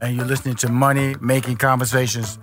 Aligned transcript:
and 0.00 0.16
you're 0.16 0.24
listening 0.24 0.54
to 0.56 0.68
Money 0.68 1.14
Making 1.20 1.56
Conversations. 1.56 2.38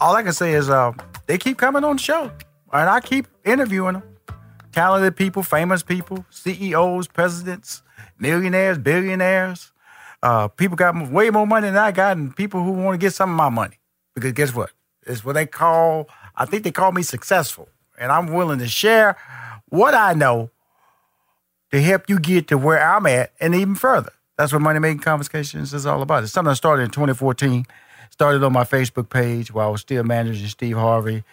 All 0.00 0.14
I 0.14 0.22
can 0.22 0.32
say 0.32 0.54
is 0.54 0.70
uh, 0.70 0.92
they 1.26 1.38
keep 1.38 1.58
coming 1.58 1.84
on 1.84 1.96
the 1.96 2.02
show, 2.02 2.30
and 2.72 2.88
I 2.88 3.00
keep 3.00 3.26
interviewing 3.44 3.94
them. 3.94 4.02
Talented 4.72 5.16
people, 5.16 5.42
famous 5.42 5.82
people, 5.82 6.24
CEOs, 6.30 7.06
presidents, 7.08 7.82
millionaires, 8.18 8.78
billionaires. 8.78 9.72
Uh, 10.22 10.48
people 10.48 10.76
got 10.76 11.10
way 11.10 11.30
more 11.30 11.46
money 11.46 11.66
than 11.66 11.76
I 11.76 11.92
got, 11.92 12.16
and 12.16 12.34
people 12.34 12.62
who 12.62 12.72
want 12.72 12.94
to 12.94 13.04
get 13.04 13.12
some 13.12 13.30
of 13.30 13.36
my 13.36 13.48
money. 13.48 13.78
Because 14.14 14.32
guess 14.32 14.54
what? 14.54 14.70
It's 15.06 15.24
what 15.24 15.34
they 15.34 15.46
call, 15.46 16.08
I 16.36 16.46
think 16.46 16.64
they 16.64 16.70
call 16.70 16.92
me 16.92 17.02
successful. 17.02 17.68
And 17.98 18.10
I'm 18.10 18.32
willing 18.32 18.60
to 18.60 18.68
share 18.68 19.16
what 19.68 19.94
I 19.94 20.14
know 20.14 20.50
to 21.70 21.82
help 21.82 22.08
you 22.08 22.18
get 22.18 22.48
to 22.48 22.58
where 22.58 22.82
I'm 22.82 23.06
at 23.06 23.32
and 23.40 23.54
even 23.54 23.74
further. 23.74 24.12
That's 24.38 24.52
what 24.52 24.62
Money 24.62 24.78
Making 24.78 25.00
Conversations 25.00 25.74
is 25.74 25.86
all 25.86 26.02
about. 26.02 26.24
It's 26.24 26.32
something 26.32 26.50
I 26.50 26.54
started 26.54 26.84
in 26.84 26.90
2014. 26.90 27.66
Started 28.10 28.42
on 28.42 28.52
my 28.52 28.64
Facebook 28.64 29.08
page 29.08 29.52
while 29.52 29.68
I 29.68 29.70
was 29.70 29.80
still 29.80 30.04
managing 30.04 30.46
Steve 30.48 30.76
Harvey, 30.76 31.24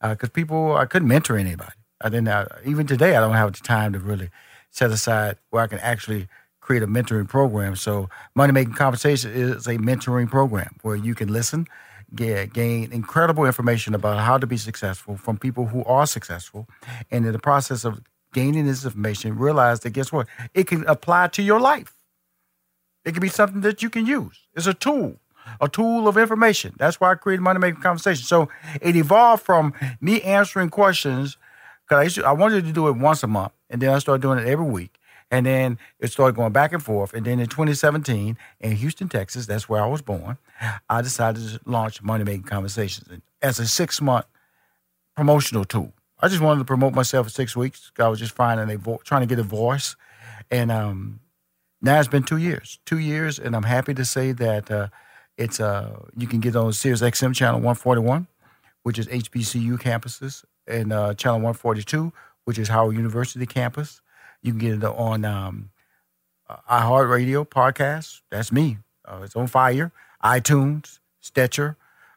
uh, 0.00 0.10
because 0.10 0.28
people 0.30 0.76
I 0.76 0.86
couldn't 0.86 1.08
mentor 1.08 1.36
anybody. 1.36 1.72
I 2.00 2.08
didn't. 2.08 2.48
Even 2.64 2.86
today, 2.86 3.16
I 3.16 3.20
don't 3.20 3.34
have 3.34 3.52
the 3.52 3.60
time 3.60 3.92
to 3.92 3.98
really 3.98 4.30
set 4.70 4.90
aside 4.90 5.36
where 5.50 5.62
I 5.62 5.66
can 5.66 5.80
actually 5.80 6.28
create 6.60 6.82
a 6.82 6.86
mentoring 6.86 7.28
program. 7.28 7.74
So 7.74 8.08
Money 8.34 8.52
Making 8.52 8.74
Conversations 8.74 9.34
is 9.34 9.66
a 9.66 9.78
mentoring 9.78 10.30
program 10.30 10.76
where 10.82 10.96
you 10.96 11.14
can 11.14 11.32
listen, 11.32 11.66
get, 12.14 12.52
gain 12.52 12.92
incredible 12.92 13.44
information 13.44 13.94
about 13.94 14.18
how 14.18 14.38
to 14.38 14.46
be 14.46 14.56
successful 14.56 15.16
from 15.16 15.38
people 15.38 15.66
who 15.66 15.82
are 15.84 16.06
successful, 16.06 16.68
and 17.10 17.26
in 17.26 17.32
the 17.32 17.38
process 17.38 17.84
of 17.84 18.00
gaining 18.32 18.66
this 18.66 18.84
information, 18.84 19.38
realize 19.38 19.80
that 19.80 19.90
guess 19.90 20.12
what? 20.12 20.28
It 20.54 20.66
can 20.66 20.84
apply 20.86 21.28
to 21.28 21.42
your 21.42 21.58
life. 21.58 21.97
It 23.08 23.12
can 23.12 23.22
be 23.22 23.28
something 23.28 23.62
that 23.62 23.82
you 23.82 23.88
can 23.88 24.04
use. 24.06 24.40
It's 24.54 24.66
a 24.66 24.74
tool, 24.74 25.16
a 25.60 25.68
tool 25.68 26.06
of 26.08 26.18
information. 26.18 26.74
That's 26.78 27.00
why 27.00 27.12
I 27.12 27.14
created 27.14 27.40
Money 27.42 27.58
Making 27.58 27.80
Conversation. 27.80 28.24
So 28.24 28.50
it 28.82 28.96
evolved 28.96 29.42
from 29.42 29.72
me 30.00 30.20
answering 30.22 30.68
questions 30.68 31.38
because 31.88 32.18
I, 32.18 32.28
I 32.28 32.32
wanted 32.32 32.66
to 32.66 32.72
do 32.72 32.86
it 32.88 32.92
once 32.92 33.22
a 33.22 33.26
month, 33.26 33.52
and 33.70 33.80
then 33.80 33.90
I 33.90 33.98
started 33.98 34.20
doing 34.20 34.38
it 34.38 34.46
every 34.46 34.66
week. 34.66 34.98
And 35.30 35.46
then 35.46 35.78
it 36.00 36.10
started 36.10 36.36
going 36.36 36.52
back 36.52 36.72
and 36.72 36.82
forth. 36.82 37.12
And 37.12 37.24
then 37.24 37.38
in 37.40 37.46
2017, 37.46 38.36
in 38.60 38.76
Houston, 38.76 39.08
Texas, 39.08 39.46
that's 39.46 39.68
where 39.68 39.82
I 39.82 39.86
was 39.86 40.00
born, 40.00 40.38
I 40.88 41.02
decided 41.02 41.48
to 41.48 41.60
launch 41.66 42.02
Money 42.02 42.24
Making 42.24 42.44
Conversations 42.44 43.22
as 43.42 43.58
a 43.58 43.66
six 43.66 44.00
month 44.00 44.26
promotional 45.16 45.64
tool. 45.64 45.92
I 46.20 46.28
just 46.28 46.40
wanted 46.40 46.58
to 46.60 46.64
promote 46.64 46.94
myself 46.94 47.26
for 47.26 47.30
six 47.30 47.56
weeks. 47.56 47.90
I 47.98 48.08
was 48.08 48.18
just 48.18 48.34
finding 48.34 48.74
a 48.74 48.78
vo- 48.78 49.00
trying 49.04 49.20
to 49.22 49.26
get 49.26 49.38
a 49.38 49.44
voice, 49.44 49.96
and 50.50 50.70
um, 50.72 51.20
now 51.80 51.98
it's 51.98 52.08
been 52.08 52.22
two 52.22 52.36
years. 52.36 52.78
Two 52.86 52.98
years, 52.98 53.38
and 53.38 53.54
I'm 53.54 53.62
happy 53.62 53.94
to 53.94 54.04
say 54.04 54.32
that 54.32 54.70
uh, 54.70 54.88
it's 55.36 55.60
uh, 55.60 55.96
you 56.16 56.26
can 56.26 56.40
get 56.40 56.56
on 56.56 56.72
Sirius 56.72 57.00
XM 57.00 57.34
channel 57.34 57.60
141, 57.60 58.26
which 58.82 58.98
is 58.98 59.06
HBCU 59.06 59.78
campuses, 59.78 60.44
and 60.66 60.92
uh, 60.92 61.14
channel 61.14 61.38
142, 61.38 62.12
which 62.44 62.58
is 62.58 62.68
Howard 62.68 62.96
University 62.96 63.46
campus. 63.46 64.00
You 64.42 64.52
can 64.52 64.58
get 64.58 64.74
it 64.74 64.84
on 64.84 65.24
um, 65.24 65.70
uh, 66.48 66.56
iHeartRadio 66.70 67.48
podcast. 67.48 68.22
That's 68.30 68.50
me. 68.50 68.78
Uh, 69.04 69.20
it's 69.24 69.36
on 69.36 69.46
fire. 69.46 69.92
iTunes, 70.22 70.98
Stitcher. 71.20 71.76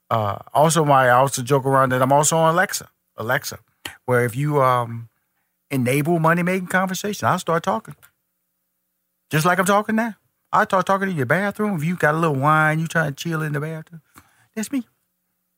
Uh, 0.10 0.40
also, 0.54 0.84
my 0.84 1.08
I 1.08 1.12
also 1.12 1.42
joke 1.42 1.66
around 1.66 1.92
that 1.92 2.02
I'm 2.02 2.12
also 2.12 2.36
on 2.38 2.54
Alexa. 2.54 2.90
Alexa, 3.18 3.60
where 4.06 4.26
if 4.26 4.36
you 4.36 4.62
um, 4.62 5.10
enable 5.70 6.20
money 6.20 6.44
making 6.44 6.68
conversation, 6.68 7.28
I'll 7.28 7.40
start 7.40 7.64
talking. 7.64 7.96
Just 9.31 9.46
like 9.46 9.58
I'm 9.59 9.66
talking 9.66 9.96
now. 9.96 10.16
I 10.52 10.66
talk 10.66 10.86
talking 10.86 11.09
in 11.09 11.16
your 11.16 11.25
bathroom. 11.25 11.78
If 11.78 11.86
you 11.86 11.96
got 11.96 12.14
a 12.14 12.18
little 12.18 12.36
wine, 12.36 12.80
you 12.80 12.88
trying 12.88 13.14
to 13.14 13.16
chill 13.16 13.42
in 13.42 13.53
the 13.53 13.62
bathroom. 13.62 14.02
That's 14.53 14.72
me. 14.72 14.86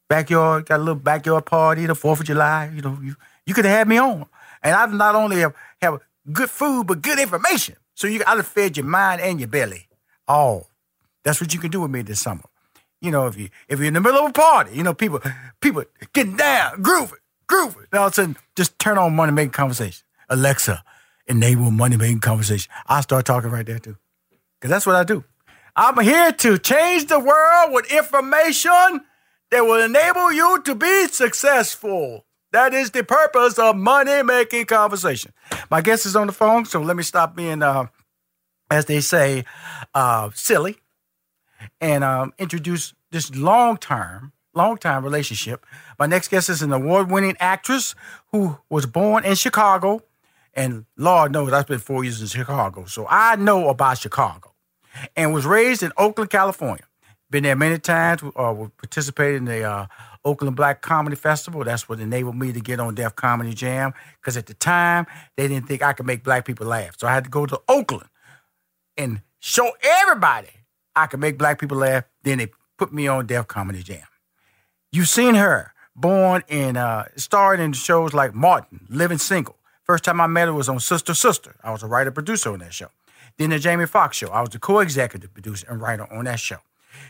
Backyard, 0.08 0.68
got 0.68 0.78
a 0.78 0.84
little 0.84 0.96
backyard 0.96 1.46
party, 1.48 1.88
the 1.88 1.96
Fourth 1.96 2.20
of 2.20 2.28
July. 2.28 2.72
You 2.74 2.84
know, 2.84 3.00
you 3.02 3.16
you 3.48 3.56
could 3.56 3.66
have 3.66 3.88
me 3.88 3.98
on, 3.98 4.28
and 4.62 4.76
I 4.76 4.86
not 4.86 5.16
only 5.16 5.40
have 5.40 5.56
have 5.82 6.00
good 6.32 6.52
food 6.52 6.86
but 6.86 7.02
good 7.02 7.18
information. 7.18 7.76
So 7.96 8.06
you 8.06 8.22
have 8.26 8.46
fed 8.46 8.78
your 8.78 8.86
mind 8.86 9.22
and 9.22 9.40
your 9.40 9.50
belly. 9.50 9.88
All. 10.28 10.70
That's 11.24 11.42
what 11.42 11.54
you 11.54 11.60
can 11.60 11.72
do 11.72 11.82
with 11.82 11.92
me 11.92 12.04
this 12.04 12.22
summer. 12.22 12.44
You 13.02 13.10
know, 13.10 13.26
if 13.26 13.38
you 13.38 13.50
if 13.68 13.80
you're 13.80 13.88
in 13.88 13.96
the 13.96 14.02
middle 14.02 14.20
of 14.20 14.30
a 14.30 14.34
party, 14.34 14.76
you 14.76 14.84
know, 14.84 14.94
people 14.94 15.20
people 15.60 15.84
getting 16.14 16.38
down, 16.38 16.84
grooving, 16.84 17.20
grooving. 17.48 17.88
All 17.94 18.06
of 18.06 18.12
a 18.12 18.14
sudden, 18.14 18.38
just 18.56 18.78
turn 18.78 19.00
on 19.00 19.16
money 19.16 19.32
making 19.32 19.52
conversation. 19.52 20.06
Alexa, 20.30 20.84
enable 21.28 21.72
money 21.72 21.98
making 21.98 22.20
conversation. 22.20 22.72
I 22.88 23.02
start 23.02 23.26
talking 23.26 23.50
right 23.50 23.66
there 23.66 23.80
too, 23.80 23.98
because 24.60 24.70
that's 24.70 24.86
what 24.86 24.96
I 24.96 25.04
do. 25.04 25.24
I'm 25.76 26.00
here 26.04 26.32
to 26.32 26.58
change 26.60 27.08
the 27.08 27.20
world 27.20 27.74
with 27.74 27.92
information 27.92 29.02
that 29.50 29.62
will 29.62 29.84
enable 29.84 30.32
you 30.32 30.62
to 30.64 30.76
be 30.76 31.08
successful. 31.08 32.26
That 32.52 32.74
is 32.74 32.92
the 32.92 33.04
purpose 33.04 33.58
of 33.58 33.76
money 33.76 34.22
making 34.22 34.66
conversation. 34.66 35.34
My 35.72 35.82
guest 35.82 36.06
is 36.06 36.16
on 36.16 36.28
the 36.28 36.34
phone, 36.34 36.66
so 36.66 36.82
let 36.82 36.96
me 36.96 37.02
stop 37.02 37.36
being, 37.36 37.64
uh, 37.64 37.88
as 38.70 38.86
they 38.86 39.02
say, 39.02 39.46
uh, 39.96 40.30
silly 40.36 40.78
and 41.82 42.04
um, 42.04 42.34
introduce 42.38 42.94
this 43.12 43.36
long 43.36 43.78
term, 43.78 44.34
long 44.54 44.78
time 44.78 45.04
relationship. 45.04 45.66
My 45.98 46.06
next 46.06 46.28
guest 46.28 46.50
is 46.50 46.62
an 46.62 46.72
award 46.72 47.10
winning 47.10 47.36
actress 47.40 47.96
who 48.32 48.60
was 48.70 48.86
born 48.86 49.26
in 49.26 49.36
Chicago. 49.36 50.04
And 50.56 50.86
Lord 50.98 51.32
knows 51.32 51.54
I 51.54 51.62
spent 51.62 51.82
four 51.82 52.04
years 52.04 52.22
in 52.22 52.28
Chicago. 52.28 52.86
So 52.86 53.08
I 53.10 53.36
know 53.38 53.70
about 53.70 53.98
Chicago. 53.98 54.52
and 55.16 55.34
was 55.34 55.46
raised 55.46 55.84
in 55.84 55.92
Oakland, 55.98 56.30
California. 56.30 56.86
Been 57.30 57.44
there 57.44 57.56
many 57.56 57.80
times. 57.80 58.22
Uh, 58.36 58.68
participated 58.78 59.38
in 59.38 59.46
the 59.46 59.64
uh, 59.64 59.88
Oakland 60.24 60.56
Black 60.56 60.82
Comedy 60.82 61.16
Festival. 61.16 61.64
That's 61.64 61.90
what 61.90 62.00
enabled 62.00 62.36
me 62.36 62.54
to 62.54 62.60
get 62.62 62.80
on 62.80 62.96
Def 62.96 63.16
Comedy 63.16 63.54
Jam. 63.54 63.94
Because 64.22 64.38
at 64.38 64.46
the 64.46 64.54
time, 64.54 65.08
they 65.36 65.48
didn't 65.48 65.68
think 65.68 65.82
I 65.82 65.94
could 65.94 66.06
make 66.06 66.24
black 66.24 66.46
people 66.46 66.68
laugh. 66.68 66.96
So 67.00 67.08
I 67.08 67.14
had 67.14 67.24
to 67.24 67.30
go 67.30 67.46
to 67.46 67.60
Oakland 67.68 68.10
and 68.98 69.22
show 69.40 69.72
everybody 69.84 70.50
I 70.96 71.08
could 71.08 71.20
make 71.20 71.38
black 71.38 71.60
people 71.60 71.78
laugh. 71.78 72.04
Then 72.24 72.38
they 72.38 72.52
put 72.78 72.94
me 72.94 73.08
on 73.08 73.26
Def 73.26 73.48
Comedy 73.48 73.82
Jam. 73.82 74.06
You've 74.92 75.10
seen 75.10 75.34
her, 75.36 75.74
born 75.96 76.44
in, 76.48 76.78
uh, 76.78 77.06
starred 77.16 77.60
in 77.60 77.74
shows 77.74 78.14
like 78.14 78.36
Martin, 78.36 78.86
Living 78.90 79.18
Single. 79.18 79.58
First 79.84 80.06
time 80.06 80.22
I 80.22 80.28
met 80.28 80.48
her 80.48 80.54
was 80.54 80.70
on 80.70 80.80
Sister 80.80 81.14
Sister. 81.14 81.56
I 81.64 81.72
was 81.72 81.84
a 81.84 81.88
writer 81.88 82.12
producer 82.12 82.52
on 82.52 82.60
that 82.60 82.74
show. 82.74 82.88
Then 83.38 83.50
the 83.50 83.60
Jamie 83.60 83.86
Foxx 83.86 84.18
show. 84.18 84.30
I 84.30 84.42
was 84.42 84.50
the 84.50 84.60
co-executive 84.60 85.34
producer 85.34 85.68
and 85.70 85.82
writer 85.82 86.12
on 86.12 86.26
that 86.26 86.40
show. 86.40 86.58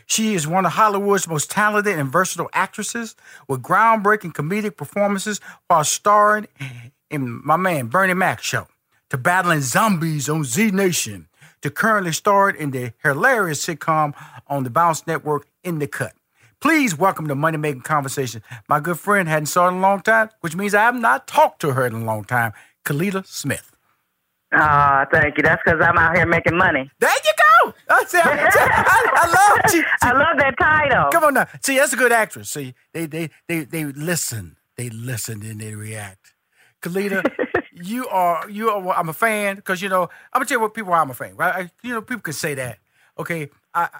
She 0.06 0.34
is 0.34 0.46
one 0.46 0.66
of 0.66 0.72
Hollywood's 0.72 1.28
most 1.28 1.50
talented 1.50 1.98
and 1.98 2.10
versatile 2.10 2.48
actresses 2.52 3.14
with 3.48 3.62
groundbreaking 3.62 4.32
comedic 4.32 4.76
performances 4.76 5.40
while 5.68 5.84
starring 5.84 6.48
in 7.10 7.40
my 7.44 7.56
man 7.56 7.86
Bernie 7.86 8.14
Mac 8.14 8.42
show, 8.42 8.66
to 9.10 9.18
battling 9.18 9.60
zombies 9.60 10.28
on 10.28 10.44
Z 10.44 10.70
Nation, 10.70 11.28
to 11.60 11.70
currently 11.70 12.12
starring 12.12 12.56
in 12.56 12.70
the 12.70 12.92
hilarious 13.02 13.64
sitcom 13.64 14.14
on 14.48 14.64
the 14.64 14.70
Bounce 14.70 15.06
Network 15.06 15.46
In 15.62 15.78
the 15.78 15.86
Cut. 15.86 16.14
Please 16.64 16.96
welcome 16.96 17.28
to 17.28 17.34
Money 17.34 17.58
Making 17.58 17.82
Conversation. 17.82 18.42
My 18.70 18.80
good 18.80 18.98
friend 18.98 19.28
hadn't 19.28 19.48
saw 19.48 19.68
in 19.68 19.74
a 19.74 19.80
long 19.80 20.00
time, 20.00 20.30
which 20.40 20.56
means 20.56 20.74
I 20.74 20.80
have 20.80 20.98
not 20.98 21.26
talked 21.28 21.60
to 21.60 21.74
her 21.74 21.84
in 21.84 21.92
a 21.92 22.04
long 22.06 22.24
time. 22.24 22.54
Kellita 22.86 23.26
Smith. 23.26 23.70
Ah, 24.50 25.04
thank 25.12 25.36
you. 25.36 25.42
That's 25.42 25.60
because 25.62 25.78
I'm 25.84 25.98
out 25.98 26.16
here 26.16 26.24
making 26.24 26.56
money. 26.56 26.90
There 27.00 27.10
you 27.10 27.32
go. 27.36 27.74
I, 27.90 28.04
see, 28.06 28.16
I, 28.18 28.48
I, 28.50 29.10
I 29.14 29.52
love 29.60 29.70
she, 29.70 29.80
she, 29.80 29.84
I 30.00 30.12
love 30.12 30.38
that 30.38 30.54
title. 30.58 31.10
Come 31.12 31.24
on 31.24 31.34
now. 31.34 31.46
See, 31.60 31.76
that's 31.76 31.92
a 31.92 31.96
good 31.96 32.12
actress. 32.12 32.48
See, 32.48 32.72
they 32.94 33.04
they 33.04 33.28
they 33.46 33.64
they 33.64 33.84
listen. 33.84 34.56
They 34.76 34.88
listen 34.88 35.42
and 35.42 35.60
they 35.60 35.74
react. 35.74 36.32
Kellita, 36.80 37.30
you 37.74 38.08
are 38.08 38.48
you 38.48 38.70
are. 38.70 38.98
I'm 38.98 39.10
a 39.10 39.12
fan 39.12 39.56
because 39.56 39.82
you 39.82 39.90
know 39.90 40.04
I'm 40.32 40.40
gonna 40.40 40.46
tell 40.46 40.56
you 40.56 40.62
what 40.62 40.72
people 40.72 40.94
are. 40.94 41.02
I'm 41.02 41.10
a 41.10 41.14
fan, 41.14 41.36
right? 41.36 41.54
I, 41.54 41.70
you 41.86 41.92
know, 41.92 42.00
people 42.00 42.22
can 42.22 42.32
say 42.32 42.54
that. 42.54 42.78
Okay, 43.18 43.50
I 43.74 43.90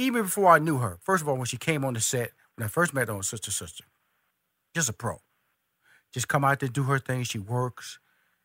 even 0.00 0.22
before 0.24 0.48
I 0.52 0.58
knew 0.58 0.78
her. 0.78 0.98
First 1.02 1.22
of 1.22 1.28
all, 1.28 1.36
when 1.36 1.46
she 1.46 1.56
came 1.56 1.84
on 1.84 1.94
the 1.94 2.00
set, 2.00 2.32
when 2.56 2.64
I 2.64 2.68
first 2.68 2.92
met 2.94 3.08
her 3.08 3.14
on 3.14 3.22
Sister 3.22 3.50
Sister, 3.50 3.84
just 4.74 4.88
a 4.88 4.92
pro. 4.92 5.20
Just 6.12 6.28
come 6.28 6.44
out 6.44 6.60
there, 6.60 6.68
do 6.68 6.84
her 6.84 6.98
thing. 6.98 7.22
She 7.22 7.38
works, 7.38 7.98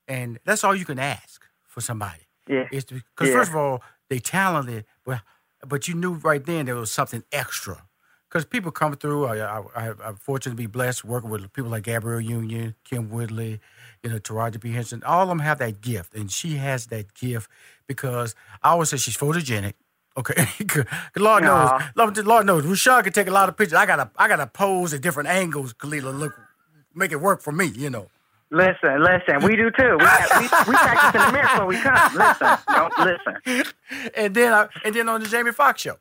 and 0.07 0.39
that's 0.45 0.63
all 0.63 0.75
you 0.75 0.85
can 0.85 0.99
ask 0.99 1.43
for 1.63 1.81
somebody. 1.81 2.27
Yeah. 2.47 2.67
It's 2.71 2.85
because 2.85 3.29
Yeah. 3.29 3.33
first 3.33 3.49
of 3.51 3.55
all, 3.55 3.81
they 4.09 4.19
talented, 4.19 4.85
but 5.03 5.21
but 5.65 5.87
you 5.87 5.95
knew 5.95 6.13
right 6.13 6.45
then 6.45 6.65
there 6.67 6.75
was 6.75 6.91
something 6.91 7.23
extra. 7.31 7.87
Because 8.29 8.45
people 8.45 8.71
come 8.71 8.95
through. 8.95 9.25
I, 9.25 9.37
I, 9.37 9.63
I, 9.75 9.93
I'm 10.03 10.15
fortunate 10.17 10.51
to 10.53 10.57
be 10.57 10.65
blessed 10.67 11.05
working 11.05 11.29
with 11.29 11.51
people 11.53 11.71
like 11.71 11.83
Gabrielle 11.83 12.19
Union, 12.19 12.75
Kim 12.83 13.09
Woodley, 13.09 13.61
you 14.03 14.09
know, 14.09 14.19
Taraji 14.19 14.59
P. 14.59 14.71
Henson. 14.73 15.01
All 15.03 15.21
of 15.23 15.29
them 15.29 15.39
have 15.39 15.57
that 15.59 15.79
gift, 15.79 16.13
and 16.13 16.29
she 16.29 16.55
has 16.57 16.87
that 16.87 17.13
gift 17.13 17.49
because 17.87 18.35
I 18.61 18.71
always 18.71 18.89
say 18.89 18.97
she's 18.97 19.15
photogenic. 19.17 19.73
Okay, 20.17 20.45
'Cause 20.67 20.85
Lord 21.17 21.44
knows. 21.44 21.81
Lord, 21.95 22.17
Lord 22.25 22.45
knows, 22.45 22.63
Rashad 22.65 23.03
can 23.03 23.13
take 23.13 23.27
a 23.27 23.31
lot 23.31 23.50
of 23.50 23.57
pictures. 23.57 23.73
I 23.77 23.85
gotta, 23.85 24.09
I 24.17 24.27
gotta 24.27 24.47
pose 24.47 24.94
at 24.94 25.01
different 25.01 25.29
angles. 25.29 25.73
Kalila, 25.73 26.17
look, 26.17 26.33
make 26.94 27.12
it 27.12 27.19
work 27.21 27.41
for 27.41 27.51
me. 27.51 27.65
You 27.67 27.89
know. 27.89 28.07
Listen, 28.51 29.03
listen. 29.03 29.41
We 29.44 29.56
do 29.57 29.71
too. 29.71 29.97
We, 30.00 30.06
we, 30.06 30.44
we 30.67 30.75
practice 30.75 31.21
in 31.21 31.27
the 31.27 31.31
mirror 31.33 31.47
before 31.47 31.65
we 31.65 31.77
come. 31.81 32.15
Listen, 32.15 32.57
don't 32.69 32.94
listen. 33.00 33.73
and 34.15 34.33
then 34.35 34.53
I, 34.53 34.67
and 34.85 34.95
then 34.95 35.09
on 35.09 35.21
the 35.21 35.27
Jamie 35.27 35.51
Foxx 35.51 35.81
show, 35.81 35.97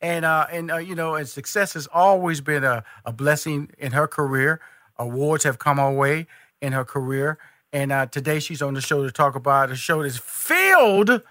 and 0.00 0.24
uh, 0.24 0.46
and 0.50 0.70
uh, 0.70 0.76
you 0.78 0.94
know, 0.94 1.16
and 1.16 1.28
success 1.28 1.74
has 1.74 1.86
always 1.92 2.40
been 2.40 2.64
a, 2.64 2.84
a 3.04 3.12
blessing 3.12 3.70
in 3.78 3.92
her 3.92 4.06
career. 4.06 4.60
Awards 4.96 5.44
have 5.44 5.58
come 5.58 5.78
our 5.78 5.92
way 5.92 6.26
in 6.62 6.72
her 6.72 6.84
career, 6.84 7.36
and 7.72 7.92
uh, 7.92 8.06
today 8.06 8.38
she's 8.40 8.62
on 8.62 8.72
the 8.74 8.80
show 8.80 9.04
to 9.04 9.10
talk 9.12 9.34
about 9.34 9.70
a 9.70 9.76
show 9.76 10.02
that's 10.02 10.16
filled 10.18 11.22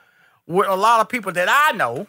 with 0.46 0.68
a 0.68 0.76
lot 0.76 1.00
of 1.00 1.10
people 1.10 1.32
that 1.32 1.48
I 1.50 1.76
know. 1.76 2.08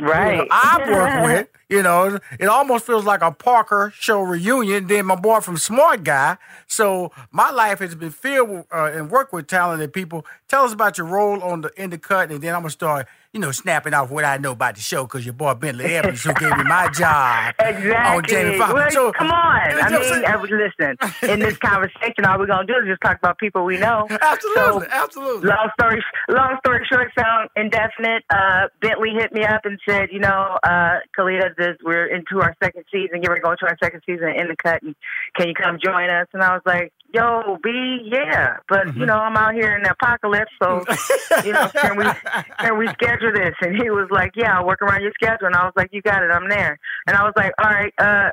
Right. 0.00 0.32
you 0.32 0.38
know, 0.38 0.46
I 0.50 0.90
work 0.90 1.24
with. 1.24 1.48
You 1.74 1.82
know, 1.82 2.20
it 2.38 2.46
almost 2.46 2.86
feels 2.86 3.04
like 3.04 3.20
a 3.20 3.32
Parker 3.32 3.92
show 3.96 4.20
reunion. 4.22 4.86
Then 4.86 5.06
my 5.06 5.16
boy 5.16 5.40
from 5.40 5.56
Smart 5.56 6.04
Guy. 6.04 6.36
So 6.68 7.10
my 7.32 7.50
life 7.50 7.80
has 7.80 7.96
been 7.96 8.12
filled 8.12 8.48
with, 8.48 8.66
uh, 8.72 8.92
and 8.94 9.10
work 9.10 9.32
with 9.32 9.48
talented 9.48 9.92
people. 9.92 10.24
Tell 10.48 10.62
us 10.64 10.72
about 10.72 10.98
your 10.98 11.08
role 11.08 11.42
on 11.42 11.62
the 11.62 11.70
in 11.76 11.90
the 11.90 11.98
cut, 11.98 12.30
and 12.30 12.40
then 12.40 12.54
I'm 12.54 12.60
gonna 12.60 12.70
start, 12.70 13.08
you 13.32 13.40
know, 13.40 13.50
snapping 13.50 13.92
off 13.92 14.08
what 14.10 14.24
I 14.24 14.36
know 14.36 14.52
about 14.52 14.76
the 14.76 14.80
show 14.82 15.02
because 15.02 15.24
your 15.26 15.32
boy 15.34 15.54
Bentley 15.54 15.96
Evans, 15.96 16.22
who 16.22 16.32
gave 16.34 16.56
me 16.56 16.62
my 16.62 16.88
job 16.94 17.54
Exactly. 17.58 17.90
on 17.92 18.22
Jamie 18.24 18.56
Foxx. 18.58 18.72
Well, 18.72 18.90
So 18.92 19.12
come 19.12 19.32
on. 19.32 19.60
I 19.82 19.88
mean? 19.90 20.24
I 20.24 20.36
was 20.36 20.50
listen. 20.50 20.96
In 21.28 21.40
this 21.40 21.56
conversation, 21.58 22.24
all 22.24 22.38
we're 22.38 22.46
gonna 22.46 22.66
do 22.66 22.74
is 22.82 22.88
just 22.88 23.00
talk 23.02 23.18
about 23.18 23.38
people 23.38 23.64
we 23.64 23.78
know. 23.78 24.06
absolutely, 24.22 24.86
So, 24.86 24.86
absolutely. 24.92 25.48
Long 25.48 25.70
story, 25.80 26.04
long 26.28 26.56
story 26.64 26.86
short, 26.90 27.10
sound 27.18 27.50
indefinite. 27.56 28.22
Uh, 28.30 28.68
Bentley 28.80 29.10
hit 29.18 29.32
me 29.32 29.44
up 29.44 29.62
and 29.64 29.78
said, 29.88 30.10
you 30.12 30.20
know, 30.20 30.58
uh, 30.62 30.98
Kellita, 31.18 31.54
this, 31.64 31.76
we're 31.84 32.06
into 32.06 32.40
our 32.42 32.54
second 32.62 32.84
season. 32.92 33.20
We're 33.26 33.40
going 33.40 33.56
to 33.60 33.66
our 33.66 33.76
second 33.82 34.02
season 34.06 34.28
in 34.36 34.48
the 34.48 34.56
cut, 34.56 34.82
and 34.82 34.94
can 35.36 35.48
you 35.48 35.54
come 35.54 35.78
join 35.82 36.10
us? 36.10 36.28
And 36.32 36.42
I 36.42 36.52
was 36.54 36.62
like, 36.66 36.92
yo, 37.12 37.58
B, 37.62 37.70
yeah, 38.04 38.56
but 38.68 38.86
Mm-hmm. 38.86 39.00
you 39.00 39.06
know, 39.06 39.16
I'm 39.16 39.36
out 39.36 39.54
here 39.54 39.74
in 39.76 39.82
the 39.82 39.92
apocalypse, 39.92 40.50
so 40.62 40.84
you 41.44 41.52
know, 41.52 41.68
can 41.74 41.96
we 41.96 42.04
can 42.60 42.78
we 42.78 42.86
schedule 42.88 43.32
this? 43.32 43.54
And 43.62 43.74
he 43.80 43.88
was 43.90 44.08
like, 44.10 44.32
yeah, 44.36 44.58
I'll 44.58 44.66
work 44.66 44.82
around 44.82 45.02
your 45.02 45.12
schedule. 45.14 45.46
And 45.46 45.56
I 45.56 45.64
was 45.64 45.72
like, 45.76 45.88
you 45.92 46.02
got 46.02 46.22
it, 46.22 46.30
I'm 46.30 46.48
there. 46.48 46.78
And 47.06 47.16
I 47.16 47.22
was 47.24 47.32
like, 47.36 47.52
all 47.62 47.70
right, 47.70 47.92
uh. 47.98 48.30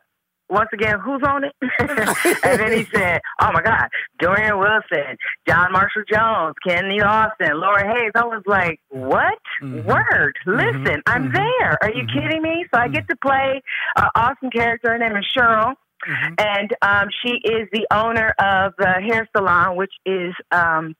Once 0.52 0.70
again, 0.74 1.00
who's 1.00 1.22
on 1.26 1.46
it? 1.46 1.54
and 2.44 2.60
then 2.60 2.72
he 2.78 2.86
said, 2.94 3.22
"Oh 3.40 3.52
my 3.54 3.62
God, 3.62 3.88
Dorien 4.22 4.60
Wilson, 4.60 5.16
John 5.48 5.72
Marshall 5.72 6.04
Jones, 6.12 6.56
Kenny 6.68 7.02
Austin, 7.02 7.58
Laura 7.60 7.88
Hayes." 7.88 8.12
I 8.16 8.26
was 8.26 8.44
like, 8.46 8.80
"What? 8.90 9.40
Mhm. 9.64 9.86
Word? 9.86 10.36
Listen, 10.46 11.02
I'm 11.08 11.32
mhm, 11.32 11.36
there. 11.36 11.78
Are 11.82 11.92
you 11.92 12.04
mhm. 12.04 12.14
kidding 12.14 12.42
me?" 12.42 12.66
So 12.74 12.82
I 12.82 12.90
get 12.90 13.08
to 13.10 13.16
play 13.24 13.62
an 13.96 14.10
awesome 14.16 14.50
character. 14.52 14.90
Her 14.92 14.98
name 14.98 15.16
is 15.16 15.26
Cheryl, 15.36 15.74
Mhm. 16.06 16.42
and 16.42 16.76
um, 16.82 17.08
she 17.24 17.36
is 17.48 17.70
the 17.72 17.88
owner 17.94 18.34
of 18.40 18.74
the 18.78 18.92
hair 19.08 19.28
salon, 19.36 19.78
which 19.78 19.94
is 20.06 20.34
um, 20.52 20.96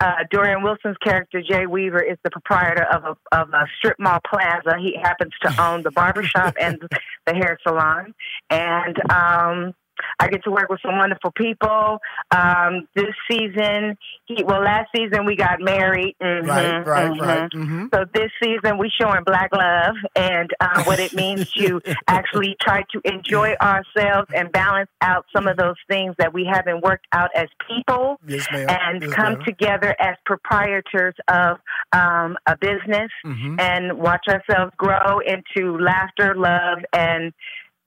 uh, 0.00 0.24
Dorien 0.32 0.62
Wilson's 0.62 0.96
character. 0.98 1.42
Jay 1.42 1.66
Weaver 1.66 2.02
is 2.02 2.18
the 2.22 2.30
proprietor 2.30 2.84
of 2.84 3.04
a 3.04 3.36
of 3.36 3.48
a 3.54 3.66
strip 3.78 3.98
mall 3.98 4.20
plaza. 4.26 4.76
He 4.78 4.96
happens 5.00 5.32
to 5.42 5.62
own 5.62 5.82
the 5.82 5.90
barbershop 5.90 6.54
and 6.60 6.80
the 7.26 7.34
hair 7.34 7.58
salon, 7.66 8.14
and 8.50 8.96
um, 9.10 9.74
I 10.18 10.28
get 10.28 10.44
to 10.44 10.50
work 10.50 10.68
with 10.68 10.80
some 10.84 10.96
wonderful 10.98 11.30
people. 11.32 11.98
Um, 12.30 12.88
this 12.94 13.14
season, 13.30 13.96
he, 14.26 14.42
well, 14.44 14.62
last 14.62 14.88
season 14.94 15.24
we 15.26 15.36
got 15.36 15.60
married. 15.60 16.16
Mhm, 16.22 16.46
Right, 16.46 16.86
right, 16.86 17.10
mhm. 17.10 17.20
right. 17.20 17.50
Mm-hmm. 17.50 17.86
So 17.94 18.04
this 18.14 18.30
season 18.42 18.78
we 18.78 18.90
showing 19.00 19.22
black 19.24 19.50
love 19.54 19.96
and 20.14 20.50
uh, 20.60 20.84
what 20.84 20.98
it 21.00 21.12
means 21.14 21.50
to 21.52 21.80
actually 22.08 22.56
try 22.60 22.82
to 22.92 23.00
enjoy 23.04 23.54
ourselves 23.60 24.28
and 24.34 24.50
balance 24.52 24.90
out 25.00 25.26
some 25.34 25.46
of 25.46 25.56
those 25.56 25.76
things 25.88 26.14
that 26.18 26.32
we 26.32 26.44
haven't 26.50 26.82
worked 26.82 27.06
out 27.12 27.30
as 27.34 27.46
people 27.68 28.18
Yes, 28.26 28.46
and 28.52 29.02
Yes, 29.02 29.12
come 29.12 29.34
ma'am. 29.34 29.42
together 29.44 29.94
as 30.00 30.16
proprietors 30.24 31.14
of 31.28 31.58
um, 31.92 32.36
a 32.46 32.56
business 32.56 33.10
Mhm. 33.24 33.60
and 33.60 33.98
watch 33.98 34.24
ourselves 34.28 34.72
grow 34.76 35.20
into 35.20 35.78
laughter, 35.78 36.34
love, 36.34 36.78
and 36.92 37.32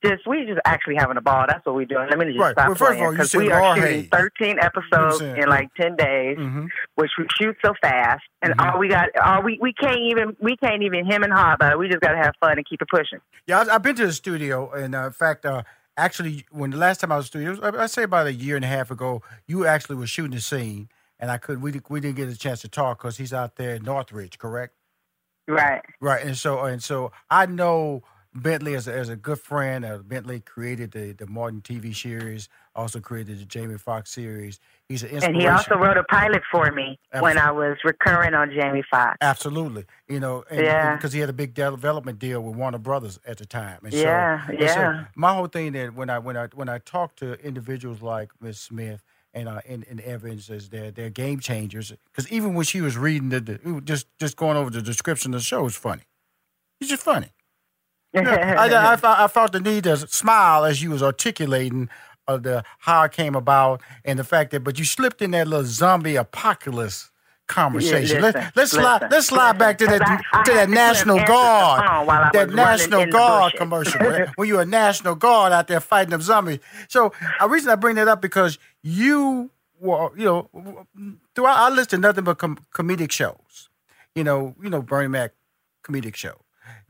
just 0.06 0.26
we 0.28 0.46
just 0.46 0.60
actually 0.66 0.96
having 0.96 1.18
a 1.18 1.22
ball. 1.22 1.46
That's 1.48 1.66
what 1.66 1.76
we're 1.76 1.86
doing. 1.86 2.08
Let 2.10 2.18
me 2.20 2.26
just 2.28 2.40
Right. 2.40 2.52
stop 2.54 2.68
Well, 2.68 2.76
first 2.76 2.82
of 2.92 2.98
playing 2.98 3.06
all, 3.06 3.12
because 3.12 3.36
we 3.36 3.52
are 3.52 3.76
shooting 3.76 3.92
Hayes. 3.92 4.10
13 4.12 4.60
episodes 4.60 5.22
in 5.22 5.48
like 5.50 5.70
10 5.76 5.96
days 5.96 6.38
Mhm. 6.38 6.70
which 6.96 7.12
we 7.18 7.26
shoot 7.40 7.58
so 7.64 7.74
fast, 7.82 8.24
and 8.42 8.54
Mhm. 8.58 8.74
all 8.74 8.80
we 8.80 8.88
got, 8.88 9.10
all 9.24 9.42
we 9.44 9.58
we 9.62 9.74
can't 9.74 10.00
even 10.00 10.36
we 10.40 10.56
can't 10.58 10.82
even 10.84 11.06
him 11.06 11.24
and 11.24 11.34
haw 11.34 11.54
about 11.54 11.74
it. 11.74 11.80
We 11.80 11.88
just 11.88 12.02
got 12.02 12.12
to 12.12 12.18
have 12.18 12.34
fun 12.40 12.58
and 12.58 12.66
keep 12.66 12.82
it 12.82 12.88
pushing. 12.90 13.20
Yeah, 13.46 13.64
I've 13.72 13.82
been 13.84 13.96
to 13.96 14.06
the 14.08 14.14
studio, 14.14 14.72
and 14.72 14.96
uh, 14.96 15.06
in 15.08 15.12
fact, 15.12 15.46
uh, 15.46 15.64
actually, 15.98 16.46
when 16.52 16.70
the 16.72 16.78
last 16.78 17.02
time 17.02 17.12
I 17.12 17.18
was 17.18 17.26
studio, 17.28 17.58
I- 17.62 17.86
say 17.88 18.04
about 18.04 18.28
a 18.28 18.34
year 18.34 18.56
and 18.56 18.64
a 18.64 18.70
half 18.70 18.90
ago, 18.92 19.22
you 19.48 19.66
actually 19.66 19.98
were 19.98 20.08
shooting 20.08 20.38
a 20.38 20.42
scene, 20.42 20.88
and 21.20 21.30
I 21.30 21.38
could 21.38 21.62
we 21.62 21.74
we 21.90 22.00
didn't 22.00 22.16
get 22.16 22.30
a 22.30 22.38
chance 22.38 22.62
to 22.62 22.70
talk 22.70 23.00
because 23.00 23.18
he's 23.18 23.34
out 23.34 23.58
there 23.58 23.76
in 23.76 23.84
Northridge, 23.84 24.38
correct? 24.38 24.76
Right. 25.48 25.82
Right, 26.00 26.24
and 26.26 26.38
so 26.38 26.60
and 26.64 26.82
so 26.82 27.12
I 27.30 27.46
know 27.48 28.04
Bentley 28.34 28.76
as 28.76 28.88
a, 28.88 28.94
as 28.94 29.10
a 29.10 29.16
good 29.16 29.40
friend. 29.40 29.84
Uh, 29.84 29.98
Bentley 30.00 30.40
created 30.40 30.92
the 30.92 31.14
the 31.14 31.26
Martin 31.28 31.62
TV 31.62 31.96
series, 31.96 32.48
also 32.76 33.00
created 33.00 33.40
the 33.40 33.46
Jamie 33.46 33.78
Foxx 33.78 34.12
series. 34.12 34.60
He's 34.88 35.02
an 35.04 35.10
inspiration. 35.10 35.36
And 35.36 35.42
he 35.42 35.48
also 35.48 35.76
wrote 35.76 35.98
a 35.98 36.04
pilot 36.04 36.42
for 36.52 36.72
me 36.72 37.00
when 37.20 37.38
I 37.38 37.52
was 37.52 37.78
recurring 37.84 38.34
on 38.36 38.52
Jamie 38.52 38.84
Foxx. 38.90 39.18
Absolutely, 39.22 39.86
you 40.08 40.20
know, 40.20 40.44
and, 40.50 40.60
Yeah. 40.62 40.96
because 40.96 41.12
he 41.14 41.20
had 41.20 41.30
a 41.30 41.34
big 41.34 41.54
development 41.54 42.20
deal 42.20 42.42
with 42.42 42.56
Warner 42.56 42.78
Brothers 42.78 43.20
at 43.26 43.38
the 43.40 43.46
time. 43.46 43.80
And 43.84 43.94
Yeah, 43.94 44.46
so, 44.46 44.52
and 44.54 44.60
so 44.60 44.66
yeah. 44.66 45.06
my 45.16 45.34
whole 45.34 45.48
thing 45.48 45.72
that 45.74 45.96
when 45.96 46.10
I 46.10 46.20
when 46.20 46.38
I 46.38 46.48
when 46.54 46.70
I 46.70 46.78
talk 46.78 47.16
to 47.18 47.34
individuals 47.46 48.02
like 48.02 48.30
Miss 48.40 48.60
Smith 48.60 49.04
and 49.34 49.50
uh, 49.50 49.62
and, 49.68 49.86
and 49.90 50.00
Evans 50.02 50.50
is 50.52 50.70
they're 50.70 50.92
they're 50.92 51.10
game 51.10 51.40
changers. 51.40 51.92
Because 52.12 52.32
even 52.32 52.54
when 52.54 52.66
she 52.66 52.82
was 52.82 52.96
reading 52.96 53.30
the, 53.30 53.40
the 53.42 53.82
just 53.84 54.06
just 54.20 54.38
going 54.38 54.56
over 54.56 54.70
the 54.70 54.82
description 54.84 55.34
of 55.34 55.40
the 55.40 55.44
show 55.46 55.66
is 55.66 55.76
funny. 55.76 56.04
You're 56.80 56.90
just 56.90 57.04
funny. 57.04 57.30
Yeah, 58.14 58.56
I, 58.58 58.96
I, 58.96 59.24
I, 59.26 59.28
felt 59.28 59.52
the 59.52 59.60
need 59.60 59.84
to 59.84 59.96
smile 59.98 60.66
as 60.66 60.82
you 60.82 60.90
was 60.90 61.04
articulating 61.04 61.90
of 62.28 62.44
the 62.44 62.64
how 62.80 63.04
it 63.04 63.12
came 63.12 63.36
about 63.36 63.82
and 64.04 64.18
the 64.18 64.24
fact 64.24 64.52
that, 64.52 64.64
but 64.64 64.80
you 64.80 64.86
slipped 64.86 65.22
in 65.22 65.32
that 65.32 65.48
little 65.48 65.66
zombie 65.66 66.16
apocalypse 66.16 67.12
conversation. 67.48 68.18
Yeah, 68.18 68.22
listen, 68.22 68.22
Let, 68.22 68.36
let's 68.36 68.56
listen, 68.56 68.80
slide. 68.82 69.08
Let's 69.12 69.28
slide 69.28 69.58
back 69.58 69.78
to 69.80 69.86
that 69.88 70.02
I- 70.34 70.44
to 70.44 70.54
that 70.54 70.70
National 70.70 71.18
Guard. 71.26 71.86
phone 71.86 72.06
while 72.08 72.24
I 72.24 72.30
That 72.34 72.52
National 72.52 73.06
Guard 73.08 73.54
commercial. 73.58 74.00
right? 74.00 74.30
when 74.38 74.48
you're 74.48 74.62
a 74.62 74.66
National 74.66 75.16
Guard 75.16 75.52
out 75.52 75.68
there 75.68 75.80
fighting 75.80 76.12
them 76.12 76.22
zombies. 76.22 76.60
So 76.88 77.12
the 77.40 77.48
reason 77.48 77.72
I 77.72 77.76
bring 77.76 77.96
that 77.96 78.08
up 78.08 78.22
because 78.22 78.58
you 78.84 79.50
were, 79.80 80.10
you 80.18 80.26
know, 80.26 80.86
throughout 81.36 81.58
I 81.58 81.70
listened 81.70 82.04
to 82.04 82.08
nothing 82.08 82.24
but 82.24 82.38
com- 82.38 82.60
comedic 82.74 83.12
shows. 83.12 83.70
You 84.16 84.24
know, 84.24 84.56
you 84.62 84.70
know 84.70 84.82
Bernie 84.82 85.08
Mac 85.10 85.34
comedic 85.84 86.16
show. 86.16 86.40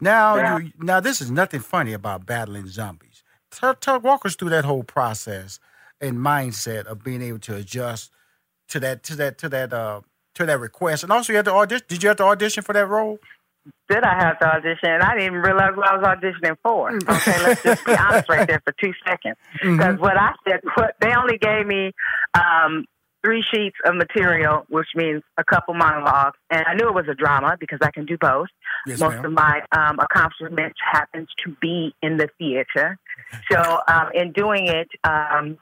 Now 0.02 0.36
Yeah. 0.38 0.58
you 0.58 0.72
now 0.80 1.00
this 1.00 1.22
is 1.22 1.30
nothing 1.32 1.60
funny 1.60 1.94
about 1.94 2.26
battling 2.26 2.68
zombies. 2.68 3.24
Tell, 3.52 3.74
tell 3.76 4.00
walk 4.00 4.26
us 4.26 4.36
through 4.36 4.50
that 4.50 4.66
whole 4.66 4.84
process 4.84 5.60
and 6.00 6.18
mindset 6.18 6.86
of 6.86 7.04
being 7.04 7.22
able 7.22 7.40
to 7.40 7.56
adjust 7.56 8.12
to 8.70 8.80
that 8.80 9.04
to 9.04 9.16
that 9.16 9.38
to 9.40 9.50
that 9.50 9.74
uh 9.74 10.02
to 10.36 10.46
that 10.46 10.60
request. 10.60 11.04
And 11.04 11.12
also 11.12 11.34
you 11.34 11.38
had 11.38 11.46
to 11.46 11.54
audition. 11.54 11.86
Did 11.88 12.04
you 12.04 12.10
have 12.10 12.18
to 12.18 12.24
audition 12.24 12.64
for 12.64 12.74
that 12.74 12.88
role? 12.88 13.20
Did 13.90 14.04
I 14.04 14.16
have 14.24 14.40
to 14.40 14.48
audition? 14.48 15.02
I 15.02 15.14
didn't 15.16 15.26
even 15.26 15.40
realize 15.40 15.76
what 15.76 15.88
I 15.88 15.98
was 15.98 16.06
auditioning 16.06 16.56
for. 16.64 16.92
Okay, 16.92 17.44
let's 17.44 17.62
just 17.62 17.86
be 17.86 17.94
honest 17.94 18.30
right 18.30 18.48
there 18.48 18.62
for 18.64 18.74
two 18.82 18.94
seconds. 19.06 19.36
Because 19.62 20.00
what 20.00 20.18
I 20.18 20.34
said, 20.48 20.62
what 20.76 20.96
they 21.02 21.14
only 21.14 21.38
gave 21.38 21.68
me 21.68 21.92
um, 22.34 22.86
three 23.24 23.44
sheets 23.44 23.76
of 23.86 23.96
material, 23.96 24.66
which 24.70 24.88
means 24.96 25.24
a 25.38 25.44
couple 25.44 25.74
monologues, 25.74 26.38
and 26.50 26.64
I 26.68 26.74
knew 26.74 26.88
it 26.88 26.96
was 26.96 27.08
a 27.10 27.16
drama 27.16 27.58
because 27.60 27.80
I 27.82 27.92
can 27.92 28.06
do 28.06 28.18
both. 28.18 28.48
Yes, 28.86 29.00
Most 29.00 29.16
ma'am. 29.16 29.26
of 29.26 29.32
my 29.34 29.62
um, 29.72 30.00
accomplishments 30.00 30.80
happens 30.92 31.28
to 31.44 31.56
be 31.62 31.94
in 32.02 32.18
the 32.18 32.30
theater. 32.38 32.98
So 33.52 33.80
um, 33.88 34.10
in 34.16 34.32
doing 34.32 34.68
it, 34.68 34.88
um, 35.04 35.60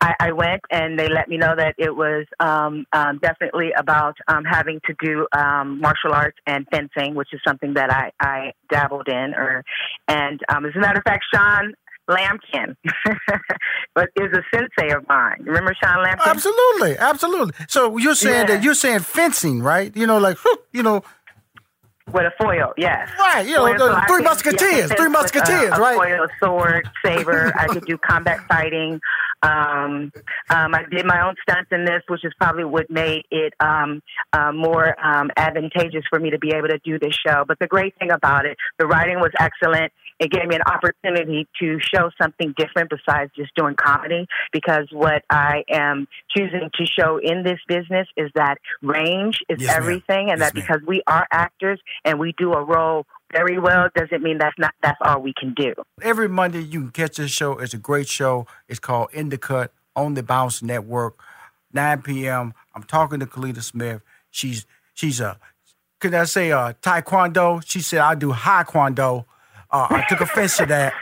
I, 0.00 0.14
I 0.20 0.32
went 0.32 0.62
and 0.70 0.98
they 0.98 1.08
let 1.08 1.28
me 1.28 1.36
know 1.36 1.54
that 1.56 1.74
it 1.78 1.94
was 1.94 2.26
um, 2.40 2.86
um, 2.92 3.18
definitely 3.18 3.72
about 3.76 4.16
um, 4.28 4.44
having 4.44 4.80
to 4.86 4.94
do 5.02 5.26
um, 5.32 5.80
martial 5.80 6.12
arts 6.12 6.36
and 6.46 6.66
fencing, 6.70 7.14
which 7.14 7.32
is 7.32 7.40
something 7.46 7.74
that 7.74 7.90
I, 7.90 8.10
I 8.20 8.52
dabbled 8.70 9.08
in. 9.08 9.34
Or, 9.34 9.64
and 10.06 10.40
um, 10.48 10.66
as 10.66 10.72
a 10.76 10.80
matter 10.80 10.98
of 10.98 11.04
fact, 11.04 11.24
Sean 11.32 11.74
Lampkin 12.08 12.74
but 13.94 14.08
is 14.16 14.32
a 14.32 14.42
sensei 14.54 14.94
of 14.94 15.06
mine. 15.08 15.36
Remember 15.40 15.74
Sean 15.82 16.04
Lampkin? 16.04 16.26
Absolutely, 16.26 16.96
absolutely. 16.98 17.54
So 17.68 17.96
you're 17.98 18.14
saying 18.14 18.48
Yeah. 18.48 18.56
that 18.56 18.62
you're 18.64 18.74
saying 18.74 19.00
fencing, 19.00 19.62
right? 19.62 19.94
You 19.96 20.06
know, 20.06 20.18
like 20.18 20.38
you 20.72 20.82
know, 20.82 21.02
With 22.12 22.24
a 22.24 22.32
foil, 22.42 22.72
yes. 22.78 23.10
Right, 23.18 23.46
you 23.46 23.54
know, 23.56 23.66
Foil, 23.66 23.74
the 23.74 23.78
so 23.88 23.92
I 23.94 24.06
Three 24.06 24.22
Musketeers, 24.22 24.90
yeah, 24.90 24.96
Three 24.96 25.08
with 25.08 25.16
a- 25.18 25.20
Musketeers, 25.22 25.72
a, 25.76 25.80
right? 25.80 25.96
Foil, 25.96 26.26
sword, 26.40 26.88
saber. 27.04 27.52
I 27.58 27.66
could 27.66 27.84
do 27.84 27.98
combat 27.98 28.40
fighting. 28.48 28.98
Um, 29.42 30.12
um, 30.50 30.74
I 30.74 30.84
did 30.90 31.06
my 31.06 31.26
own 31.26 31.34
stunts 31.42 31.70
in 31.72 31.84
this, 31.84 32.02
which 32.08 32.24
is 32.24 32.32
probably 32.40 32.64
what 32.64 32.90
made 32.90 33.22
it 33.30 33.54
um, 33.60 34.02
uh, 34.32 34.52
more 34.52 34.94
um, 35.04 35.30
advantageous 35.36 36.04
for 36.10 36.18
me 36.18 36.30
to 36.30 36.38
be 36.38 36.52
able 36.54 36.68
to 36.68 36.78
do 36.84 36.98
this 36.98 37.16
show. 37.26 37.44
But 37.46 37.58
the 37.58 37.66
great 37.66 37.96
thing 37.98 38.10
about 38.10 38.46
it, 38.46 38.56
the 38.78 38.86
writing 38.86 39.20
was 39.20 39.30
excellent. 39.38 39.92
It 40.18 40.32
gave 40.32 40.46
me 40.46 40.56
an 40.56 40.62
opportunity 40.62 41.46
to 41.60 41.78
show 41.80 42.10
something 42.20 42.52
different 42.56 42.90
besides 42.90 43.30
just 43.36 43.54
doing 43.54 43.76
comedy. 43.76 44.26
Because 44.52 44.88
what 44.90 45.22
I 45.30 45.62
am 45.70 46.08
choosing 46.36 46.70
to 46.74 46.86
show 46.86 47.18
in 47.22 47.44
this 47.44 47.60
business 47.68 48.08
is 48.16 48.30
that 48.34 48.56
range 48.82 49.38
is 49.48 49.60
Yes, 49.60 49.76
everything, 49.76 50.30
and 50.30 50.40
Yes, 50.40 50.52
that 50.52 50.54
because 50.54 50.80
we 50.86 51.02
are 51.06 51.26
actors 51.30 51.80
and 52.04 52.18
we 52.18 52.34
do 52.36 52.52
a 52.52 52.64
role 52.64 53.06
very 53.32 53.58
well 53.58 53.88
doesn't 53.94 54.22
mean 54.22 54.38
that's 54.38 54.58
not 54.58 54.74
that's 54.82 54.98
all 55.02 55.20
we 55.20 55.34
can 55.38 55.54
do. 55.54 55.74
Every 56.02 56.28
Monday 56.28 56.60
you 56.60 56.80
can 56.80 56.90
catch 56.90 57.16
this 57.16 57.30
show. 57.30 57.58
It's 57.58 57.74
a 57.74 57.78
great 57.78 58.08
show. 58.08 58.46
It's 58.68 58.80
called 58.80 59.08
In 59.12 59.28
the 59.28 59.38
Cut 59.38 59.72
on 59.94 60.14
the 60.14 60.22
Bounce 60.22 60.62
Network, 60.62 61.18
9 61.72 62.02
p.m. 62.02 62.54
I'm 62.74 62.84
talking 62.84 63.20
to 63.20 63.26
Kellita 63.26 63.62
Smith. 63.62 64.02
She's 64.30 64.66
she's 64.94 65.20
a 65.20 65.38
can 66.00 66.14
I 66.14 66.24
say 66.24 66.52
uh 66.52 66.74
taekwondo? 66.82 67.62
She 67.66 67.80
said 67.80 68.00
I 68.00 68.14
do 68.14 68.32
high 68.32 68.64
kwando. 68.64 69.24
Uh, 69.70 69.86
I 69.90 70.04
took 70.08 70.20
offense 70.22 70.56
to 70.56 70.66
that 70.66 70.94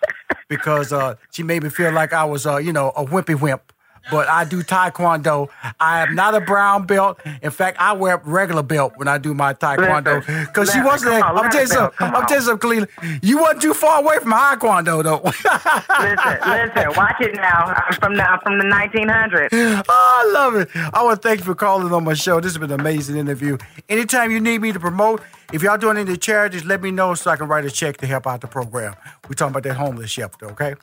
because 0.49 0.93
uh, 0.93 1.15
she 1.31 1.45
made 1.45 1.63
me 1.63 1.69
feel 1.69 1.93
like 1.93 2.13
I 2.13 2.25
was 2.25 2.47
uh, 2.47 2.57
you 2.57 2.73
know 2.73 2.93
a 2.97 3.05
wimpy 3.05 3.41
wimp. 3.41 3.73
But 4.11 4.29
I 4.29 4.45
do 4.45 4.63
taekwondo. 4.63 5.49
I 5.81 6.03
am 6.03 6.15
not 6.15 6.35
a 6.35 6.41
brown 6.41 6.87
belt. 6.87 7.21
In 7.43 7.51
fact, 7.51 7.79
I 7.81 7.93
wear 7.93 8.21
regular 8.25 8.63
belt 8.63 8.95
when 8.97 9.09
I 9.09 9.19
do 9.19 9.35
my 9.35 9.55
taekwondo 9.55 10.25
because 10.47 10.71
she 10.73 10.81
wasn't. 10.81 11.23
come 11.23 11.37
on, 11.37 11.45
I'm 11.45 11.51
telling 11.51 11.69
you 11.69 11.75
let 11.75 11.93
it 11.93 11.97
go, 11.99 12.07
something. 12.07 12.15
I'm 12.17 12.27
telling 12.27 12.43
you 12.43 12.47
something, 12.47 12.71
Kalila. 12.71 13.19
You 13.23 13.39
wasn't 13.39 13.63
too 13.63 13.75
far 13.75 14.01
away 14.03 14.19
from 14.21 14.31
high 14.33 14.57
kwando 14.57 15.03
though. 15.03 15.23
listen, 15.25 16.39
listen, 16.51 16.97
watch 16.97 17.17
it 17.21 17.35
now. 17.35 17.75
I'm 17.75 17.93
from 17.95 18.15
the 18.17 18.29
I'm 18.29 18.41
from 18.41 18.59
the 18.59 18.65
1900s. 18.65 19.83
Oh, 19.89 20.25
I 20.29 20.33
love 20.33 20.57
it. 20.57 20.69
I 20.75 21.03
want 21.03 21.21
to 21.21 21.29
thank 21.29 21.41
you 21.41 21.45
for 21.45 21.55
calling 21.55 21.93
on 21.93 22.05
my 22.05 22.15
show. 22.15 22.41
This 22.41 22.53
has 22.53 22.59
been 22.59 22.71
an 22.71 22.81
amazing 22.81 23.17
interview. 23.17 23.57
Anytime 23.89 24.31
you 24.31 24.41
need 24.41 24.61
me 24.61 24.73
to 24.73 24.81
promote, 24.81 25.23
if 25.53 25.63
y'all 25.63 25.79
doing 25.79 25.97
any 25.97 26.17
charities, 26.17 26.65
let 26.65 26.83
me 26.83 26.91
know 26.91 27.15
so 27.15 27.31
I 27.31 27.37
can 27.37 27.47
write 27.49 27.65
a 27.65 27.71
check 27.71 27.97
to 27.99 28.07
help 28.07 28.27
out 28.27 28.41
the 28.41 28.47
program. 28.47 28.95
We're 29.29 29.35
talking 29.35 29.53
about 29.53 29.63
that 29.65 29.75
homeless 29.75 30.11
shelter, 30.11 30.47
okay? 30.51 30.75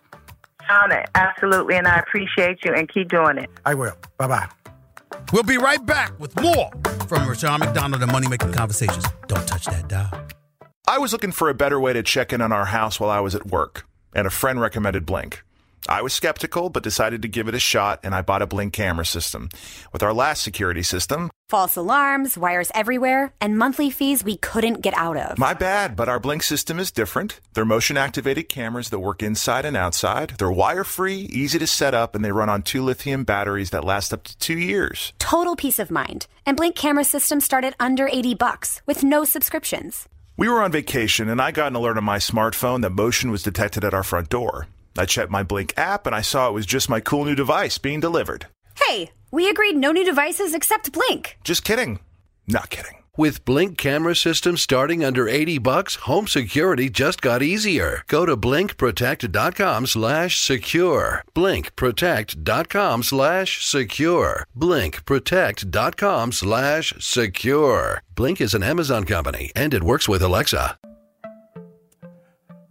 On 0.69 0.91
it, 0.91 1.09
absolutely, 1.15 1.75
and 1.75 1.87
I 1.87 1.99
appreciate 1.99 2.63
you 2.65 2.73
and 2.73 2.87
keep 2.91 3.09
doing 3.09 3.37
it. 3.37 3.49
I 3.65 3.73
will. 3.73 3.95
Bye 4.17 4.27
bye. 4.27 4.47
We'll 5.31 5.43
be 5.43 5.57
right 5.57 5.83
back 5.85 6.19
with 6.19 6.39
more 6.41 6.71
from 7.07 7.27
Rushion 7.27 7.59
McDonald 7.59 8.01
and 8.01 8.11
Money 8.11 8.27
Making 8.27 8.53
Conversations. 8.53 9.05
Don't 9.27 9.47
touch 9.47 9.65
that 9.65 9.87
dial. 9.87 10.09
I 10.87 10.97
was 10.97 11.13
looking 11.13 11.31
for 11.31 11.49
a 11.49 11.53
better 11.53 11.79
way 11.79 11.93
to 11.93 12.03
check 12.03 12.33
in 12.33 12.41
on 12.41 12.51
our 12.51 12.65
house 12.65 12.99
while 12.99 13.09
I 13.09 13.19
was 13.19 13.35
at 13.35 13.47
work, 13.47 13.85
and 14.13 14.27
a 14.27 14.29
friend 14.29 14.59
recommended 14.59 15.05
Blink. 15.05 15.43
I 15.87 16.01
was 16.01 16.13
skeptical, 16.13 16.69
but 16.69 16.83
decided 16.83 17.21
to 17.21 17.27
give 17.27 17.47
it 17.47 17.55
a 17.55 17.59
shot, 17.59 17.99
and 18.03 18.15
I 18.15 18.21
bought 18.21 18.41
a 18.41 18.47
Blink 18.47 18.73
camera 18.73 19.05
system. 19.05 19.49
With 19.91 20.01
our 20.01 20.13
last 20.13 20.41
security 20.41 20.83
system, 20.83 21.29
False 21.49 21.75
alarms, 21.75 22.37
wires 22.37 22.71
everywhere, 22.73 23.33
and 23.39 23.57
monthly 23.57 23.91
fees 23.91 24.23
we 24.23 24.37
couldn't 24.37 24.81
get 24.81 24.95
out 24.95 25.17
of. 25.17 25.37
my 25.37 25.53
bad, 25.53 25.95
but 25.95 26.09
our 26.09 26.19
Blink 26.19 26.41
system 26.41 26.79
is 26.79 26.89
different. 26.89 27.39
They're 27.53 27.65
motion 27.65 27.95
activated 27.97 28.49
cameras 28.49 28.89
that 28.89 28.99
work 28.99 29.21
inside 29.21 29.65
and 29.65 29.77
outside. 29.77 30.31
They're 30.39 30.49
wire 30.51 30.83
free, 30.83 31.29
easy 31.31 31.59
to 31.59 31.67
set 31.67 31.93
up, 31.93 32.15
and 32.15 32.23
they 32.23 32.31
run 32.31 32.49
on 32.49 32.63
two 32.63 32.81
lithium 32.81 33.23
batteries 33.23 33.69
that 33.69 33.83
last 33.83 34.13
up 34.13 34.23
to 34.23 34.37
two 34.39 34.57
years. 34.57 35.13
Total 35.19 35.55
peace 35.55 35.79
of 35.79 35.91
mind. 35.91 36.27
And 36.45 36.57
Blink 36.57 36.75
camera 36.75 37.03
systems 37.03 37.45
start 37.45 37.65
at 37.65 37.75
under 37.79 38.07
80 38.07 38.35
bucks 38.35 38.81
with 38.85 39.03
no 39.03 39.23
subscriptions. 39.25 40.07
We 40.37 40.49
were 40.49 40.63
on 40.63 40.71
vacation, 40.71 41.29
and 41.29 41.39
I 41.39 41.51
got 41.51 41.67
an 41.67 41.75
alert 41.75 41.97
on 41.97 42.03
my 42.03 42.17
smartphone 42.17 42.81
that 42.81 42.89
motion 42.89 43.29
was 43.29 43.43
detected 43.43 43.83
at 43.83 43.93
our 43.93 44.03
front 44.03 44.29
door. 44.29 44.67
I 44.97 45.05
checked 45.05 45.31
my 45.31 45.43
Blink 45.43 45.73
app, 45.77 46.05
and 46.05 46.15
I 46.15 46.21
saw 46.21 46.47
it 46.47 46.53
was 46.53 46.65
just 46.65 46.89
my 46.89 46.99
cool 46.99 47.25
new 47.25 47.35
device 47.35 47.77
being 47.77 47.99
delivered. 47.99 48.47
Hey, 48.75 49.11
we 49.31 49.49
agreed 49.49 49.75
no 49.77 49.91
new 49.91 50.03
devices 50.05 50.53
except 50.53 50.91
Blink. 50.91 51.37
Just 51.43 51.63
kidding. 51.63 51.99
Not 52.47 52.69
kidding. 52.69 52.95
With 53.15 53.45
Blink 53.45 53.77
camera 53.77 54.15
systems 54.15 54.61
starting 54.63 55.03
under 55.03 55.29
80 55.29 55.59
bucks, 55.59 55.95
home 55.97 56.25
security 56.27 56.89
just 56.89 57.21
got 57.21 57.43
easier. 57.43 58.01
Go 58.07 58.25
to 58.25 58.35
blinkprotect.com 58.35 59.85
slash 59.85 60.39
secure. 60.39 61.23
Blinkprotect.com 61.35 63.03
slash 63.03 63.63
secure. 63.63 64.47
Blinkprotect.com 64.57 66.31
slash 66.31 66.93
secure. 66.99 68.01
Blink 68.15 68.41
is 68.41 68.55
an 68.55 68.63
Amazon 68.63 69.03
company 69.03 69.51
and 69.55 69.75
it 69.75 69.83
works 69.83 70.09
with 70.09 70.23
Alexa. 70.23 70.75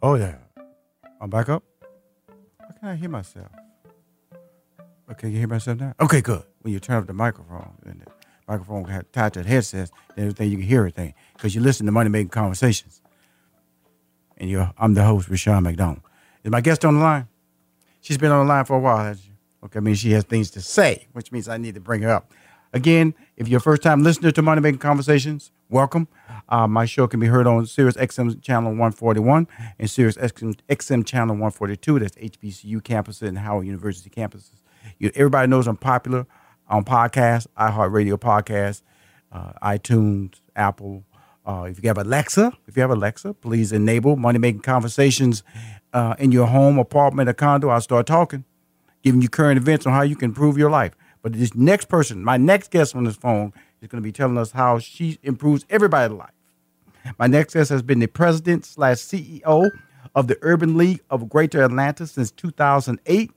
Oh, 0.02 0.16
yeah. 0.16 0.34
I'm 1.20 1.30
back 1.30 1.48
up. 1.48 1.62
Can't 2.82 2.94
I 2.94 2.96
hear 2.96 3.10
myself? 3.10 3.46
Okay, 5.08 5.28
you 5.28 5.38
hear 5.38 5.46
myself 5.46 5.78
now? 5.78 5.94
Okay, 6.00 6.20
good. 6.20 6.42
When 6.62 6.74
you 6.74 6.80
turn 6.80 6.96
up 6.96 7.06
the 7.06 7.12
microphone, 7.12 7.74
and 7.86 8.00
the 8.00 8.10
microphone 8.48 9.04
tied 9.12 9.34
to 9.34 9.42
the 9.44 9.48
headset, 9.48 9.88
and 10.16 10.18
everything, 10.18 10.50
you 10.50 10.56
can 10.56 10.66
hear 10.66 10.80
everything 10.80 11.14
because 11.34 11.54
you 11.54 11.60
listen 11.60 11.86
to 11.86 11.92
Money 11.92 12.10
Making 12.10 12.30
Conversations. 12.30 13.00
And 14.36 14.50
you're, 14.50 14.72
I'm 14.76 14.94
the 14.94 15.04
host, 15.04 15.28
Rushion 15.28 15.62
McDonald. 15.62 16.00
Is 16.42 16.50
my 16.50 16.60
guest 16.60 16.84
on 16.84 16.96
the 16.96 17.00
line? 17.00 17.28
She's 18.00 18.18
been 18.18 18.32
on 18.32 18.46
the 18.46 18.52
line 18.52 18.64
for 18.64 18.78
a 18.78 18.80
while, 18.80 18.98
hasn't 18.98 19.26
she? 19.26 19.32
Okay, 19.64 19.78
I 19.78 19.80
mean, 19.80 19.94
she 19.94 20.10
has 20.10 20.24
things 20.24 20.50
to 20.50 20.60
say, 20.60 21.06
which 21.12 21.30
means 21.30 21.48
I 21.48 21.58
need 21.58 21.74
to 21.74 21.80
bring 21.80 22.02
her 22.02 22.10
up. 22.10 22.32
Again, 22.72 23.14
if 23.36 23.46
you're 23.46 23.58
a 23.58 23.60
first 23.60 23.82
time 23.82 24.02
listener 24.02 24.32
to 24.32 24.42
Money 24.42 24.60
Making 24.60 24.80
Conversations, 24.80 25.52
welcome. 25.72 26.06
Uh, 26.48 26.66
my 26.66 26.84
show 26.84 27.06
can 27.06 27.18
be 27.18 27.26
heard 27.26 27.46
on 27.46 27.64
Sirius 27.66 27.96
XM 27.96 28.42
channel 28.42 28.70
141 28.70 29.48
and 29.78 29.90
Sirius 29.90 30.16
XM, 30.18 30.54
XM 30.68 31.04
channel 31.04 31.34
142. 31.34 31.98
That's 31.98 32.16
HBCU 32.16 32.82
campuses 32.82 33.26
and 33.26 33.38
Howard 33.38 33.66
University 33.66 34.10
campuses. 34.10 34.60
You, 34.98 35.10
everybody 35.14 35.48
knows 35.48 35.66
I'm 35.66 35.76
popular 35.76 36.26
on 36.68 36.84
podcasts, 36.84 37.46
iHeartRadio 37.58 38.18
podcasts, 38.18 38.82
uh, 39.32 39.52
iTunes, 39.62 40.40
Apple. 40.54 41.04
Uh, 41.44 41.66
if 41.68 41.82
you 41.82 41.88
have 41.88 41.98
Alexa, 41.98 42.52
if 42.68 42.76
you 42.76 42.82
have 42.82 42.90
Alexa, 42.90 43.34
please 43.34 43.72
enable 43.72 44.16
Money 44.16 44.38
Making 44.38 44.60
Conversations 44.60 45.42
uh, 45.92 46.14
in 46.18 46.32
your 46.32 46.46
home, 46.46 46.78
apartment, 46.78 47.28
or 47.28 47.32
condo. 47.32 47.70
I'll 47.70 47.80
start 47.80 48.06
talking 48.06 48.44
giving 49.02 49.20
you 49.20 49.28
current 49.28 49.58
events 49.58 49.86
on 49.86 49.92
how 49.92 50.02
you 50.02 50.16
can 50.16 50.30
improve 50.30 50.56
your 50.56 50.70
life. 50.70 50.92
But 51.22 51.34
this 51.34 51.54
next 51.54 51.88
person, 51.88 52.24
my 52.24 52.36
next 52.36 52.70
guest 52.70 52.94
on 52.96 53.04
this 53.04 53.16
phone, 53.16 53.52
is 53.82 53.88
going 53.88 54.02
to 54.02 54.06
be 54.06 54.12
telling 54.12 54.38
us 54.38 54.52
how 54.52 54.78
she 54.78 55.18
improves 55.22 55.66
everybody's 55.68 56.16
life. 56.16 56.30
My 57.18 57.26
next 57.26 57.54
guest 57.54 57.70
has 57.70 57.82
been 57.82 57.98
the 57.98 58.06
president 58.06 58.64
slash 58.64 58.98
CEO 58.98 59.70
of 60.14 60.28
the 60.28 60.38
Urban 60.40 60.76
League 60.76 61.00
of 61.10 61.28
Greater 61.28 61.62
Atlanta 61.62 62.06
since 62.06 62.30
2008. 62.30 63.32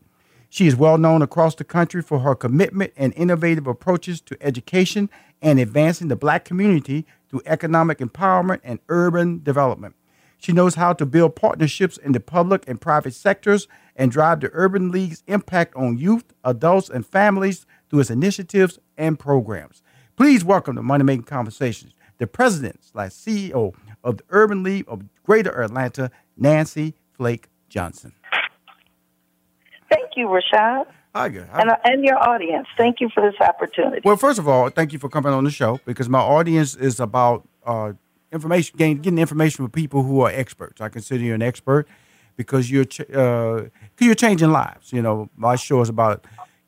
She 0.50 0.68
is 0.68 0.75
well 0.75 1.00
known 1.00 1.24
across 1.24 1.56
the 1.56 1.64
country 1.64 2.04
for 2.04 2.20
her 2.20 2.36
commitment 2.36 2.94
and 2.96 3.12
innovative 3.16 3.66
approaches 3.66 4.22
to 4.22 4.38
education 4.40 5.10
and 5.42 5.60
advancing 5.60 6.10
the 6.10 6.16
black 6.16 6.46
community 6.46 7.08
through 7.28 7.42
economic 7.48 7.98
empowerment 7.98 8.60
and 8.64 8.80
urban 8.88 9.42
development. 9.42 9.96
She 10.38 10.52
knows 10.52 10.75
how 10.75 10.94
to 10.94 11.08
build 11.08 11.36
partnerships 11.36 11.98
in 11.98 12.12
the 12.12 12.20
public 12.20 12.68
and 12.68 12.80
private 12.80 13.16
sectors 13.16 13.68
and 13.96 14.12
drive 14.12 14.42
the 14.42 14.52
Urban 14.54 14.92
League's 14.92 15.24
impact 15.25 15.75
on 15.75 15.98
youth, 15.98 16.25
adults, 16.44 16.88
and 16.88 17.04
families 17.04 17.66
through 17.90 18.02
its 18.02 18.12
initiatives 18.12 18.78
and 18.96 19.18
programs. 19.18 19.82
Please 20.15 20.45
welcome 20.45 20.77
to 20.77 20.81
Money 20.81 21.03
Making 21.03 21.24
Conversations 21.24 21.93
the 22.17 22.27
president 22.27 22.79
slash 22.81 23.12
CEO 23.12 23.74
of 24.01 24.17
the 24.17 24.24
Urban 24.29 24.63
League 24.63 24.86
of 24.88 25.03
Greater 25.24 25.62
Atlanta, 25.62 26.10
Nancy 26.38 26.93
Flake 27.12 27.50
Johnson. 27.67 28.13
Thank 29.89 30.12
you, 30.15 30.27
Rashad. 30.27 30.86
Hi, 31.13 31.27
good. 31.27 31.48
And, 31.53 31.69
uh, 31.69 31.75
and 31.84 32.05
your 32.05 32.17
audience. 32.17 32.67
Thank 32.77 33.01
you 33.01 33.10
for 33.13 33.22
this 33.22 33.39
opportunity. 33.41 34.01
Well, 34.05 34.15
first 34.15 34.39
of 34.39 34.48
all, 34.48 34.69
thank 34.69 34.93
you 34.93 35.00
for 35.00 35.10
coming 35.10 35.34
on 35.34 35.43
the 35.43 35.50
show 35.50 35.79
because 35.86 36.07
my 36.07 36.19
audience 36.19 36.75
is 36.75 37.01
about 37.01 37.45
uh, 37.65 37.91
information, 38.31 38.77
getting, 38.77 38.98
getting 38.98 39.19
information 39.19 39.65
from 39.65 39.72
people 39.72 40.03
who 40.03 40.22
are 40.22 40.29
experts. 40.29 40.79
I 40.79 40.88
consider 40.88 41.24
you 41.24 41.34
an 41.34 41.41
expert 41.41 41.88
because 42.38 42.72
you're 42.72 42.86
ch- 42.86 43.10
uh, 43.13 43.63
you're 44.00 44.15
changing 44.15 44.51
lives. 44.51 44.91
You 44.91 45.01
know, 45.01 45.29
my 45.36 45.55
show 45.55 45.81
is 45.81 45.89
about 45.89 46.25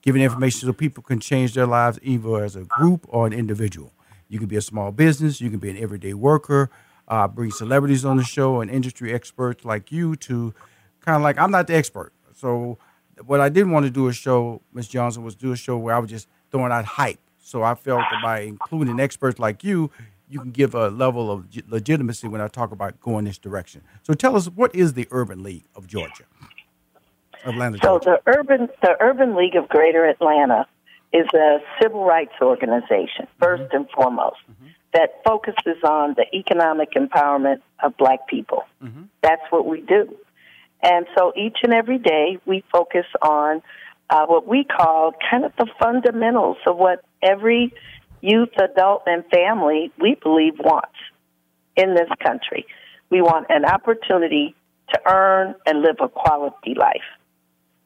giving 0.07 0.21
information 0.21 0.65
so 0.65 0.71
people 0.71 1.03
can 1.03 1.19
change 1.19 1.53
their 1.53 1.65
lives 1.65 1.99
either 2.01 2.41
as 2.41 2.55
a 2.55 2.63
group 2.63 3.05
or 3.09 3.27
an 3.27 3.33
individual. 3.33 3.91
You 4.29 4.39
can 4.39 4.47
be 4.47 4.55
a 4.55 4.61
small 4.61 4.93
business, 4.93 5.41
you 5.41 5.49
can 5.49 5.59
be 5.59 5.69
an 5.69 5.75
everyday 5.77 6.13
worker. 6.13 6.69
Uh, 7.09 7.27
bring 7.27 7.51
celebrities 7.51 8.05
on 8.05 8.15
the 8.15 8.23
show 8.23 8.61
and 8.61 8.71
industry 8.71 9.13
experts 9.13 9.65
like 9.65 9.91
you 9.91 10.15
to 10.15 10.53
kind 11.01 11.17
of 11.17 11.23
like 11.23 11.37
I'm 11.37 11.51
not 11.51 11.67
the 11.67 11.75
expert, 11.75 12.13
so 12.33 12.77
what 13.25 13.41
I 13.41 13.49
didn't 13.49 13.71
want 13.73 13.85
to 13.85 13.89
do 13.89 14.07
a 14.07 14.13
show, 14.13 14.61
Miss 14.71 14.87
Johnson, 14.87 15.25
was 15.25 15.35
do 15.35 15.51
a 15.51 15.57
show 15.57 15.77
where 15.77 15.93
I 15.93 15.99
was 15.99 16.09
just 16.09 16.29
throwing 16.51 16.71
out 16.71 16.85
hype. 16.85 17.19
So 17.39 17.63
I 17.63 17.75
felt 17.75 17.99
that 17.99 18.23
by 18.23 18.39
including 18.41 19.01
experts 19.01 19.39
like 19.39 19.61
you, 19.61 19.91
you 20.29 20.39
can 20.39 20.51
give 20.51 20.73
a 20.73 20.87
level 20.87 21.29
of 21.29 21.47
legitimacy 21.67 22.29
when 22.29 22.39
I 22.39 22.47
talk 22.47 22.71
about 22.71 23.01
going 23.01 23.25
this 23.25 23.37
direction. 23.37 23.81
So 24.03 24.13
tell 24.13 24.37
us, 24.37 24.45
what 24.47 24.73
is 24.73 24.93
the 24.93 25.05
Urban 25.11 25.43
League 25.43 25.65
of 25.75 25.85
Georgia? 25.85 26.23
Atlanta, 27.45 27.77
so 27.81 27.99
Georgia. 27.99 28.19
the 28.25 28.31
Urban 28.31 28.69
the 28.81 28.95
Urban 28.99 29.35
League 29.35 29.55
of 29.55 29.67
Greater 29.69 30.05
Atlanta 30.05 30.67
is 31.13 31.27
a 31.33 31.59
civil 31.81 32.03
rights 32.03 32.33
organization 32.41 33.27
1st 33.41 33.67
mm-hmm. 33.67 33.75
and 33.75 33.89
foremost 33.91 34.37
mm-hmm. 34.51 34.67
that 34.93 35.21
focuses 35.25 35.81
on 35.83 36.15
the 36.15 36.25
economic 36.33 36.91
empowerment 36.91 37.61
of 37.81 37.95
black 37.97 38.27
people. 38.27 38.63
Mm-hmm. 38.83 39.03
That's 39.21 39.41
what 39.49 39.65
we 39.65 39.81
do. 39.81 40.15
And 40.83 41.05
so 41.17 41.33
each 41.35 41.57
and 41.63 41.73
every 41.73 41.97
day 41.97 42.39
we 42.45 42.63
focus 42.71 43.05
on 43.21 43.61
uh, 44.09 44.25
what 44.25 44.47
we 44.47 44.63
call 44.63 45.13
kind 45.29 45.45
of 45.45 45.53
the 45.57 45.67
fundamentals 45.79 46.57
of 46.65 46.77
what 46.77 47.03
every 47.21 47.73
youth, 48.21 48.49
adult, 48.61 49.03
and 49.05 49.23
family 49.33 49.91
we 49.99 50.15
believe 50.21 50.53
wants 50.59 50.95
in 51.75 51.93
this 51.93 52.09
country. 52.23 52.65
We 53.09 53.21
want 53.21 53.47
an 53.49 53.65
opportunity 53.65 54.55
to 54.93 55.01
earn 55.05 55.55
and 55.65 55.81
live 55.81 55.97
a 56.01 56.09
quality 56.09 56.73
life. 56.75 57.01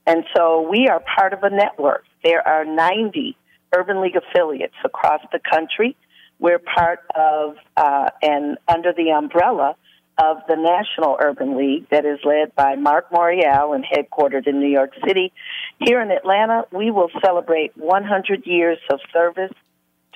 And 0.06 0.24
so 0.36 0.68
we 0.70 0.88
are 0.88 1.02
part 1.16 1.34
of 1.34 1.44
a 1.44 1.50
network. 1.50 2.04
There 2.24 2.46
are 2.48 2.66
90 2.66 3.38
Urban 3.76 4.02
League 4.02 4.16
affiliates 4.16 4.76
across 4.84 5.22
the 5.32 5.40
country. 5.40 5.96
We're 6.40 6.60
part 6.60 7.00
of 7.16 7.56
uh, 7.78 8.10
and 8.22 8.58
under 8.68 8.94
the 8.94 9.12
umbrella 9.12 9.76
of 10.18 10.38
the 10.48 10.56
National 10.56 11.18
Urban 11.20 11.58
League 11.58 11.88
that 11.90 12.06
is 12.06 12.20
led 12.24 12.54
by 12.56 12.76
Mark 12.76 13.10
Morial 13.12 13.74
and 13.74 13.86
headquartered 13.86 14.48
in 14.48 14.60
New 14.60 14.70
York 14.70 14.92
City. 15.08 15.32
Here 15.80 16.02
in 16.02 16.12
Atlanta, 16.12 16.66
we 16.72 16.92
will 16.92 17.10
celebrate 17.24 17.76
100 17.78 18.46
years 18.46 18.78
of 18.92 19.00
service 19.14 19.54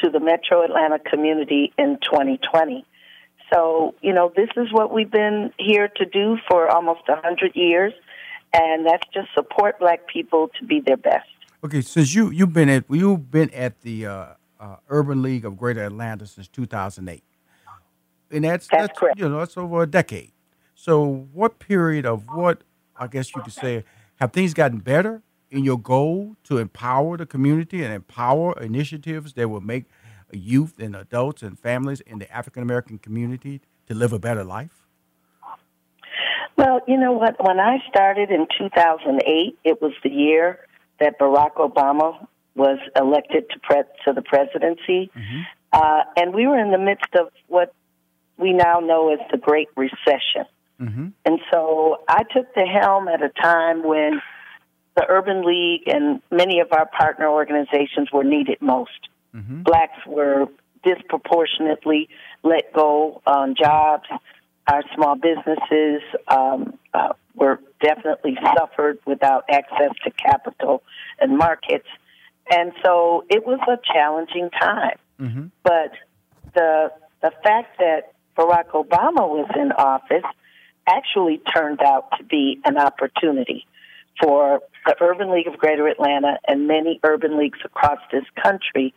to 0.04 0.10
the 0.10 0.20
Metro 0.20 0.64
Atlanta 0.64 1.00
community 1.00 1.74
in 1.78 1.98
2020. 2.04 2.86
So, 3.54 3.96
you 4.02 4.14
know, 4.14 4.32
this 4.36 4.50
is 4.58 4.72
what 4.72 4.94
we've 4.94 5.10
been 5.10 5.52
here 5.58 5.88
to 5.88 6.06
do 6.06 6.38
for 6.50 6.70
almost 6.70 7.08
100 7.08 7.56
years, 7.56 7.94
and 8.54 8.86
that's 8.86 9.08
just 9.14 9.28
support 9.34 9.80
black 9.80 10.08
people 10.08 10.50
to 10.60 10.66
be 10.66 10.80
their 10.80 10.98
best. 10.98 11.28
Okay, 11.64 11.82
since 11.82 12.14
you 12.14 12.30
you've 12.30 12.54
been 12.54 12.70
at 12.70 12.86
you've 12.90 13.32
been 13.32 13.50
at 13.52 13.82
the 13.82 14.06
uh, 14.06 14.26
uh, 14.60 14.76
Urban 14.90 15.22
League 15.22 15.46
of 15.46 15.58
Greater 15.58 15.84
Atlanta 15.84 16.26
since 16.26 16.48
2008 16.48 17.24
and 18.32 18.44
that's 18.44 18.68
that's, 18.68 18.88
that's 18.88 19.00
correct. 19.00 19.20
you 19.20 19.30
know 19.30 19.40
that's 19.40 19.58
over 19.58 19.84
a 19.84 19.88
decade. 19.88 20.32
So, 20.76 21.28
what 21.34 21.60
period 21.60 22.06
of 22.06 22.26
what 22.34 22.64
I 22.96 23.08
guess 23.08 23.36
you 23.36 23.42
could 23.42 23.54
say 23.54 23.84
have 24.18 24.34
things 24.34 24.54
gotten 24.54 24.80
better 24.80 25.22
in 25.50 25.64
your 25.64 25.80
goal 25.80 26.36
to 26.46 26.58
empower 26.58 27.18
the 27.18 27.26
community 27.26 27.84
and 27.84 27.94
empower 27.94 28.60
initiatives 28.62 29.34
that 29.34 29.50
will 29.50 29.62
make 29.62 29.86
youth 30.32 30.80
and 30.80 30.96
adults 30.96 31.44
and 31.44 31.58
families 31.58 32.02
in 32.02 32.20
the 32.20 32.32
African 32.32 32.62
American 32.62 32.98
community 32.98 33.62
to 33.88 33.94
live 33.94 34.12
a 34.12 34.20
better 34.20 34.44
life? 34.44 34.85
Well, 36.58 36.82
you 36.88 36.98
know 36.98 37.12
what? 37.12 37.36
When 37.46 37.60
I 37.60 37.78
started 37.90 38.30
in 38.32 38.48
2008, 38.58 39.58
it 39.64 39.82
was 39.82 39.94
the 40.04 40.10
year 40.10 40.60
that 41.00 41.20
Barack 41.20 41.56
Obama 41.56 42.28
was 42.56 42.80
elected 42.96 43.50
to 43.50 43.60
pre- 43.60 43.84
to 44.06 44.14
the 44.14 44.22
presidency, 44.22 45.12
mm-hmm. 45.14 45.42
uh, 45.74 46.04
and 46.16 46.34
we 46.34 46.48
were 46.48 46.58
in 46.58 46.72
the 46.72 46.78
midst 46.78 47.14
of 47.20 47.30
what 47.48 47.74
we 48.38 48.54
now 48.54 48.80
know 48.80 49.14
as 49.14 49.20
the 49.32 49.38
Great 49.38 49.68
Recession. 49.76 50.46
Mm-hmm. 50.80 51.08
And 51.26 51.40
so 51.52 51.98
I 52.08 52.24
took 52.24 52.54
the 52.54 52.66
helm 52.66 53.08
at 53.08 53.22
a 53.22 53.30
time 53.30 53.84
when 53.84 54.22
the 54.96 55.06
Urban 55.08 55.46
League 55.46 55.84
and 55.88 56.22
many 56.32 56.60
of 56.60 56.72
our 56.72 56.86
partner 56.86 57.28
organizations 57.28 58.12
were 58.12 58.24
needed 58.24 58.62
most. 58.62 59.10
Mm-hmm. 59.34 59.64
Blacks 59.64 60.00
were 60.08 60.48
disproportionately 60.84 62.10
let 62.44 62.72
go 62.74 63.22
on 63.26 63.56
jobs. 63.56 64.06
Our 64.68 64.84
small 64.96 65.16
businesses 65.16 66.02
um, 66.28 66.78
uh, 66.94 67.14
were 67.36 67.60
definitely 67.82 68.38
suffered 68.58 69.00
without 69.06 69.46
access 69.50 69.92
to 70.04 70.12
capital 70.12 70.82
and 71.20 71.38
markets. 71.38 71.88
And 72.50 72.72
so 72.84 73.26
it 73.30 73.46
was 73.46 73.60
a 73.68 73.78
challenging 73.94 74.50
time. 74.50 74.98
Mm-hmm. 75.20 75.46
But 75.64 75.92
the 76.54 76.92
the 77.22 77.32
fact 77.44 77.80
that 77.80 78.14
Barack 78.38 78.70
Obama 78.72 79.28
was 79.28 79.50
in 79.56 79.72
office 79.72 80.26
actually 80.88 81.42
turned 81.56 81.82
out 81.82 82.10
to 82.18 82.24
be 82.24 82.60
an 82.66 82.78
opportunity 82.78 83.66
for 84.22 84.62
the 84.86 84.96
Urban 85.02 85.32
League 85.32 85.48
of 85.48 85.58
Greater 85.58 85.88
Atlanta 85.88 86.38
and 86.48 86.68
many 86.68 87.00
urban 87.04 87.38
leagues 87.40 87.60
across 87.66 88.00
this 88.12 88.26
country 88.42 88.94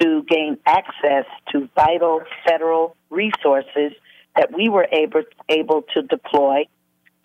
to 0.00 0.24
gain 0.28 0.58
access 0.66 1.26
to 1.52 1.68
vital 1.74 2.22
federal 2.46 2.96
resources 3.10 3.92
that 4.36 4.52
we 4.56 4.68
were 4.68 4.86
able 4.92 5.22
able 5.48 5.82
to 5.94 6.02
deploy 6.02 6.66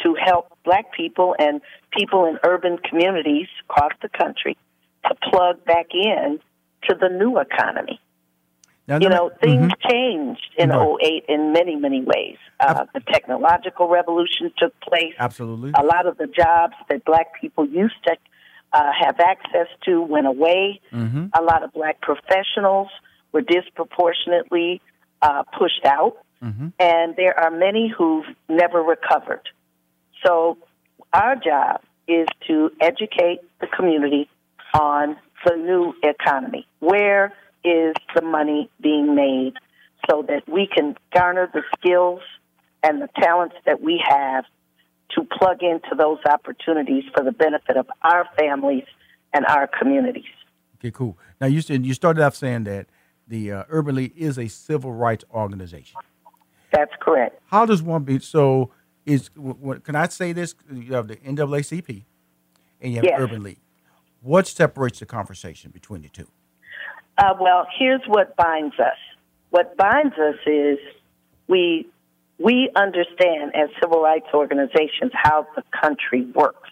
to 0.02 0.15
help 0.24 0.56
black 0.63 0.91
people 0.93 1.36
and 1.39 1.62
people 1.91 2.26
in 2.26 2.38
urban 2.43 2.78
communities 2.78 3.48
across 3.67 3.91
the 4.02 4.10
country 4.10 4.58
to 5.08 5.15
plug 5.30 5.63
back 5.65 5.88
in 5.93 6.39
to 6.84 6.96
the 7.00 7.10
new 7.10 7.39
economy. 7.39 8.00
Now, 8.88 9.00
you 9.00 9.10
know, 9.10 9.32
things 9.41 9.72
mm-hmm. 9.74 9.89
changed 9.89 10.48
in 10.58 10.70
right. 10.70 10.98
08 11.04 11.26
in 11.28 11.52
many, 11.52 11.76
many 11.76 12.02
ways. 12.02 12.38
Uh, 12.60 12.86
the 12.93 13.02
technological 13.02 13.89
revolution 13.89 14.52
took 14.58 14.80
place. 14.80 15.13
Absolutely. 15.20 15.74
A 15.78 15.84
lot 15.84 16.08
of 16.08 16.17
the 16.17 16.28
jobs 16.28 16.74
that 16.89 17.04
black 17.04 17.39
people 17.41 17.67
used 17.67 17.96
to 18.06 18.15
uh, 18.72 18.91
have 18.98 19.20
access 19.20 19.67
to 19.86 20.02
went 20.02 20.26
away. 20.26 20.80
Mm-hmm. 20.93 21.28
A 21.34 21.41
lot 21.41 21.63
of 21.63 21.74
black 21.74 22.00
professionals 22.02 22.88
were 23.34 23.41
disproportionately 23.41 24.82
uh, 25.22 25.43
pushed 25.58 25.86
out. 25.86 26.17
Mm-hmm. 26.43 26.67
And 26.80 27.15
there 27.15 27.38
are 27.39 27.52
many 27.52 27.91
who've 27.95 28.26
never 28.47 28.82
recovered. 28.82 29.50
So, 30.26 30.58
our 31.13 31.36
job 31.36 31.82
is 32.08 32.28
to 32.47 32.69
educate 32.82 33.39
the 33.60 33.67
community 33.67 34.30
on 34.73 35.17
the 35.45 35.56
new 35.56 35.93
economy. 36.04 36.67
Where 36.80 37.34
is 37.63 37.95
the 38.15 38.21
money 38.21 38.69
being 38.82 39.15
made 39.15 39.54
so 40.10 40.23
that 40.28 40.47
we 40.47 40.67
can 40.67 40.95
garner 41.13 41.50
the 41.52 41.63
skills 41.78 42.21
and 42.84 43.02
the 43.02 43.10
talents 43.19 43.56
that 43.65 43.82
we 43.82 44.02
have 44.08 44.45
to 45.12 45.23
plug 45.23 45.63
into 45.63 45.95
those 45.97 46.19
opportunities 46.26 47.04
for 47.15 47.23
the 47.23 47.32
benefit 47.32 47.78
of 47.78 47.88
our 48.04 48.28
families 48.38 48.84
and 49.34 49.45
our 49.45 49.67
communities. 49.67 50.26
Okay, 50.80 50.91
cool. 50.91 51.17
Now 51.41 51.47
you 51.47 51.62
said 51.62 51.86
you 51.86 51.93
started 51.93 52.21
off 52.23 52.36
saying 52.36 52.65
that 52.65 52.88
the 53.28 53.52
uh, 53.52 53.63
Urban 53.69 53.95
League 53.95 54.13
is 54.15 54.38
a 54.38 54.47
civil 54.47 54.93
rights 54.93 55.26
organization. 55.34 56.00
That's 56.72 56.92
correct. 57.00 57.42
How 57.48 57.66
does 57.66 57.82
one 57.82 58.04
be 58.04 58.20
so? 58.20 58.72
Is 59.06 59.30
what, 59.36 59.84
can 59.84 59.96
I 59.96 60.08
say 60.08 60.34
this? 60.34 60.54
You 60.72 60.94
have 60.94 61.08
the 61.08 61.16
NAACP 61.18 62.04
and 62.82 62.92
you 62.92 62.98
have 62.98 63.06
yes. 63.06 63.20
Urban 63.20 63.44
League. 63.44 63.62
What 64.22 64.48
separates 64.48 65.00
the 65.00 65.06
conversation 65.06 65.72
between 65.72 66.02
the 66.02 66.10
two? 66.10 66.28
Uh, 67.18 67.34
well, 67.40 67.66
here's 67.78 68.02
what 68.08 68.36
binds 68.36 68.76
us. 68.80 68.98
What 69.50 69.78
binds 69.78 70.14
us 70.16 70.36
is 70.46 70.78
we 71.48 71.88
we 72.38 72.70
understand 72.76 73.56
as 73.56 73.70
civil 73.82 74.02
rights 74.02 74.28
organizations 74.34 75.12
how 75.14 75.48
the 75.56 75.64
country 75.82 76.26
works. 76.36 76.70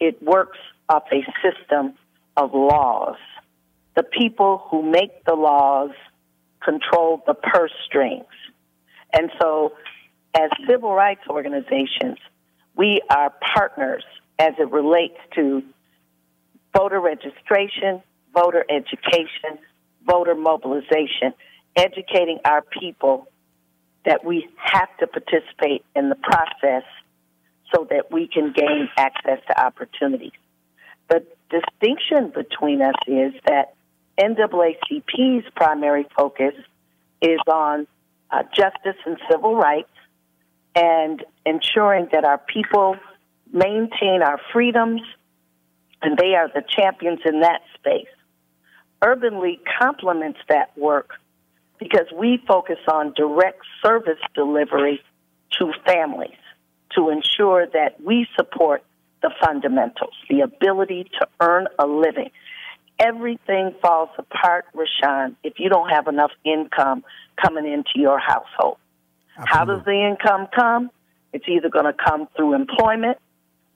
It 0.00 0.22
works 0.22 0.58
off 0.88 1.04
a 1.12 1.22
system 1.42 1.94
of 2.36 2.54
laws. 2.54 3.16
The 3.96 4.04
people 4.04 4.62
who 4.70 4.82
make 4.82 5.24
the 5.24 5.34
laws 5.34 5.90
control 6.64 7.22
the 7.26 7.34
purse 7.34 7.72
strings. 7.84 8.24
And 9.12 9.30
so, 9.40 9.72
as 10.34 10.50
civil 10.68 10.94
rights 10.94 11.22
organizations, 11.28 12.18
we 12.76 13.00
are 13.10 13.32
partners 13.54 14.04
as 14.38 14.54
it 14.58 14.70
relates 14.70 15.18
to 15.34 15.62
voter 16.76 17.00
registration, 17.00 18.02
voter 18.34 18.64
education, 18.70 19.58
voter 20.06 20.34
mobilization, 20.34 21.34
educating 21.76 22.38
our 22.44 22.62
people 22.62 23.26
that 24.04 24.24
we 24.24 24.48
have 24.56 24.88
to 24.98 25.06
participate 25.06 25.84
in 25.96 26.08
the 26.08 26.14
process 26.14 26.84
so 27.74 27.86
that 27.90 28.10
we 28.10 28.28
can 28.28 28.52
gain 28.52 28.88
access 28.96 29.38
to 29.46 29.60
opportunities. 29.60 30.32
The 31.08 31.24
distinction 31.50 32.32
between 32.34 32.82
us 32.82 32.94
is 33.06 33.32
that 33.46 33.74
NAACP's 34.18 35.46
primary 35.54 36.06
focus 36.16 36.54
is 37.20 37.38
on 37.46 37.86
uh, 38.30 38.42
justice 38.54 39.00
and 39.06 39.18
civil 39.30 39.56
rights 39.56 39.90
and 40.74 41.24
ensuring 41.44 42.08
that 42.12 42.24
our 42.24 42.38
people 42.38 42.96
maintain 43.52 44.20
our 44.22 44.38
freedoms, 44.52 45.00
and 46.02 46.16
they 46.16 46.34
are 46.34 46.48
the 46.48 46.62
champions 46.68 47.20
in 47.24 47.40
that 47.40 47.60
space. 47.74 48.06
Urban 49.02 49.40
League 49.40 49.60
complements 49.80 50.38
that 50.48 50.76
work 50.76 51.10
because 51.78 52.06
we 52.16 52.42
focus 52.46 52.78
on 52.92 53.12
direct 53.14 53.62
service 53.84 54.18
delivery 54.34 55.00
to 55.58 55.72
families 55.86 56.36
to 56.94 57.10
ensure 57.10 57.66
that 57.66 58.00
we 58.04 58.26
support 58.36 58.82
the 59.22 59.30
fundamentals, 59.44 60.14
the 60.28 60.40
ability 60.40 61.10
to 61.20 61.28
earn 61.40 61.66
a 61.78 61.86
living. 61.86 62.30
Everything 62.98 63.74
falls 63.80 64.10
apart, 64.18 64.66
Rushion, 64.74 65.36
if 65.44 65.54
you 65.58 65.68
don't 65.68 65.88
have 65.88 66.08
enough 66.08 66.32
income 66.44 67.04
coming 67.40 67.70
into 67.70 67.92
your 67.94 68.18
household. 68.18 68.78
Absolutely. 69.36 69.56
How 69.56 69.64
does 69.64 69.84
the 69.84 70.08
income 70.08 70.48
come? 70.54 70.90
It's 71.32 71.44
either 71.48 71.68
going 71.68 71.84
to 71.84 71.92
come 71.92 72.28
through 72.36 72.54
employment 72.54 73.18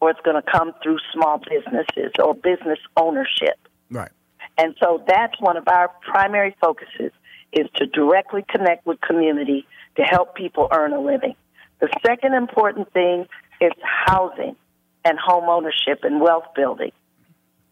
or 0.00 0.10
it's 0.10 0.20
going 0.24 0.40
to 0.40 0.50
come 0.50 0.72
through 0.82 0.98
small 1.12 1.38
businesses 1.38 2.12
or 2.18 2.34
business 2.34 2.80
ownership. 2.96 3.56
Right. 3.90 4.10
And 4.58 4.74
so 4.82 5.02
that's 5.06 5.40
one 5.40 5.56
of 5.56 5.68
our 5.68 5.90
primary 6.00 6.56
focuses 6.60 7.12
is 7.52 7.66
to 7.76 7.86
directly 7.86 8.44
connect 8.48 8.86
with 8.86 9.00
community 9.00 9.66
to 9.96 10.02
help 10.02 10.34
people 10.34 10.68
earn 10.72 10.92
a 10.92 11.00
living. 11.00 11.36
The 11.80 11.88
second 12.04 12.34
important 12.34 12.92
thing 12.92 13.26
is 13.60 13.72
housing 13.82 14.56
and 15.04 15.18
home 15.18 15.48
ownership 15.48 16.00
and 16.02 16.20
wealth 16.20 16.46
building. 16.56 16.92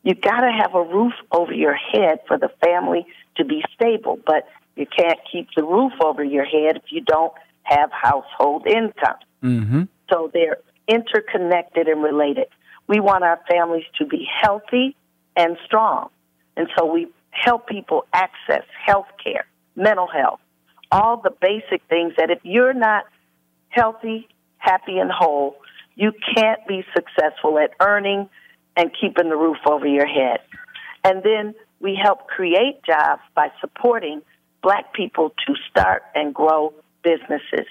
You 0.03 0.15
got 0.15 0.41
to 0.41 0.51
have 0.51 0.75
a 0.75 0.83
roof 0.83 1.13
over 1.31 1.53
your 1.53 1.75
head 1.75 2.21
for 2.27 2.39
the 2.39 2.51
family 2.65 3.07
to 3.37 3.45
be 3.45 3.63
stable, 3.75 4.19
but 4.25 4.49
you 4.77 4.87
can't 4.87 5.19
keep 5.31 5.49
the 5.57 5.63
roof 5.63 5.93
over 6.03 6.25
your 6.25 6.45
head 6.45 6.77
if 6.77 6.85
you 6.91 7.03
don't 7.03 7.33
have 7.63 7.91
household 7.93 8.67
income. 8.67 9.17
Mm-hmm. 9.43 9.83
So 10.11 10.31
they're 10.33 10.59
interconnected 10.89 11.87
and 11.87 12.03
related. 12.03 12.47
We 12.87 13.01
want 13.01 13.25
our 13.25 13.41
families 13.49 13.85
to 13.99 14.07
be 14.07 14.27
healthy 14.43 14.97
and 15.37 15.57
strong. 15.65 16.09
And 16.57 16.69
so 16.77 16.87
we 16.87 17.09
help 17.31 17.67
people 17.67 18.07
access 18.13 18.65
health 18.85 19.07
care, 19.23 19.47
mental 19.77 20.09
health, 20.09 20.41
all 20.91 21.19
the 21.19 21.31
basic 21.31 21.83
things 21.89 22.15
that 22.17 22.31
if 22.31 22.41
you're 22.43 22.75
not 22.75 23.05
healthy, 23.69 24.29
happy, 24.59 24.99
and 24.99 25.11
whole, 25.11 25.57
you 25.95 26.13
can't 26.35 26.67
be 26.67 26.85
successful 26.95 27.59
at 27.59 27.71
earning 27.81 28.29
and 28.81 28.91
keeping 28.99 29.29
the 29.29 29.37
roof 29.37 29.59
over 29.67 29.87
your 29.87 30.07
head. 30.07 30.39
And 31.05 31.23
then 31.23 31.55
we 31.81 31.99
help 32.03 32.29
create 32.29 32.83
jobs 32.83 33.21
by 33.35 33.49
supporting 33.61 34.23
black 34.63 34.95
people 34.95 35.35
to 35.47 35.55
start 35.71 36.03
and 36.15 36.35
grow 36.35 36.73
businesses. 37.05 37.69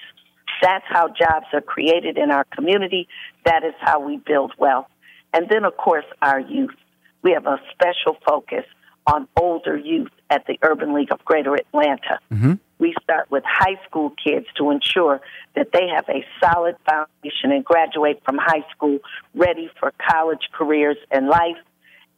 That's 0.62 0.84
how 0.88 1.08
jobs 1.08 1.46
are 1.52 1.60
created 1.60 2.16
in 2.16 2.30
our 2.30 2.44
community. 2.54 3.08
That 3.44 3.64
is 3.64 3.74
how 3.80 3.98
we 4.00 4.18
build 4.18 4.52
wealth. 4.56 4.86
And 5.32 5.48
then, 5.50 5.64
of 5.64 5.76
course, 5.76 6.04
our 6.22 6.38
youth. 6.38 6.76
We 7.22 7.32
have 7.32 7.46
a 7.46 7.58
special 7.72 8.16
focus 8.26 8.64
on 9.06 9.26
older 9.36 9.76
youth 9.76 10.12
at 10.30 10.46
the 10.46 10.58
Urban 10.62 10.94
League 10.94 11.12
of 11.12 11.24
Greater 11.24 11.54
Atlanta. 11.54 12.20
Mm-hmm. 12.32 12.52
We 12.80 12.94
start 13.02 13.30
with 13.30 13.44
high 13.46 13.78
school 13.86 14.12
kids 14.24 14.46
to 14.56 14.70
ensure 14.70 15.20
that 15.54 15.68
they 15.72 15.86
have 15.94 16.08
a 16.08 16.24
solid 16.42 16.76
foundation 16.88 17.52
and 17.52 17.64
graduate 17.64 18.22
from 18.24 18.38
high 18.38 18.66
school 18.74 18.98
ready 19.34 19.70
for 19.78 19.92
college 20.10 20.48
careers 20.52 20.96
and 21.10 21.28
life. 21.28 21.58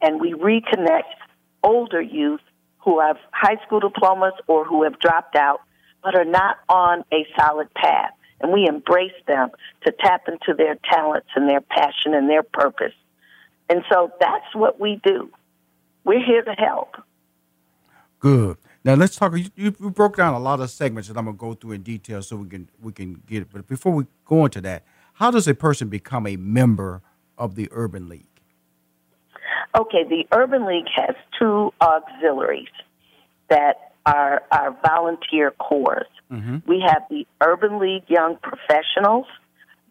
And 0.01 0.19
we 0.19 0.33
reconnect 0.33 1.13
older 1.61 2.01
youth 2.01 2.41
who 2.79 3.01
have 3.01 3.17
high 3.31 3.57
school 3.65 3.81
diplomas 3.81 4.33
or 4.47 4.65
who 4.65 4.83
have 4.83 4.99
dropped 4.99 5.35
out 5.35 5.61
but 6.03 6.15
are 6.15 6.25
not 6.25 6.57
on 6.67 7.03
a 7.13 7.25
solid 7.37 7.73
path. 7.73 8.11
And 8.41 8.51
we 8.51 8.67
embrace 8.67 9.13
them 9.25 9.49
to 9.85 9.91
tap 9.91 10.27
into 10.27 10.53
their 10.57 10.75
talents 10.89 11.29
and 11.35 11.47
their 11.47 11.61
passion 11.61 12.13
and 12.13 12.29
their 12.29 12.43
purpose. 12.43 12.93
And 13.69 13.83
so 13.89 14.11
that's 14.19 14.53
what 14.53 14.79
we 14.79 14.99
do. 15.03 15.29
We're 16.03 16.23
here 16.23 16.41
to 16.43 16.51
help. 16.51 16.97
Good. 18.19 18.57
Now 18.83 18.95
let's 18.95 19.15
talk. 19.15 19.33
You, 19.37 19.49
you 19.55 19.71
broke 19.71 20.17
down 20.17 20.33
a 20.33 20.39
lot 20.39 20.59
of 20.59 20.69
segments 20.69 21.07
that 21.07 21.17
I'm 21.17 21.25
gonna 21.25 21.37
go 21.37 21.53
through 21.53 21.71
in 21.73 21.83
detail 21.83 22.21
so 22.21 22.35
we 22.37 22.49
can 22.49 22.69
we 22.81 22.91
can 22.91 23.21
get 23.27 23.43
it. 23.43 23.47
But 23.51 23.67
before 23.67 23.93
we 23.93 24.05
go 24.25 24.45
into 24.45 24.61
that, 24.61 24.83
how 25.13 25.31
does 25.31 25.47
a 25.47 25.53
person 25.53 25.87
become 25.87 26.27
a 26.27 26.35
member 26.35 27.01
of 27.37 27.55
the 27.55 27.69
Urban 27.71 28.09
League? 28.09 28.27
Okay, 29.77 30.03
the 30.03 30.27
Urban 30.35 30.65
League 30.67 30.87
has 30.95 31.15
two 31.39 31.73
auxiliaries 31.81 32.67
that 33.49 33.93
are 34.05 34.43
our 34.51 34.77
volunteer 34.85 35.51
corps. 35.51 36.05
Mm-hmm. 36.31 36.57
We 36.67 36.83
have 36.85 37.03
the 37.09 37.25
Urban 37.41 37.79
League 37.79 38.03
Young 38.07 38.37
Professionals. 38.43 39.25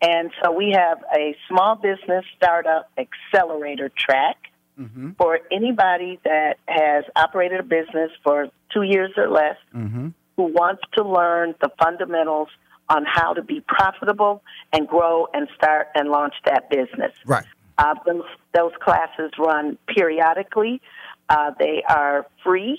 And 0.00 0.30
so 0.42 0.52
we 0.52 0.70
have 0.76 1.02
a 1.16 1.36
small 1.48 1.74
business 1.74 2.24
startup 2.36 2.90
accelerator 2.98 3.90
track 3.96 4.36
Mm-hmm. 4.78 5.10
for 5.18 5.38
anybody 5.52 6.18
that 6.24 6.58
has 6.66 7.04
operated 7.14 7.60
a 7.60 7.62
business 7.62 8.10
for 8.24 8.48
two 8.72 8.82
years 8.82 9.12
or 9.16 9.28
less 9.28 9.56
Mm-hmm. 9.72 10.08
who 10.36 10.42
wants 10.52 10.82
to 10.94 11.04
learn 11.04 11.54
the 11.60 11.70
fundamentals 11.80 12.48
on 12.88 13.04
how 13.06 13.32
to 13.34 13.42
be 13.42 13.60
profitable 13.60 14.42
and 14.72 14.88
grow 14.88 15.28
and 15.32 15.46
start 15.56 15.88
and 15.94 16.08
launch 16.08 16.34
that 16.44 16.68
business. 16.70 17.12
Right. 17.24 17.44
Uh, 17.78 17.94
those, 18.04 18.24
those 18.52 18.72
classes 18.82 19.30
run 19.38 19.78
periodically. 19.86 20.82
Uh, 21.28 21.52
they 21.58 21.82
are 21.88 22.26
free, 22.42 22.78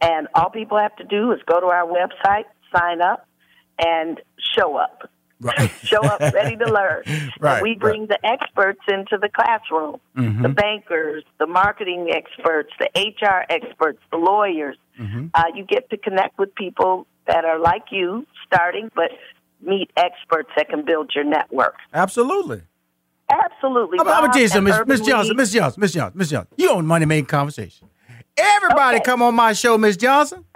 and 0.00 0.26
all 0.34 0.50
people 0.50 0.78
have 0.78 0.96
to 0.96 1.04
do 1.04 1.32
is 1.32 1.40
go 1.46 1.60
to 1.60 1.66
our 1.66 1.86
website, 1.86 2.44
sign 2.76 3.00
up, 3.00 3.26
and 3.78 4.20
show 4.56 4.76
up. 4.76 5.08
Right. 5.40 5.70
show 5.82 6.02
up 6.02 6.20
ready 6.32 6.56
to 6.56 6.64
learn. 6.72 7.02
Right, 7.40 7.54
And 7.54 7.62
we 7.62 7.74
bring 7.74 8.06
the 8.06 8.18
experts 8.24 8.80
into 8.88 9.18
the 9.20 9.28
classroom 9.28 10.00
Mhm. 10.16 10.42
the 10.42 10.48
bankers, 10.48 11.24
the 11.38 11.46
marketing 11.46 12.10
experts, 12.12 12.70
the 12.78 12.88
HR 12.96 13.44
experts, 13.50 13.98
the 14.10 14.16
lawyers. 14.18 14.76
Mhm. 15.00 15.30
Uh, 15.34 15.44
you 15.54 15.64
get 15.64 15.90
to 15.90 15.96
connect 15.96 16.38
with 16.38 16.54
people 16.54 17.06
that 17.26 17.44
are 17.44 17.58
like 17.58 17.84
you, 17.90 18.26
starting, 18.46 18.90
but 18.94 19.10
meet 19.60 19.90
experts 19.96 20.50
that 20.56 20.68
can 20.68 20.84
build 20.84 21.12
your 21.14 21.24
network. 21.24 21.74
Absolutely. 21.92 22.62
Absolutely. 23.30 23.98
I'm, 24.00 24.06
I'm 24.08 24.30
tell 24.30 24.42
you 24.42 24.48
something, 24.48 24.64
Miss 24.86 24.86
Miss 24.86 25.00
Johnson, 25.00 25.36
Miss 25.36 25.50
Johnson, 25.52 25.80
Miss 25.80 25.92
Johnson, 25.92 26.18
Miss 26.18 26.30
Johnson. 26.30 26.54
You 26.58 26.70
own 26.70 26.86
Money 26.86 27.06
Making 27.06 27.26
Conversation. 27.26 27.88
Everybody 28.36 29.00
come 29.00 29.22
on 29.22 29.34
my 29.34 29.52
show, 29.54 29.78
Miss 29.78 29.96
Johnson. 29.96 30.44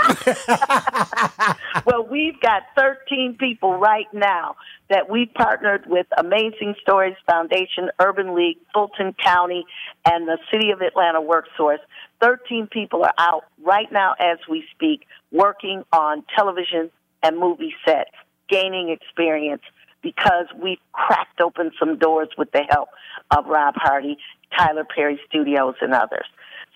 well, 1.86 2.06
we've 2.08 2.40
got 2.40 2.62
13 2.76 3.36
people 3.38 3.78
right 3.78 4.06
now 4.12 4.56
that 4.88 5.08
we 5.10 5.26
partnered 5.26 5.84
with 5.86 6.06
Amazing 6.16 6.74
Stories 6.80 7.16
Foundation, 7.26 7.90
Urban 8.00 8.34
League, 8.34 8.58
Fulton 8.72 9.14
County, 9.14 9.64
and 10.04 10.26
the 10.26 10.38
City 10.50 10.70
of 10.70 10.80
Atlanta 10.80 11.20
WorkSource. 11.20 11.78
13 12.20 12.68
people 12.70 13.04
are 13.04 13.14
out 13.18 13.44
right 13.62 13.90
now 13.92 14.14
as 14.18 14.38
we 14.48 14.64
speak, 14.74 15.06
working 15.30 15.84
on 15.92 16.24
television 16.36 16.90
and 17.22 17.38
movie 17.38 17.74
sets, 17.84 18.10
gaining 18.48 18.90
experience 18.90 19.62
because 20.02 20.46
we've 20.60 20.78
cracked 20.92 21.40
open 21.40 21.72
some 21.78 21.98
doors 21.98 22.28
with 22.38 22.50
the 22.52 22.62
help 22.70 22.88
of 23.30 23.46
Rob 23.46 23.74
Hardy, 23.76 24.16
Tyler 24.56 24.84
Perry 24.84 25.20
Studios, 25.28 25.74
and 25.80 25.92
others. 25.92 26.26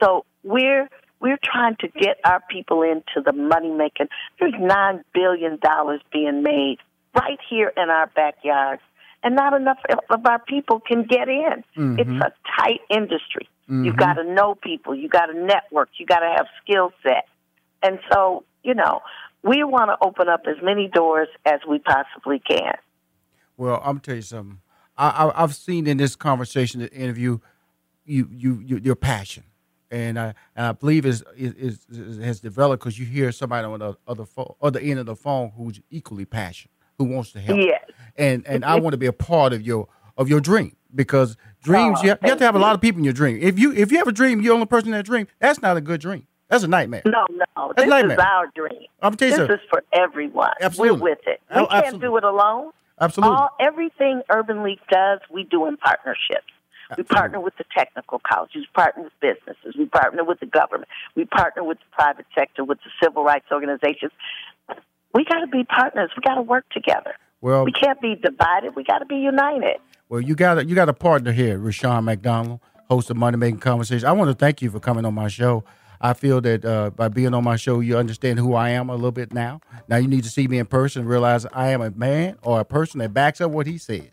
So 0.03 0.25
we're 0.43 0.89
we're 1.25 1.39
trying 1.43 1.75
to 1.81 1.89
get 1.89 2.19
our 2.25 2.41
people 2.51 2.83
into 2.83 3.23
the 3.25 3.33
money 3.33 3.71
making. 3.71 4.09
There's 4.39 4.53
nine 4.61 5.03
billion 5.15 5.59
dollars 5.63 6.03
being 6.13 6.43
made 6.43 6.77
right 7.15 7.39
here 7.49 7.73
in 7.77 7.89
our 7.89 8.09
backyards, 8.15 8.83
and 9.23 9.35
not 9.35 9.55
enough 9.55 9.79
of 10.11 10.27
our 10.27 10.39
people 10.41 10.81
can 10.81 11.05
get 11.05 11.29
in. 11.31 11.65
Mhm. 11.77 11.99
It's 11.99 12.21
a 12.29 12.31
tight 12.59 12.81
industry. 12.91 13.49
You've 13.69 13.95
Mhm. 13.97 13.99
got 14.07 14.15
to 14.15 14.25
know 14.25 14.55
people. 14.55 14.95
you've 14.95 15.11
got 15.11 15.27
to 15.27 15.35
network. 15.53 15.89
you've 15.97 16.09
got 16.11 16.21
to 16.21 16.29
have 16.37 16.47
skill 16.63 16.93
set. 17.03 17.27
And 17.83 17.99
so, 18.13 18.45
you 18.63 18.75
know, 18.75 19.01
we 19.43 19.65
want 19.65 19.89
to 19.91 19.97
open 20.07 20.29
up 20.29 20.43
as 20.47 20.57
many 20.63 20.89
doors 20.89 21.29
as 21.47 21.61
we 21.67 21.79
possibly 21.79 22.39
can. 22.41 22.77
Well, 23.57 23.81
I'm 23.85 24.01
tell 24.01 24.17
you 24.17 24.23
something. 24.23 24.59
I, 24.99 25.09
I, 25.09 25.43
I've 25.43 25.55
seen 25.55 25.87
in 25.87 25.97
this 25.97 26.17
conversation, 26.17 26.81
the 26.81 26.93
interview, 26.93 27.39
you, 28.05 28.29
you, 28.31 28.61
you 28.65 28.77
your 28.79 28.97
passion, 28.97 29.45
and 29.91 30.19
I, 30.19 30.35
and 30.57 30.67
I 30.67 30.73
believe 30.73 31.07
is 31.07 31.23
is, 31.37 31.87
is 31.91 32.19
has 32.19 32.41
developed 32.41 32.83
because 32.83 32.99
you 32.99 33.07
hear 33.07 33.31
somebody 33.33 33.67
on 33.67 33.79
the 33.81 33.97
other 34.07 34.25
phone, 34.25 34.55
other 34.63 34.81
end 34.81 34.99
of 34.99 35.07
the 35.07 35.17
phone 35.17 35.53
who's 35.57 35.81
equally 35.91 36.25
passionate, 36.25 36.73
who 36.99 37.05
wants 37.05 37.33
to 37.33 37.41
help. 37.41 37.59
Yes. 37.61 37.85
And 38.17 38.47
and 38.47 38.65
I 38.65 38.79
want 38.79 38.93
to 38.95 38.99
be 38.99 39.07
a 39.07 39.13
part 39.13 39.53
of 39.53 39.63
your 39.63 39.89
of 40.17 40.29
your 40.29 40.41
dream 40.41 40.77
because 40.95 41.37
dreams 41.63 41.99
Oh, 42.01 42.05
you, 42.05 42.09
have, 42.11 42.19
you 42.23 42.29
have 42.31 42.39
to 42.39 42.45
have 42.45 42.55
a 42.55 42.59
lot 42.61 42.75
of 42.75 42.81
people 42.81 42.99
in 42.99 43.05
your 43.05 43.13
dream. 43.13 43.39
If 43.41 43.59
you 43.59 43.73
if 43.73 43.91
you 43.93 43.99
have 43.99 44.09
a 44.09 44.13
dream, 44.13 44.41
you're 44.41 44.51
the 44.51 44.55
only 44.55 44.67
person 44.67 44.89
in 44.89 44.93
that 44.93 45.05
dream. 45.07 45.27
That's 45.41 45.61
not 45.61 45.77
a 45.77 45.81
good 45.81 46.01
dream. 46.01 46.27
That's 46.49 46.63
a 46.63 46.69
nightmare. 46.69 47.03
No, 47.07 47.25
no. 47.31 47.45
That's 47.57 47.77
this 47.77 47.87
nightmare. 47.89 48.17
is 48.19 48.25
our 48.25 48.47
dream. 48.55 48.87
I'm 49.03 49.15
tell 49.17 49.29
you 49.29 49.37
this 49.47 49.57
is 49.57 49.67
for 49.71 49.83
everyone. 49.93 50.51
Absolutely. 50.61 50.99
We're 51.01 51.11
with 51.11 51.19
it. 51.27 51.41
We 51.51 51.57
Oh, 51.63 51.67
can't 51.67 51.85
absolutely. 51.87 52.09
do 52.09 52.17
it 52.19 52.25
alone. 52.25 52.71
Absolutely. 53.01 53.37
All 53.37 53.51
everything 53.59 54.23
Urban 54.31 54.63
League 54.63 54.79
does, 54.89 55.19
we 55.33 55.45
do 55.45 55.67
in 55.67 55.77
partnerships. 55.79 56.47
We 56.97 57.05
partner 57.05 57.41
with 57.41 57.57
the 57.57 57.65
technical 57.77 58.21
colleges, 58.27 58.63
we 58.63 58.67
partner 58.75 59.05
with 59.05 59.13
businesses, 59.21 59.75
we 59.77 59.87
partner 59.87 60.25
with 60.25 60.41
the 60.41 60.47
government, 60.47 60.89
we 61.15 61.25
partner 61.25 61.65
with 61.65 61.79
the 61.79 61.85
private 61.93 62.27
sector, 62.35 62.65
with 62.65 62.79
the 62.79 62.91
civil 63.03 63.25
rights 63.25 63.47
organizations. 63.53 64.13
We 65.15 65.25
got 65.25 65.41
to 65.41 65.47
be 65.47 65.65
partners. 65.65 66.11
We 66.17 66.23
got 66.23 66.35
to 66.35 66.43
work 66.43 66.65
together. 66.71 67.15
Well, 67.41 67.65
We 67.65 67.73
can't 67.73 68.01
be 68.01 68.17
divided. 68.17 68.75
We 68.75 68.85
got 68.85 68.99
to 68.99 69.07
be 69.07 69.17
united. 69.17 69.77
Well, 70.09 70.21
you 70.21 70.35
got 70.35 70.59
a, 70.59 70.67
you 70.67 70.75
got 70.75 70.89
a 70.89 70.93
partner 70.95 71.31
here, 71.33 71.59
Rushion 71.59 72.05
McDonald, 72.05 72.61
host 72.89 73.11
of 73.11 73.17
Money 73.17 73.37
Making 73.37 73.61
Conversation. 73.61 74.07
I 74.09 74.13
want 74.13 74.31
to 74.31 74.35
thank 74.35 74.61
you 74.61 74.71
for 74.71 74.81
coming 74.81 75.05
on 75.05 75.15
my 75.15 75.29
show. 75.29 75.65
I 76.01 76.13
feel 76.13 76.41
that 76.43 76.65
uh, 76.65 76.91
by 76.91 77.09
being 77.09 77.33
on 77.33 77.45
my 77.45 77.57
show, 77.57 77.81
you 77.81 77.97
understand 77.97 78.39
who 78.39 78.55
I 78.55 78.71
am 78.71 78.91
a 78.91 78.95
little 78.95 79.13
bit 79.13 79.33
now. 79.33 79.61
Now 79.89 79.97
you 79.97 80.09
need 80.09 80.25
to 80.25 80.31
see 80.31 80.47
me 80.49 80.59
in 80.59 80.67
person 80.67 81.03
and 81.03 81.09
realize 81.09 81.47
I 81.53 81.69
am 81.71 81.81
a 81.81 81.91
man 81.91 82.37
or 82.43 82.61
a 82.61 82.65
person 82.65 82.99
that 82.99 83.15
backs 83.15 83.41
up 83.41 83.51
what 83.53 83.67
he 83.67 83.79
says. 83.79 84.09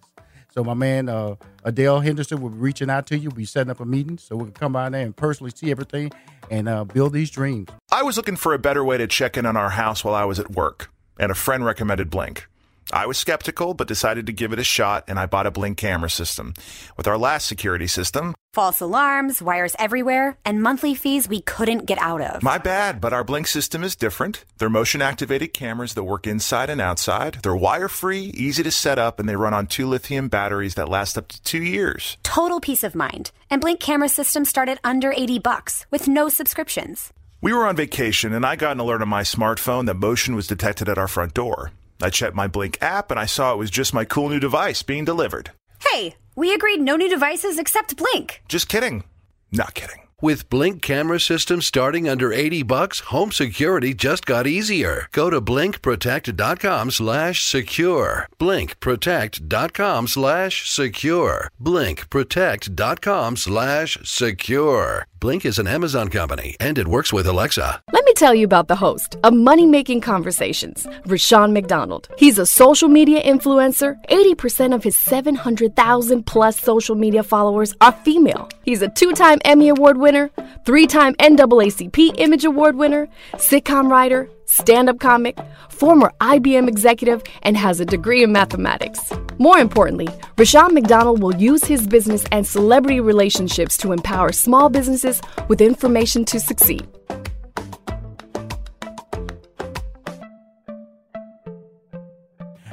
So 0.51 0.63
my 0.63 0.73
man 0.73 1.07
uh, 1.07 1.35
Adele 1.63 2.01
Henderson 2.01 2.41
will 2.41 2.49
be 2.49 2.57
reaching 2.57 2.89
out 2.89 3.07
to 3.07 3.17
you. 3.17 3.29
We'll 3.29 3.37
be 3.37 3.45
setting 3.45 3.71
up 3.71 3.79
a 3.79 3.85
meeting 3.85 4.17
so 4.17 4.35
we 4.35 4.45
can 4.45 4.53
come 4.53 4.73
by 4.73 4.89
there 4.89 5.05
and 5.05 5.15
personally 5.15 5.51
see 5.55 5.71
everything 5.71 6.11
and 6.49 6.67
uh, 6.67 6.83
build 6.83 7.13
these 7.13 7.31
dreams. 7.31 7.69
I 7.91 8.03
was 8.03 8.17
looking 8.17 8.35
for 8.35 8.53
a 8.53 8.59
better 8.59 8.83
way 8.83 8.97
to 8.97 9.07
check 9.07 9.37
in 9.37 9.45
on 9.45 9.55
our 9.55 9.69
house 9.69 10.03
while 10.03 10.13
I 10.13 10.25
was 10.25 10.39
at 10.39 10.51
work, 10.51 10.91
and 11.17 11.31
a 11.31 11.35
friend 11.35 11.63
recommended 11.63 12.09
Blink. 12.09 12.47
I 12.93 13.05
was 13.05 13.17
skeptical, 13.17 13.73
but 13.73 13.87
decided 13.87 14.25
to 14.27 14.33
give 14.33 14.53
it 14.53 14.59
a 14.59 14.63
shot, 14.63 15.05
and 15.07 15.19
I 15.19 15.25
bought 15.25 15.47
a 15.47 15.51
Blink 15.51 15.77
camera 15.77 16.09
system. 16.09 16.53
With 16.97 17.07
our 17.07 17.17
last 17.17 17.47
security 17.47 17.87
system, 17.87 18.33
False 18.53 18.81
alarms, 18.81 19.41
wires 19.41 19.77
everywhere, 19.79 20.37
and 20.43 20.61
monthly 20.61 20.93
fees 20.93 21.29
we 21.29 21.39
couldn't 21.39 21.85
get 21.85 21.97
out 21.99 22.19
of. 22.19 22.43
my 22.43 22.57
bad, 22.57 22.99
but 22.99 23.13
our 23.13 23.23
Blink 23.23 23.47
system 23.47 23.81
is 23.81 23.95
different. 23.95 24.43
They're 24.57 24.69
motion 24.69 25.01
activated 25.01 25.53
cameras 25.53 25.93
that 25.93 26.03
work 26.03 26.27
inside 26.27 26.69
and 26.69 26.81
outside. 26.81 27.35
They're 27.43 27.55
wire 27.55 27.87
free, 27.87 28.25
easy 28.35 28.61
to 28.63 28.71
set 28.71 28.99
up, 28.99 29.21
and 29.21 29.29
they 29.29 29.37
run 29.37 29.53
on 29.53 29.67
two 29.67 29.87
lithium 29.87 30.27
batteries 30.27 30.75
that 30.75 30.89
last 30.89 31.17
up 31.17 31.29
to 31.29 31.41
two 31.43 31.63
years. 31.63 32.17
Total 32.23 32.59
peace 32.59 32.83
of 32.83 32.93
mind. 32.93 33.31
And 33.49 33.61
Blink 33.61 33.79
camera 33.79 34.09
systems 34.09 34.49
start 34.49 34.67
at 34.67 34.81
under 34.83 35.13
80 35.13 35.39
bucks 35.39 35.85
with 35.89 36.09
no 36.09 36.27
subscriptions. 36.27 37.13
We 37.39 37.53
were 37.53 37.65
on 37.65 37.77
vacation, 37.77 38.33
and 38.33 38.45
I 38.45 38.57
got 38.57 38.73
an 38.73 38.81
alert 38.81 39.01
on 39.01 39.07
my 39.07 39.23
smartphone 39.23 39.85
that 39.85 39.95
motion 39.95 40.35
was 40.35 40.45
detected 40.45 40.89
at 40.89 40.97
our 40.97 41.07
front 41.07 41.33
door. 41.33 41.71
I 42.03 42.09
checked 42.09 42.35
my 42.35 42.47
Blink 42.47 42.77
app, 42.81 43.11
and 43.11 43.19
I 43.19 43.25
saw 43.25 43.53
it 43.53 43.57
was 43.57 43.69
just 43.69 43.93
my 43.93 44.05
cool 44.05 44.29
new 44.29 44.39
device 44.39 44.83
being 44.83 45.05
delivered. 45.05 45.51
Hey, 45.79 46.15
we 46.35 46.53
agreed 46.53 46.81
no 46.81 46.95
new 46.95 47.09
devices 47.09 47.59
except 47.59 47.97
Blink. 47.97 48.41
Just 48.47 48.67
kidding. 48.69 49.03
Not 49.51 49.73
kidding. 49.73 50.01
With 50.21 50.49
Blink 50.51 50.83
camera 50.83 51.19
systems 51.19 51.65
starting 51.65 52.07
under 52.07 52.31
80 52.31 52.61
bucks, 52.63 52.99
home 53.09 53.31
security 53.31 53.95
just 53.95 54.27
got 54.27 54.45
easier. 54.45 55.07
Go 55.11 55.31
to 55.31 55.41
blinkprotect.com 55.41 56.91
slash 56.91 57.43
secure. 57.43 58.27
Blinkprotect.com 58.39 60.07
slash 60.07 60.69
secure. 60.69 61.49
Blinkprotect.com 61.59 63.35
slash 63.35 63.97
secure. 64.03 65.05
Blink 65.21 65.45
is 65.45 65.59
an 65.59 65.67
Amazon 65.67 66.09
company 66.09 66.55
and 66.59 66.79
it 66.79 66.87
works 66.87 67.13
with 67.13 67.27
Alexa. 67.27 67.79
Let 67.93 68.05
me 68.05 68.13
tell 68.15 68.33
you 68.33 68.43
about 68.43 68.67
the 68.67 68.75
host 68.75 69.17
of 69.23 69.35
Money 69.35 69.67
Making 69.67 70.01
Conversations, 70.01 70.87
Rushion 71.05 71.53
McDonald. 71.53 72.07
He's 72.17 72.39
a 72.39 72.45
social 72.47 72.89
media 72.89 73.21
influencer. 73.21 74.03
80% 74.07 74.73
of 74.73 74.83
his 74.83 74.97
700,000 74.97 76.25
plus 76.25 76.59
social 76.59 76.95
media 76.95 77.21
followers 77.21 77.75
are 77.81 77.91
female. 77.91 78.49
He's 78.63 78.81
a 78.81 78.89
two 78.89 79.11
time 79.11 79.37
Emmy 79.45 79.69
Award 79.69 79.97
winner, 79.97 80.31
three 80.65 80.87
time 80.87 81.13
NAACP 81.17 82.15
Image 82.17 82.43
Award 82.43 82.75
winner, 82.75 83.07
sitcom 83.33 83.91
writer, 83.91 84.27
stand 84.51 84.89
up 84.89 84.99
comic, 84.99 85.39
former 85.69 86.11
IBM 86.19 86.67
executive, 86.67 87.23
and 87.41 87.55
has 87.55 87.79
a 87.79 87.85
degree 87.85 88.23
in 88.23 88.31
mathematics. 88.31 88.99
More 89.37 89.57
importantly, 89.57 90.09
Rushion 90.37 90.73
McDonald 90.73 91.21
will 91.21 91.35
use 91.35 91.63
his 91.63 91.87
business 91.87 92.25
and 92.31 92.45
celebrity 92.45 92.99
relationships 92.99 93.77
to 93.77 93.91
empower 93.91 94.31
small 94.31 94.69
businesses 94.69 95.21
with 95.47 95.61
information 95.61 96.25
to 96.25 96.39
succeed. 96.39 96.87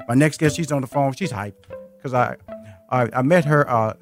My 0.08 0.14
next 0.14 0.38
guest, 0.38 0.56
she's 0.56 0.72
on 0.72 0.80
the 0.80 0.86
phone. 0.86 1.12
She's 1.12 1.32
hyped 1.32 1.68
because 1.96 2.14
I, 2.14 2.36
I, 2.90 3.08
I 3.12 3.22
met 3.22 3.44
her. 3.44 3.68
Uh, 3.68 3.92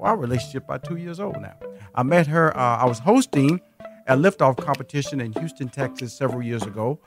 our 0.00 0.16
relationship 0.16 0.64
about 0.64 0.84
two 0.84 0.96
years 0.96 1.20
old 1.20 1.40
now. 1.40 1.56
I 1.94 2.02
met 2.02 2.26
her. 2.26 2.56
Uh, 2.56 2.76
I 2.78 2.84
was 2.84 2.98
hosting 2.98 3.60
a 4.08 4.16
liftoff 4.16 4.56
competition 4.58 5.20
in 5.20 5.32
Houston, 5.34 5.68
Texas, 5.68 6.12
several 6.16 6.42
years 6.42 6.62
ago, 6.62 6.98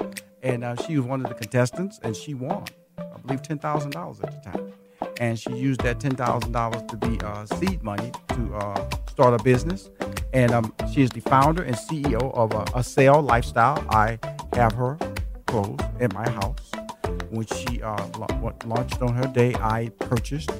and 0.43 0.63
uh, 0.63 0.75
she 0.85 0.97
was 0.97 1.05
one 1.05 1.21
of 1.23 1.29
the 1.29 1.35
contestants, 1.35 1.99
and 2.03 2.15
she 2.15 2.33
won. 2.33 2.65
I 2.97 3.17
believe 3.25 3.41
ten 3.41 3.59
thousand 3.59 3.91
dollars 3.91 4.19
at 4.21 4.31
the 4.43 4.51
time, 4.51 4.73
and 5.19 5.39
she 5.39 5.51
used 5.55 5.81
that 5.81 5.99
ten 5.99 6.15
thousand 6.15 6.51
dollars 6.51 6.83
to 6.89 6.97
be 6.97 7.19
uh, 7.21 7.45
seed 7.45 7.83
money 7.83 8.11
to 8.29 8.55
uh, 8.55 8.89
start 9.09 9.39
a 9.39 9.43
business. 9.43 9.89
and 10.33 10.51
um, 10.51 10.73
she 10.93 11.01
is 11.01 11.09
the 11.11 11.21
founder 11.21 11.63
and 11.63 11.75
CEO 11.75 12.33
of 12.35 12.53
uh, 12.53 12.65
a 12.75 12.83
Sale 12.83 13.21
Lifestyle. 13.21 13.83
I 13.89 14.19
have 14.53 14.73
her 14.73 14.97
clothes 15.47 15.79
at 15.99 16.13
my 16.13 16.29
house. 16.29 16.71
When 17.29 17.45
she 17.47 17.81
uh, 17.81 18.07
la- 18.17 18.53
launched 18.65 19.01
on 19.01 19.13
her 19.15 19.27
day, 19.27 19.53
I 19.55 19.89
purchased 19.99 20.51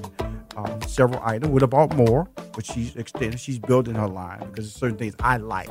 uh, 0.55 0.79
several 0.87 1.21
items. 1.23 1.51
Would 1.51 1.61
have 1.63 1.71
bought 1.71 1.95
more, 1.95 2.27
but 2.53 2.65
she's 2.65 2.95
extended. 2.95 3.39
She's 3.39 3.59
building 3.59 3.95
her 3.95 4.07
line 4.07 4.39
because 4.39 4.65
there's 4.65 4.73
certain 4.75 4.97
things 4.97 5.15
I 5.19 5.37
like 5.37 5.69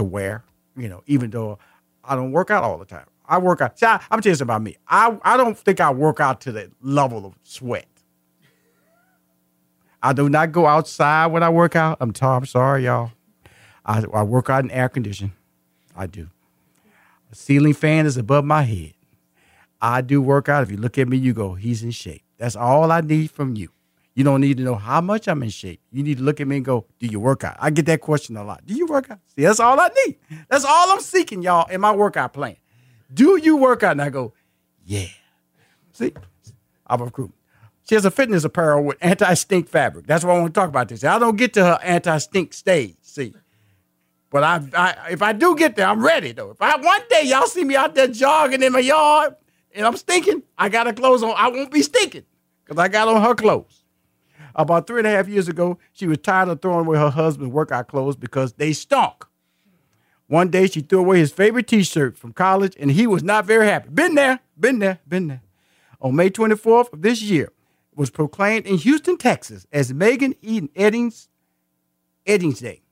to 0.00 0.04
wear. 0.04 0.42
You 0.76 0.88
know, 0.88 1.02
even 1.06 1.30
though 1.30 1.58
I 2.02 2.16
don't 2.16 2.32
work 2.32 2.50
out 2.50 2.64
all 2.64 2.78
the 2.78 2.84
time. 2.84 3.06
I 3.26 3.38
work 3.38 3.60
out. 3.60 3.78
See, 3.78 3.86
I, 3.86 4.00
I'm 4.10 4.20
telling 4.20 4.38
you 4.38 4.42
about 4.42 4.62
me. 4.62 4.76
I 4.88 5.16
I 5.22 5.36
don't 5.36 5.56
think 5.56 5.80
I 5.80 5.90
work 5.92 6.18
out 6.18 6.40
to 6.42 6.52
the 6.52 6.70
level 6.80 7.24
of 7.26 7.34
sweat. 7.44 7.86
I 10.02 10.12
do 10.14 10.28
not 10.28 10.50
go 10.52 10.66
outside 10.66 11.26
when 11.26 11.42
I 11.42 11.50
work 11.50 11.76
out. 11.76 11.98
I'm, 12.00 12.12
t- 12.12 12.24
I'm 12.24 12.46
sorry, 12.46 12.86
y'all. 12.86 13.12
I, 13.84 14.02
I 14.14 14.22
work 14.22 14.48
out 14.48 14.64
in 14.64 14.70
air 14.70 14.88
condition. 14.88 15.32
I 15.94 16.06
do. 16.06 16.28
A 17.30 17.34
ceiling 17.34 17.74
fan 17.74 18.06
is 18.06 18.16
above 18.16 18.46
my 18.46 18.62
head. 18.62 18.94
I 19.82 20.00
do 20.00 20.22
work 20.22 20.48
out. 20.48 20.62
If 20.62 20.70
you 20.70 20.78
look 20.78 20.96
at 20.96 21.06
me, 21.06 21.18
you 21.18 21.34
go, 21.34 21.52
he's 21.54 21.82
in 21.82 21.90
shape. 21.90 22.22
That's 22.38 22.56
all 22.56 22.90
I 22.90 23.02
need 23.02 23.30
from 23.30 23.56
you. 23.56 23.68
You 24.14 24.24
don't 24.24 24.40
need 24.40 24.56
to 24.56 24.64
know 24.64 24.74
how 24.74 25.00
much 25.00 25.28
I'm 25.28 25.42
in 25.42 25.50
shape. 25.50 25.80
You 25.92 26.02
need 26.02 26.18
to 26.18 26.24
look 26.24 26.40
at 26.40 26.48
me 26.48 26.56
and 26.56 26.64
go, 26.64 26.84
do 26.98 27.06
you 27.06 27.20
work 27.20 27.44
out? 27.44 27.56
I 27.60 27.70
get 27.70 27.86
that 27.86 28.00
question 28.00 28.36
a 28.36 28.44
lot. 28.44 28.66
Do 28.66 28.74
you 28.74 28.86
work 28.86 29.10
out? 29.10 29.20
See, 29.34 29.42
that's 29.42 29.60
all 29.60 29.78
I 29.78 29.88
need. 30.04 30.16
That's 30.48 30.64
all 30.64 30.90
I'm 30.90 31.00
seeking, 31.00 31.42
y'all, 31.42 31.70
in 31.70 31.80
my 31.80 31.92
workout 31.92 32.32
plan. 32.32 32.56
Do 33.14 33.36
you 33.36 33.56
work 33.56 33.82
out? 33.82 33.92
And 33.92 34.02
I 34.02 34.10
go, 34.10 34.34
yeah. 34.84 35.06
See, 35.92 36.12
I'm 36.86 37.00
a 37.00 37.04
recruit. 37.04 37.32
She 37.88 37.94
has 37.94 38.04
a 38.04 38.10
fitness 38.10 38.44
apparel 38.44 38.84
with 38.84 38.98
anti-stink 39.00 39.68
fabric. 39.68 40.06
That's 40.06 40.24
why 40.24 40.34
I 40.34 40.40
want 40.40 40.54
to 40.54 40.60
talk 40.60 40.68
about 40.68 40.88
this. 40.88 41.02
I 41.02 41.18
don't 41.18 41.36
get 41.36 41.54
to 41.54 41.64
her 41.64 41.78
anti-stink 41.82 42.52
stage. 42.52 42.96
See, 43.02 43.34
but 44.30 44.44
I, 44.44 44.60
I, 44.74 45.10
if 45.10 45.22
I 45.22 45.32
do 45.32 45.56
get 45.56 45.74
there, 45.74 45.88
I'm 45.88 46.04
ready 46.04 46.30
though. 46.30 46.50
If 46.50 46.62
I 46.62 46.76
one 46.76 47.00
day 47.10 47.22
y'all 47.24 47.46
see 47.46 47.64
me 47.64 47.74
out 47.74 47.96
there 47.96 48.06
jogging 48.06 48.62
in 48.62 48.72
my 48.72 48.78
yard 48.78 49.34
and 49.74 49.84
I'm 49.84 49.96
stinking, 49.96 50.44
I 50.56 50.68
got 50.68 50.86
her 50.86 50.92
clothes 50.92 51.24
on. 51.24 51.34
I 51.36 51.48
won't 51.48 51.72
be 51.72 51.82
stinking 51.82 52.24
because 52.64 52.78
I 52.78 52.86
got 52.86 53.08
on 53.08 53.22
her 53.22 53.34
clothes. 53.34 53.79
About 54.54 54.86
three 54.86 54.98
and 54.98 55.06
a 55.06 55.10
half 55.10 55.28
years 55.28 55.48
ago, 55.48 55.78
she 55.92 56.06
was 56.06 56.18
tired 56.18 56.48
of 56.48 56.60
throwing 56.60 56.86
away 56.86 56.98
her 56.98 57.10
husband's 57.10 57.52
workout 57.52 57.88
clothes 57.88 58.16
because 58.16 58.54
they 58.54 58.72
stunk. 58.72 59.26
One 60.26 60.48
day 60.48 60.68
she 60.68 60.80
threw 60.80 61.00
away 61.00 61.18
his 61.18 61.32
favorite 61.32 61.66
T-shirt 61.66 62.16
from 62.16 62.32
college, 62.32 62.76
and 62.78 62.92
he 62.92 63.06
was 63.06 63.22
not 63.22 63.46
very 63.46 63.66
happy. 63.66 63.88
Been 63.90 64.14
there, 64.14 64.40
been 64.58 64.78
there, 64.78 65.00
been 65.08 65.26
there. 65.26 65.42
On 66.00 66.14
May 66.14 66.30
24th 66.30 66.92
of 66.92 67.02
this 67.02 67.20
year, 67.20 67.52
was 67.94 68.10
proclaimed 68.10 68.66
in 68.66 68.78
Houston, 68.78 69.16
Texas, 69.16 69.66
as 69.72 69.92
Megan 69.92 70.34
Eden 70.40 70.70
Eddings 70.74 71.28
Eddings 72.26 72.60
Day, 72.60 72.82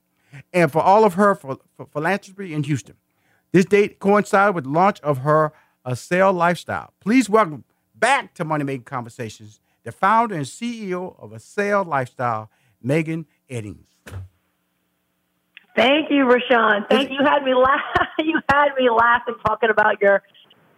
and 0.53 0.71
for 0.71 0.81
all 0.81 1.05
of 1.05 1.13
her 1.13 1.33
for, 1.33 1.57
for 1.77 1.85
philanthropy 1.85 2.53
in 2.53 2.63
Houston. 2.63 2.95
This 3.51 3.65
date 3.65 3.99
coincided 3.99 4.53
with 4.53 4.65
the 4.65 4.69
launch 4.69 4.99
of 5.01 5.19
her 5.19 5.53
Accel 5.85 6.33
Lifestyle. 6.33 6.93
Please 6.99 7.29
welcome 7.29 7.63
back 7.95 8.33
to 8.35 8.45
Money 8.45 8.63
Making 8.63 8.83
Conversations 8.83 9.59
the 9.83 9.91
founder 9.91 10.35
and 10.35 10.45
CEO 10.45 11.15
of 11.19 11.31
Accel 11.31 11.85
Lifestyle, 11.85 12.49
Megan 12.81 13.25
Eddings. 13.49 13.87
Thank 15.75 16.11
you, 16.11 16.25
Rushion. 16.25 16.85
Thank 16.89 17.09
you. 17.09 17.19
Had 17.23 17.43
me 17.43 17.53
laugh. 17.53 17.81
you 18.19 18.39
had 18.49 18.69
me 18.77 18.89
laughing 18.89 19.35
talking 19.45 19.69
about 19.69 20.01
your 20.01 20.23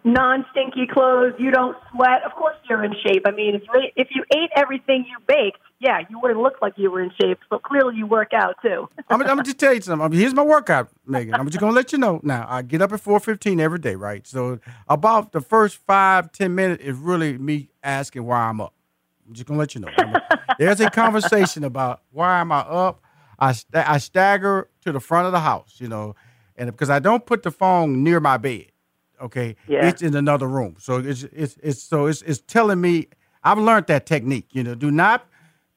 non-stinky 0.03 0.87
clothes. 0.87 1.33
You 1.37 1.51
don't 1.51 1.77
sweat. 1.91 2.23
Of 2.25 2.33
course, 2.33 2.55
you're 2.69 2.83
in 2.83 2.93
shape. 3.05 3.23
I 3.25 3.31
mean, 3.31 3.55
if 3.55 3.63
you 3.63 3.81
if 3.95 4.07
you 4.11 4.23
ate 4.31 4.49
everything 4.55 5.05
you 5.09 5.17
baked, 5.27 5.59
yeah, 5.79 6.01
you 6.09 6.19
wouldn't 6.19 6.39
look 6.39 6.61
like 6.61 6.73
you 6.77 6.91
were 6.91 7.01
in 7.01 7.11
shape. 7.19 7.39
So 7.49 7.59
clearly, 7.59 7.95
you 7.95 8.05
work 8.05 8.33
out 8.33 8.55
too. 8.61 8.89
I'm, 9.09 9.21
I'm 9.21 9.27
gonna 9.27 9.43
just 9.43 9.57
tell 9.57 9.73
you 9.73 9.81
something. 9.81 10.05
I 10.05 10.07
mean, 10.07 10.19
here's 10.19 10.33
my 10.33 10.43
workout, 10.43 10.89
Megan. 11.05 11.33
I'm 11.33 11.47
just 11.47 11.59
gonna 11.59 11.73
let 11.73 11.91
you 11.91 11.97
know. 11.97 12.19
Now, 12.23 12.45
I 12.49 12.61
get 12.61 12.81
up 12.81 12.91
at 12.93 13.01
4:15 13.01 13.59
every 13.59 13.79
day, 13.79 13.95
right? 13.95 14.25
So 14.27 14.59
about 14.87 15.31
the 15.31 15.41
first 15.41 15.77
five 15.77 16.31
ten 16.31 16.53
minutes 16.53 16.83
is 16.83 16.97
really 16.97 17.37
me 17.37 17.69
asking 17.83 18.23
why 18.23 18.41
I'm 18.41 18.61
up. 18.61 18.73
I'm 19.31 19.35
just 19.35 19.47
gonna 19.47 19.59
let 19.59 19.75
you 19.75 19.79
know. 19.79 19.89
There's 20.59 20.81
a 20.81 20.89
conversation 20.89 21.63
about 21.63 22.01
why 22.11 22.41
am 22.41 22.51
I 22.51 22.59
up. 22.59 23.01
I 23.39 23.53
st- 23.53 23.87
I 23.89 23.97
stagger 23.97 24.67
to 24.81 24.91
the 24.91 24.99
front 24.99 25.25
of 25.25 25.31
the 25.31 25.39
house, 25.39 25.77
you 25.77 25.87
know, 25.87 26.15
and 26.57 26.69
because 26.69 26.89
I 26.89 26.99
don't 26.99 27.25
put 27.25 27.43
the 27.43 27.51
phone 27.51 28.03
near 28.03 28.19
my 28.19 28.35
bed. 28.35 28.65
Okay, 29.21 29.55
yeah. 29.69 29.87
it's 29.87 30.01
in 30.01 30.17
another 30.17 30.49
room, 30.49 30.75
so 30.79 30.97
it's 30.97 31.23
it's 31.23 31.55
it's 31.63 31.81
so 31.81 32.07
it's 32.07 32.21
it's 32.23 32.41
telling 32.41 32.81
me 32.81 33.07
I've 33.41 33.57
learned 33.57 33.87
that 33.87 34.05
technique. 34.05 34.47
You 34.51 34.65
know, 34.65 34.75
do 34.75 34.91
not 34.91 35.25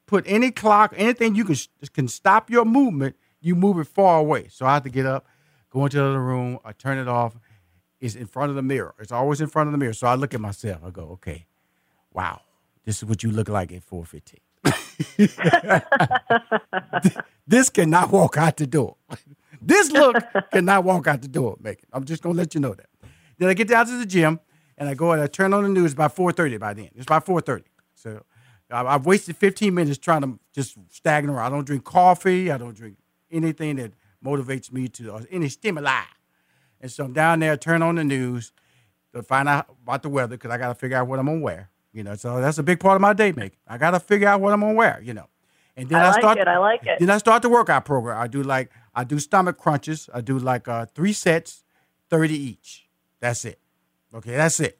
put 0.07 0.25
any 0.27 0.51
clock, 0.51 0.93
anything 0.97 1.37
you 1.37 1.45
can 1.45 1.57
can 1.93 2.09
stop 2.09 2.51
your 2.51 2.65
movement. 2.65 3.15
You 3.41 3.55
move 3.55 3.79
it 3.79 3.87
far 3.87 4.19
away. 4.19 4.49
So 4.49 4.67
I 4.67 4.75
have 4.75 4.83
to 4.83 4.91
get 4.91 5.07
up, 5.07 5.27
go 5.71 5.85
into 5.85 5.99
the 5.99 6.05
other 6.07 6.21
room, 6.21 6.59
I 6.65 6.73
turn 6.73 6.99
it 6.99 7.07
off. 7.07 7.37
It's 8.01 8.17
in 8.17 8.27
front 8.27 8.51
of 8.51 8.57
the 8.57 8.63
mirror. 8.63 8.97
It's 8.99 9.13
always 9.13 9.41
in 9.41 9.47
front 9.47 9.69
of 9.69 9.73
the 9.73 9.79
mirror. 9.79 9.93
So 9.93 10.09
I 10.09 10.17
look 10.17 10.35
at 10.35 10.41
myself. 10.41 10.81
I 10.85 10.91
go, 10.91 11.03
okay, 11.13 11.47
wow, 12.13 12.41
this 12.85 12.99
is 12.99 13.05
what 13.05 13.23
you 13.23 13.31
look 13.31 13.49
like 13.49 13.73
at 13.73 13.83
four 13.83 14.05
fifteen. 14.05 14.41
this 17.47 17.71
cannot 17.71 18.11
walk 18.11 18.37
out 18.37 18.57
the 18.57 18.67
door. 18.67 18.97
This 19.61 19.91
look 19.91 20.17
cannot 20.53 20.85
walk 20.85 21.07
out 21.07 21.23
the 21.23 21.29
door, 21.29 21.57
Megan. 21.61 21.87
I'm 21.93 22.05
just 22.05 22.23
gonna 22.23 22.37
let 22.37 22.55
you 22.55 22.61
know 22.61 22.75
that. 22.75 22.89
Then 23.39 23.49
I 23.49 23.55
get 23.55 23.69
down 23.69 23.87
to 23.87 23.99
the 23.99 24.07
gym 24.07 24.41
and 24.77 24.89
I 24.89 24.95
go 24.95 25.13
and 25.13 25.23
I 25.23 25.27
turn 25.27 25.55
on 25.55 25.63
the 25.63 25.69
news 25.69 25.95
by 25.95 26.09
4:30 26.09 26.59
by 26.59 26.75
then. 26.75 26.91
It's 26.95 27.07
by 27.07 27.21
4:30. 27.21 27.65
So 27.95 28.23
I've 28.71 29.07
wasted 29.07 29.37
15 29.37 29.75
minutes 29.75 29.99
trying 29.99 30.23
to 30.23 30.39
just 30.53 30.77
stagnate 30.91 31.35
around. 31.35 31.47
I 31.47 31.55
don't 31.55 31.65
drink 31.65 31.85
coffee. 31.85 32.51
I 32.51 32.59
don't 32.59 32.75
drink 32.75 32.97
anything 33.31 33.77
that 33.77 33.93
motivates 34.25 34.73
me 34.73 34.89
to 34.89 35.11
or 35.11 35.23
any 35.31 35.49
stimuli. 35.49 36.03
And 36.81 36.91
so 36.91 37.05
I'm 37.05 37.13
down 37.13 37.41
there, 37.41 37.57
turn 37.57 37.83
on 37.83 37.95
the 37.95 38.05
news 38.05 38.53
to 39.15 39.23
find 39.23 39.49
out 39.49 39.67
about 39.83 40.03
the 40.03 40.09
weather 40.09 40.37
because 40.37 40.51
I 40.51 40.59
got 40.59 40.69
to 40.69 40.75
figure 40.75 40.97
out 40.97 41.07
what 41.07 41.19
I'm 41.19 41.27
gonna 41.27 41.41
wear. 41.41 41.71
You 41.95 42.03
know, 42.03 42.17
so 42.17 42.41
that's 42.41 42.59
a 42.59 42.63
big 42.65 42.81
part 42.81 42.97
of 42.97 43.01
my 43.01 43.13
day 43.13 43.31
making. 43.31 43.59
I 43.69 43.79
got 43.79 43.93
to 43.93 44.01
figure 44.01 44.27
out 44.27 44.41
what 44.41 44.53
I'm 44.53 44.61
gonna 44.61 44.75
wear. 44.75 45.01
You 45.01 45.15
know, 45.15 45.29
and 45.77 45.89
then 45.89 46.01
I, 46.01 46.07
I, 46.07 46.11
like 46.11 46.21
start. 46.21 46.39
it. 46.39 46.49
I 46.49 46.59
like 46.59 46.85
it. 46.85 46.99
Then 46.99 47.09
I 47.09 47.19
start 47.19 47.43
the 47.43 47.49
workout 47.49 47.85
program. 47.85 48.21
I 48.21 48.27
do 48.27 48.43
like 48.43 48.71
I 48.95 49.05
do 49.05 49.21
stomach 49.21 49.59
crunches. 49.59 50.11
I 50.13 50.21
do 50.21 50.39
like 50.39 50.67
uh, 50.67 50.87
three 50.87 51.13
sets, 51.13 51.65
30 52.11 52.35
each. 52.35 52.89
That's 53.21 53.45
it. 53.45 53.61
Okay, 54.13 54.33
that's 54.33 54.59
it. 54.59 54.79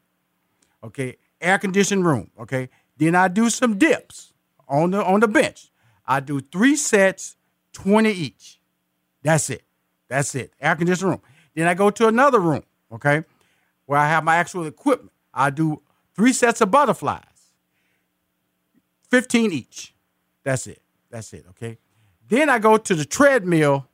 Okay, 0.83 1.17
air 1.41 1.59
conditioned 1.59 2.05
room. 2.05 2.33
Okay, 2.39 2.69
then 2.97 3.15
I 3.15 3.29
do 3.29 3.49
some 3.49 3.79
dips 3.79 4.33
on 4.69 4.91
the 4.91 5.05
on 5.05 5.21
the 5.21 5.29
bench. 5.29 5.71
I 6.07 6.19
do 6.19 6.41
three 6.41 6.75
sets, 6.75 7.37
20 7.75 8.11
each. 8.11 8.61
That's 9.23 9.49
it. 9.51 9.63
That's 10.09 10.35
it. 10.35 10.53
Air 10.61 10.77
conditioned 10.77 11.11
room. 11.11 11.23
Then 11.55 11.69
I 11.69 11.75
go 11.75 11.91
to 11.91 12.09
another 12.09 12.41
room. 12.41 12.65
Okay, 12.93 13.23
where 13.87 14.01
I 14.01 14.09
have 14.09 14.25
my 14.25 14.37
actual 14.37 14.67
equipment. 14.67 15.13
I 15.33 15.51
do 15.51 15.81
three 16.15 16.33
sets 16.33 16.61
of 16.61 16.71
butterflies, 16.71 17.51
15 19.11 19.53
each. 19.53 19.95
That's 20.43 20.67
it. 20.67 20.83
That's 21.11 21.33
it. 21.33 21.47
Okay. 21.51 21.79
Then 22.29 22.49
I 22.49 22.59
go 22.59 22.77
to 22.77 22.95
the 22.95 23.05
treadmill, 23.05 23.87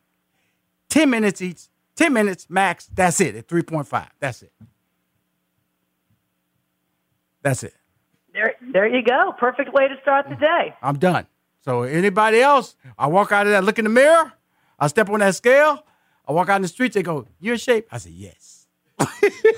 10 0.88 1.10
minutes 1.10 1.42
each, 1.42 1.68
10 1.96 2.12
minutes 2.12 2.46
max. 2.48 2.86
That's 2.86 3.20
it 3.20 3.34
at 3.36 3.46
3.5. 3.48 4.08
That's 4.18 4.42
it. 4.42 4.52
That's 7.42 7.62
it. 7.62 7.74
There, 8.32 8.54
there 8.72 8.86
you 8.86 9.02
go. 9.02 9.32
Perfect 9.38 9.72
way 9.72 9.88
to 9.88 9.96
start 10.02 10.28
the 10.28 10.36
day. 10.36 10.74
I'm 10.82 10.98
done. 10.98 11.26
So 11.62 11.82
anybody 11.82 12.40
else, 12.40 12.76
I 12.98 13.06
walk 13.08 13.32
out 13.32 13.46
of 13.46 13.52
there, 13.52 13.60
look 13.60 13.78
in 13.78 13.84
the 13.84 13.90
mirror, 13.90 14.32
I 14.78 14.86
step 14.86 15.10
on 15.10 15.20
that 15.20 15.34
scale, 15.34 15.84
I 16.26 16.32
walk 16.32 16.48
out 16.48 16.56
in 16.56 16.62
the 16.62 16.68
streets, 16.68 16.94
they 16.94 17.02
go, 17.02 17.26
You 17.38 17.52
in 17.52 17.58
shape? 17.58 17.88
I 17.92 17.98
say, 17.98 18.10
Yes. 18.10 18.59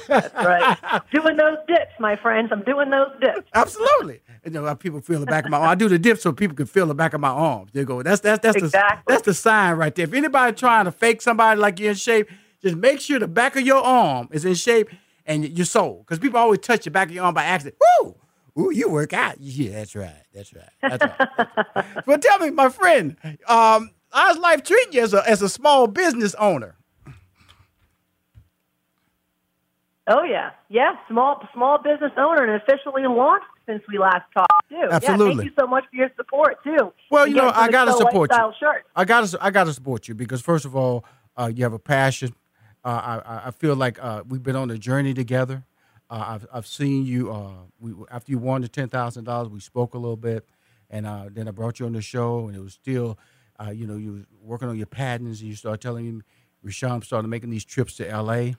That's 0.08 0.34
right. 0.34 1.02
doing 1.12 1.36
those 1.36 1.58
dips, 1.66 1.92
my 1.98 2.16
friends. 2.16 2.50
I'm 2.52 2.62
doing 2.62 2.90
those 2.90 3.10
dips. 3.20 3.48
Absolutely. 3.54 4.20
You 4.44 4.50
know, 4.50 4.64
how 4.64 4.74
people 4.74 5.00
feel 5.00 5.20
the 5.20 5.26
back 5.26 5.44
of 5.44 5.50
my 5.50 5.58
arm. 5.58 5.68
I 5.68 5.74
do 5.74 5.88
the 5.88 5.98
dip 5.98 6.18
so 6.18 6.32
people 6.32 6.56
can 6.56 6.66
feel 6.66 6.86
the 6.86 6.94
back 6.94 7.14
of 7.14 7.20
my 7.20 7.28
arms. 7.28 7.70
They 7.72 7.84
go, 7.84 8.02
that's 8.02 8.20
that's 8.20 8.40
that's 8.40 8.56
exactly. 8.56 9.02
the 9.06 9.12
that's 9.12 9.24
the 9.24 9.34
sign 9.34 9.76
right 9.76 9.94
there. 9.94 10.04
If 10.04 10.14
anybody 10.14 10.54
trying 10.54 10.84
to 10.86 10.92
fake 10.92 11.22
somebody 11.22 11.60
like 11.60 11.78
you're 11.78 11.90
in 11.90 11.96
shape, 11.96 12.28
just 12.62 12.76
make 12.76 13.00
sure 13.00 13.18
the 13.18 13.28
back 13.28 13.56
of 13.56 13.62
your 13.62 13.82
arm 13.82 14.28
is 14.32 14.44
in 14.44 14.54
shape 14.54 14.88
and 15.26 15.44
your 15.56 15.66
soul. 15.66 16.04
Because 16.06 16.18
people 16.18 16.38
always 16.38 16.60
touch 16.60 16.84
the 16.84 16.90
back 16.90 17.08
of 17.08 17.14
your 17.14 17.24
arm 17.24 17.34
by 17.34 17.44
accident. 17.44 17.76
Woo! 18.00 18.16
Ooh, 18.58 18.70
you 18.70 18.90
work 18.90 19.12
out. 19.12 19.40
Yeah, 19.40 19.72
that's 19.72 19.94
right. 19.96 20.22
That's 20.34 20.52
right. 20.54 20.68
That's 20.82 21.04
right. 21.04 21.86
but 22.06 22.20
tell 22.20 22.38
me, 22.38 22.50
my 22.50 22.68
friend, 22.68 23.16
um, 23.48 23.90
how's 24.12 24.38
life 24.38 24.62
treating 24.62 24.92
you 24.92 25.02
as 25.02 25.14
a 25.14 25.28
as 25.28 25.40
a 25.42 25.48
small 25.48 25.86
business 25.86 26.34
owner? 26.34 26.76
Oh 30.08 30.22
yeah, 30.24 30.50
yeah. 30.68 30.96
Small 31.08 31.46
small 31.54 31.78
business 31.78 32.12
owner 32.16 32.44
and 32.44 32.60
officially 32.62 33.02
launched 33.06 33.46
since 33.66 33.82
we 33.88 33.98
last 33.98 34.24
talked 34.34 34.68
too. 34.68 34.76
Absolutely. 34.90 35.26
Yeah, 35.26 35.34
thank 35.36 35.44
you 35.44 35.52
so 35.58 35.66
much 35.66 35.84
for 35.90 35.96
your 35.96 36.10
support 36.16 36.62
too. 36.64 36.92
Well, 37.10 37.26
you 37.26 37.34
know, 37.36 37.52
I 37.54 37.70
got 37.70 37.84
to 37.84 37.92
support 37.92 38.30
you. 38.32 38.52
Shirt. 38.58 38.84
I 38.96 39.04
got 39.04 39.26
to 39.28 39.38
I 39.40 39.50
got 39.50 39.64
to 39.64 39.72
support 39.72 40.08
you 40.08 40.14
because 40.14 40.42
first 40.42 40.64
of 40.64 40.74
all, 40.74 41.04
uh, 41.36 41.50
you 41.54 41.62
have 41.62 41.72
a 41.72 41.78
passion. 41.78 42.34
Uh, 42.84 43.20
I 43.24 43.48
I 43.48 43.50
feel 43.52 43.76
like 43.76 44.02
uh, 44.02 44.24
we've 44.28 44.42
been 44.42 44.56
on 44.56 44.70
a 44.70 44.78
journey 44.78 45.14
together. 45.14 45.64
Uh, 46.10 46.24
I've 46.28 46.46
I've 46.52 46.66
seen 46.66 47.06
you. 47.06 47.30
Uh, 47.32 47.52
we 47.78 47.94
after 48.10 48.32
you 48.32 48.38
won 48.38 48.62
the 48.62 48.68
ten 48.68 48.88
thousand 48.88 49.24
dollars, 49.24 49.50
we 49.50 49.60
spoke 49.60 49.94
a 49.94 49.98
little 49.98 50.16
bit, 50.16 50.48
and 50.90 51.06
uh, 51.06 51.28
then 51.30 51.46
I 51.46 51.52
brought 51.52 51.78
you 51.78 51.86
on 51.86 51.92
the 51.92 52.02
show, 52.02 52.48
and 52.48 52.56
it 52.56 52.60
was 52.60 52.74
still. 52.74 53.18
uh, 53.64 53.70
you 53.70 53.86
know, 53.86 53.96
you 53.96 54.12
was 54.12 54.24
working 54.42 54.68
on 54.68 54.76
your 54.76 54.86
patents, 54.86 55.40
and 55.40 55.48
you 55.48 55.54
start 55.54 55.80
telling 55.80 56.16
me, 56.16 56.22
Rushion 56.64 57.00
started 57.02 57.28
making 57.28 57.50
these 57.50 57.64
trips 57.64 57.96
to 57.98 58.08
L.A. 58.08 58.56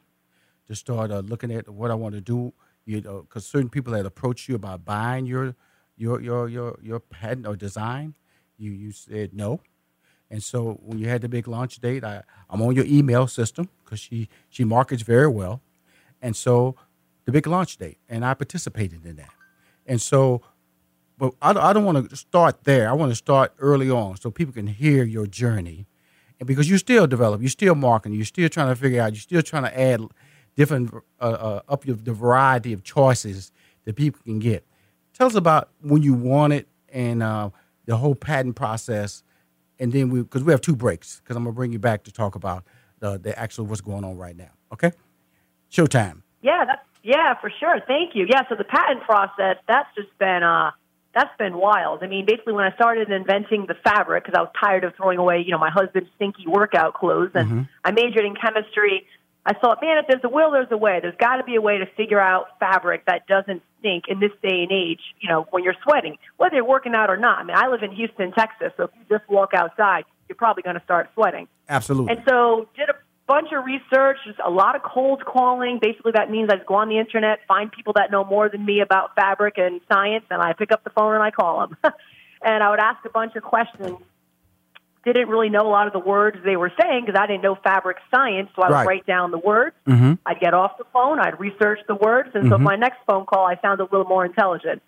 to 0.67 0.75
start 0.75 1.11
uh, 1.11 1.19
looking 1.19 1.51
at 1.51 1.69
what 1.69 1.91
I 1.91 1.95
want 1.95 2.15
to 2.15 2.21
do. 2.21 2.53
You 2.85 3.01
know, 3.01 3.21
because 3.21 3.45
certain 3.45 3.69
people 3.69 3.93
had 3.93 4.05
approached 4.05 4.49
you 4.49 4.55
about 4.55 4.83
buying 4.83 5.25
your 5.25 5.55
your 5.95 6.21
your 6.21 6.49
your 6.49 6.77
your 6.81 6.99
patent 6.99 7.47
or 7.47 7.55
design. 7.55 8.15
You 8.57 8.71
you 8.71 8.91
said 8.91 9.33
no, 9.33 9.61
and 10.29 10.43
so 10.43 10.79
when 10.83 10.97
you 10.97 11.07
had 11.07 11.21
the 11.21 11.29
big 11.29 11.47
launch 11.47 11.77
date, 11.77 12.03
I 12.03 12.23
I'm 12.49 12.61
on 12.61 12.75
your 12.75 12.85
email 12.85 13.27
system 13.27 13.69
because 13.83 13.99
she 13.99 14.27
she 14.49 14.63
markets 14.63 15.03
very 15.03 15.27
well, 15.27 15.61
and 16.21 16.35
so 16.35 16.75
the 17.25 17.31
big 17.31 17.47
launch 17.47 17.77
date, 17.77 17.99
and 18.09 18.25
I 18.25 18.33
participated 18.33 19.05
in 19.05 19.15
that, 19.17 19.33
and 19.85 20.01
so. 20.01 20.41
But 21.15 21.35
I, 21.43 21.51
I 21.51 21.73
don't 21.73 21.85
want 21.85 22.09
to 22.09 22.15
start 22.15 22.63
there. 22.63 22.89
I 22.89 22.93
want 22.93 23.11
to 23.11 23.15
start 23.15 23.53
early 23.59 23.89
on 23.89 24.17
so 24.17 24.31
people 24.31 24.51
can 24.51 24.65
hear 24.65 25.03
your 25.03 25.27
journey 25.27 25.85
and 26.39 26.47
because 26.47 26.69
you're 26.69 26.79
still 26.79 27.07
developing, 27.07 27.43
you're 27.43 27.49
still 27.49 27.75
marketing, 27.75 28.17
you're 28.17 28.25
still 28.25 28.49
trying 28.49 28.67
to 28.67 28.75
figure 28.75 29.01
out, 29.01 29.13
you're 29.13 29.21
still 29.21 29.41
trying 29.41 29.63
to 29.63 29.79
add 29.79 30.01
different 30.55 30.93
uh, 31.19 31.23
uh, 31.23 31.61
up 31.69 31.85
your, 31.85 31.95
the 31.95 32.13
variety 32.13 32.73
of 32.73 32.83
choices 32.83 33.51
that 33.85 33.95
people 33.95 34.21
can 34.23 34.39
get. 34.39 34.65
Tell 35.13 35.27
us 35.27 35.35
about 35.35 35.69
when 35.81 36.01
you 36.01 36.13
want 36.13 36.53
it 36.53 36.67
and 36.89 37.21
uh, 37.21 37.49
the 37.85 37.97
whole 37.97 38.15
patent 38.15 38.55
process, 38.55 39.23
and 39.79 39.91
then 39.91 40.09
we 40.09 40.21
because 40.21 40.43
we 40.43 40.51
have 40.51 40.61
two 40.61 40.75
breaks 40.75 41.19
because 41.19 41.35
I'm 41.35 41.43
gonna 41.43 41.53
bring 41.53 41.71
you 41.71 41.79
back 41.79 42.03
to 42.03 42.11
talk 42.11 42.35
about 42.35 42.63
the 42.99 43.17
the 43.17 43.37
actual 43.37 43.65
what's 43.65 43.81
going 43.81 44.03
on 44.03 44.17
right 44.17 44.35
now. 44.35 44.51
Okay, 44.71 44.91
showtime. 45.71 46.21
Yeah, 46.41 46.65
that's, 46.65 46.81
yeah, 47.03 47.39
for 47.39 47.51
sure. 47.59 47.79
Thank 47.87 48.15
you. 48.15 48.25
Yeah, 48.29 48.41
so 48.49 48.55
the 48.55 48.63
patent 48.63 49.01
process 49.03 49.57
that's 49.67 49.89
just 49.95 50.17
been 50.17 50.43
uh 50.43 50.71
that's 51.13 51.35
been 51.37 51.57
wild. 51.57 52.01
I 52.01 52.07
mean, 52.07 52.25
basically 52.25 52.53
when 52.53 52.65
I 52.65 52.73
started 52.73 53.11
inventing 53.11 53.67
the 53.67 53.75
fabric 53.83 54.23
because 54.23 54.35
I 54.37 54.41
was 54.41 54.51
tired 54.59 54.83
of 54.83 54.95
throwing 54.95 55.19
away, 55.19 55.43
you 55.45 55.51
know, 55.51 55.59
my 55.59 55.69
husband's 55.69 56.09
stinky 56.15 56.47
workout 56.47 56.95
clothes 56.95 57.31
and 57.35 57.47
Mm-hmm. 57.47 57.61
I 57.85 57.91
majored 57.91 58.25
in 58.25 58.35
chemistry. 58.35 59.05
I 59.45 59.53
thought, 59.53 59.79
man, 59.81 59.97
if 59.97 60.05
there's 60.07 60.23
a 60.23 60.29
will, 60.29 60.51
there's 60.51 60.71
a 60.71 60.77
way. 60.77 60.99
There's 61.01 61.17
got 61.17 61.37
to 61.37 61.43
be 61.43 61.55
a 61.55 61.61
way 61.61 61.77
to 61.77 61.85
figure 61.97 62.19
out 62.19 62.59
fabric 62.59 63.05
that 63.07 63.27
doesn't 63.27 63.61
stink 63.79 64.05
in 64.07 64.19
this 64.19 64.31
day 64.41 64.63
and 64.63 64.71
age, 64.71 65.01
you 65.19 65.27
know, 65.27 65.47
when 65.51 65.63
you're 65.63 65.75
sweating, 65.83 66.17
whether 66.37 66.55
you're 66.55 66.65
working 66.65 66.95
out 66.95 67.09
or 67.09 67.17
not. 67.17 67.39
I 67.39 67.43
mean, 67.43 67.57
I 67.57 67.67
live 67.67 67.83
in 67.83 67.91
Houston, 67.91 68.31
Texas, 68.31 68.71
so 68.77 68.83
if 68.83 68.91
you 68.97 69.17
just 69.17 69.29
walk 69.29 69.53
outside, 69.53 70.05
you're 70.29 70.37
probably 70.37 70.63
going 70.63 70.77
to 70.77 70.83
start 70.83 71.09
sweating. 71.13 71.49
Absolutely. 71.67 72.15
And 72.15 72.23
so 72.27 72.69
did 72.77 72.89
a 72.89 72.95
bunch 73.27 73.49
of 73.51 73.65
research, 73.65 74.17
just 74.25 74.39
a 74.45 74.49
lot 74.49 74.77
of 74.77 74.83
cold 74.83 75.25
calling. 75.25 75.79
Basically, 75.81 76.13
that 76.13 76.31
means 76.31 76.49
I 76.49 76.55
just 76.55 76.67
go 76.67 76.75
on 76.75 76.87
the 76.87 76.97
internet, 76.97 77.39
find 77.45 77.69
people 77.69 77.93
that 77.97 78.11
know 78.11 78.23
more 78.23 78.47
than 78.47 78.65
me 78.65 78.79
about 78.79 79.13
fabric 79.15 79.55
and 79.57 79.81
science, 79.91 80.25
and 80.29 80.41
I 80.41 80.53
pick 80.53 80.71
up 80.71 80.85
the 80.85 80.89
phone 80.91 81.13
and 81.13 81.23
I 81.23 81.31
call 81.31 81.67
them. 81.67 81.77
and 82.41 82.63
I 82.63 82.69
would 82.69 82.79
ask 82.79 83.03
a 83.05 83.09
bunch 83.09 83.35
of 83.35 83.43
questions. 83.43 83.97
Didn't 85.05 85.27
really 85.27 85.49
know 85.49 85.67
a 85.67 85.69
lot 85.69 85.87
of 85.87 85.91
the 85.93 85.99
words 85.99 86.37
they 86.45 86.55
were 86.55 86.71
saying 86.81 87.03
because 87.05 87.19
I 87.19 87.27
didn't 87.27 87.43
know 87.43 87.55
fabric 87.61 87.97
science, 88.09 88.49
so 88.55 88.61
I 88.61 88.67
would 88.69 88.73
Right. 88.73 88.87
write 88.87 89.05
down 89.05 89.31
the 89.31 89.37
words. 89.37 89.75
Mhm. 89.85 90.17
I'd 90.25 90.39
get 90.39 90.53
off 90.53 90.77
the 90.77 90.85
phone, 90.93 91.19
I'd 91.19 91.37
research 91.41 91.79
the 91.87 91.95
words, 91.95 92.29
and 92.33 92.49
so 92.49 92.57
Mhm. 92.57 92.61
my 92.61 92.75
next 92.77 92.99
phone 93.05 93.25
call, 93.25 93.45
I 93.45 93.57
sounded 93.57 93.83
a 93.83 93.87
little 93.91 94.07
more 94.07 94.23
intelligent. 94.23 94.81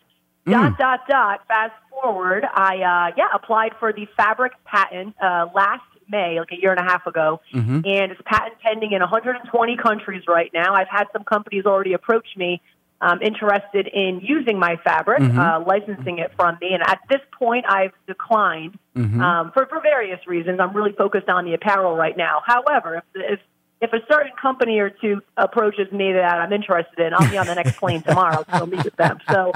Dot 0.48 0.78
dot 0.78 1.02
dot. 1.10 1.42
Fast 1.48 1.74
forward, 1.90 2.48
I 2.54 2.78
uh, 2.82 3.12
yeah 3.18 3.28
applied 3.34 3.74
for 3.80 3.92
the 3.92 4.06
fabric 4.16 4.54
patent 4.64 5.16
uh, 5.22 5.48
last 5.54 5.82
May, 6.08 6.40
like 6.40 6.52
a 6.52 6.62
year 6.62 6.70
and 6.72 6.80
a 6.80 6.84
half 6.84 7.08
ago, 7.08 7.42
Mhm. 7.54 7.84
and 7.84 8.12
it's 8.12 8.22
patent 8.26 8.54
pending 8.62 8.92
in 8.92 9.02
120 9.02 9.76
countries 9.76 10.24
right 10.28 10.52
now. 10.54 10.76
I've 10.76 10.88
had 10.88 11.08
some 11.12 11.24
companies 11.24 11.66
already 11.66 11.94
approach 11.94 12.38
me 12.38 12.62
um, 13.02 13.22
interested 13.22 13.88
in 13.88 14.22
using 14.22 14.58
my 14.58 14.78
fabric, 14.78 15.22
Mhm. 15.22 15.38
uh, 15.38 15.60
licensing 15.66 16.20
it 16.20 16.32
from 16.36 16.58
me, 16.62 16.74
and 16.74 16.82
at 16.84 17.00
this 17.10 17.22
point, 17.32 17.66
I've 17.68 17.94
declined 18.08 18.80
Mhm. 18.96 19.22
um, 19.22 19.52
for 19.52 19.66
for 19.66 19.80
various 19.82 20.26
reasons. 20.28 20.60
I'm 20.60 20.74
really 20.74 20.94
focused 20.94 21.30
on 21.30 21.46
the 21.46 21.54
apparel 21.54 21.96
right 21.96 22.16
now. 22.16 22.42
However, 22.46 22.96
if 22.96 23.04
if 23.32 23.40
if 23.82 23.92
a 23.92 24.00
certain 24.12 24.32
company 24.42 24.80
or 24.80 24.90
two 24.90 25.22
approaches 25.36 25.92
me 25.92 26.14
that 26.14 26.40
I'm 26.40 26.54
interested 26.54 26.98
in, 27.00 27.14
I'll 27.14 27.30
be 27.30 27.38
on 27.38 27.46
the 27.46 27.56
next 27.56 27.78
plane 27.78 28.02
tomorrow 28.08 28.44
to 28.44 28.60
go 28.60 28.66
meet 28.66 28.84
with 28.86 28.96
them. 28.96 29.20
So, 29.30 29.52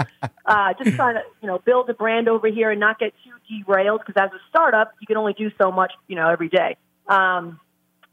uh, 0.46 0.74
just 0.74 0.96
trying 0.98 1.16
to 1.16 1.24
you 1.42 1.48
know 1.48 1.60
build 1.60 1.90
a 1.90 1.94
brand 1.94 2.28
over 2.28 2.48
here 2.48 2.70
and 2.72 2.80
not 2.80 3.00
get 3.00 3.14
too 3.24 3.32
derailed 3.64 4.02
because 4.06 4.22
as 4.22 4.32
a 4.34 4.42
startup, 4.50 4.94
you 5.00 5.08
can 5.08 5.16
only 5.18 5.34
do 5.34 5.50
so 5.58 5.72
much 5.72 5.94
you 6.08 6.18
know 6.18 6.28
every 6.30 6.50
day. 6.50 6.76
Um, 7.08 7.60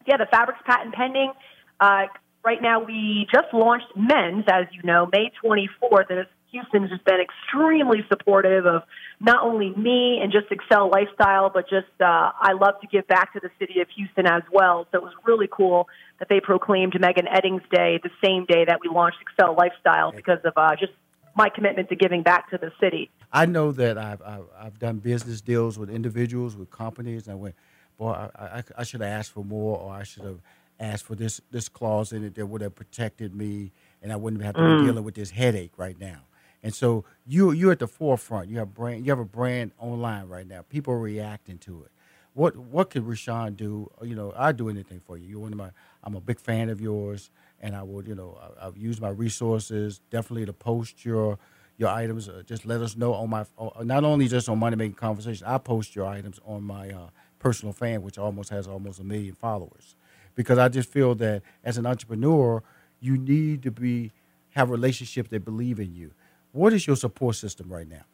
yeah, 0.07 0.17
the 0.17 0.27
fabric's 0.27 0.63
patent 0.65 0.95
pending. 0.95 1.33
Uh, 1.81 2.07
right 2.47 2.63
now, 2.63 2.83
we 2.83 3.27
just 3.35 3.53
launched 3.53 3.89
men's, 3.97 4.45
as 4.49 4.67
you 4.71 4.83
know, 4.85 5.09
May 5.13 5.33
24th, 5.45 6.09
and 6.09 6.27
Houston's 6.53 6.91
just 6.91 7.05
been 7.05 7.21
extremely 7.21 8.07
supportive 8.09 8.65
of 8.65 8.83
not 9.21 9.43
only 9.43 9.75
me 9.75 10.21
and 10.23 10.33
just 10.33 10.47
Accel 10.49 10.91
lifestyle, 10.91 11.51
but 11.51 11.69
just 11.69 11.91
uh, 12.01 12.31
I 12.41 12.53
love 12.53 12.81
to 12.83 12.87
give 12.87 13.07
back 13.09 13.33
to 13.33 13.41
the 13.41 13.51
city 13.59 13.81
of 13.81 13.89
Houston 13.97 14.27
as 14.27 14.43
well. 14.53 14.87
So 14.93 14.99
it 14.99 15.03
was 15.03 15.13
really 15.27 15.49
cool 15.51 15.89
that 16.21 16.29
they 16.29 16.41
proclaimed 16.41 16.95
Megan 16.99 17.27
Eddings 17.27 17.69
Day 17.69 17.99
the 18.03 18.11
same 18.25 18.47
day 18.47 18.65
that 18.65 18.79
we 18.81 18.89
launched 18.89 19.19
Accel 19.27 19.59
Lifestyle 19.59 20.13
because 20.13 20.39
of 20.45 20.53
uh, 20.57 20.77
just 20.79 20.93
my 21.35 21.49
commitment 21.49 21.89
to 21.89 21.97
giving 21.97 22.23
back 22.23 22.49
to 22.51 22.59
the 22.59 22.71
city. 22.81 23.11
I 23.33 23.45
know 23.47 23.73
that 23.73 23.99
I've, 23.99 24.23
I've 24.23 24.47
I've 24.59 24.79
done 24.79 24.99
business 24.99 25.41
deals 25.41 25.79
with 25.79 25.91
individuals, 25.91 26.57
with 26.57 26.71
companies, 26.71 27.27
and 27.27 27.33
I 27.33 27.37
went, 27.37 27.57
boy, 27.99 28.13
I, 28.13 28.31
I, 28.39 28.65
I 28.79 28.85
should 28.85 29.01
have 29.01 29.11
asked 29.11 29.33
for 29.33 29.45
more, 29.45 29.79
or 29.79 29.93
I 29.93 30.05
should 30.05 30.23
have 30.23 30.41
asked 30.81 31.05
for 31.05 31.15
this 31.15 31.41
this 31.51 31.69
clause 31.69 32.13
in 32.13 32.25
it 32.25 32.35
that 32.37 32.47
would 32.47 32.61
have 32.61 32.75
protected 32.75 33.35
me, 33.35 33.73
and 34.03 34.13
I 34.13 34.17
wouldn't 34.17 34.43
have 34.43 34.57
to 34.57 34.63
Mm. 34.63 34.79
be 34.79 34.85
dealing 34.85 35.05
with 35.05 35.15
this 35.15 35.31
headache 35.31 35.73
right 35.77 35.99
now. 35.99 36.23
And 36.63 36.75
so 36.75 37.05
you 37.27 37.53
you're 37.53 37.73
at 37.73 37.79
the 37.79 37.87
forefront. 37.89 38.49
You 38.49 38.59
have 38.59 38.75
brand. 38.75 39.05
You 39.07 39.13
have 39.13 39.19
a 39.19 39.25
brand 39.25 39.73
online 39.79 40.29
right 40.29 40.47
now. 40.47 40.63
People 40.63 40.95
are 40.95 40.99
reacting 41.01 41.59
to 41.59 41.83
it. 41.85 41.91
What 42.35 42.57
what 42.57 42.91
could 42.91 43.05
Rushion 43.07 43.55
do? 43.55 43.91
You 44.03 44.15
know, 44.15 44.33
I'd 44.37 44.57
do 44.57 44.69
anything 44.69 45.01
for 45.01 45.17
you. 45.17 45.27
You're 45.27 45.41
one 45.41 45.53
of 45.53 45.59
my. 45.59 45.71
I'm 46.05 46.15
a 46.15 46.21
big 46.21 46.39
fan 46.41 46.69
of 46.69 46.81
yours, 46.81 47.31
and 47.61 47.75
I 47.77 47.83
would. 47.83 48.07
You 48.07 48.15
know, 48.15 48.39
I, 48.61 48.67
I've 48.67 48.77
used 48.77 49.01
my 49.01 49.09
resources 49.09 50.01
definitely 50.11 50.47
to 50.47 50.53
post 50.53 51.05
your 51.05 51.39
your 51.79 51.89
items. 51.91 52.29
Uh, 52.29 52.43
just 52.47 52.67
let 52.67 52.81
us 52.83 52.97
know 52.97 53.15
on 53.15 53.31
my. 53.31 53.45
Uh, 53.59 53.83
not 53.85 54.05
only 54.05 54.29
just 54.29 54.49
on 54.49 54.59
Money 54.59 54.77
Making 54.77 54.95
Conversation. 54.97 55.47
I 55.47 55.59
post 55.59 55.95
your 55.97 56.07
items 56.07 56.41
on 56.45 56.63
my 56.63 56.91
uh, 56.91 57.09
personal 57.39 57.73
fan, 57.73 58.03
which 58.03 58.19
almost 58.19 58.51
has 58.51 58.67
almost 58.67 58.99
a 59.01 59.05
million 59.05 59.35
followers, 59.35 59.95
because 60.37 60.59
I 60.59 60.69
just 60.69 60.89
feel 60.89 61.17
that 61.17 61.43
as 61.65 61.79
an 61.79 61.87
entrepreneur, 61.87 62.63
you 63.01 63.17
need 63.17 63.65
to 63.65 63.73
be 63.73 64.13
have 64.51 64.71
relationships 64.71 65.29
that 65.31 65.45
believe 65.45 65.81
in 65.81 65.95
you. 65.95 66.13
What 66.53 66.73
is 66.73 66.87
your 66.87 66.97
support 66.97 67.37
system 67.37 67.71
right 67.71 67.89
now? 67.89 68.05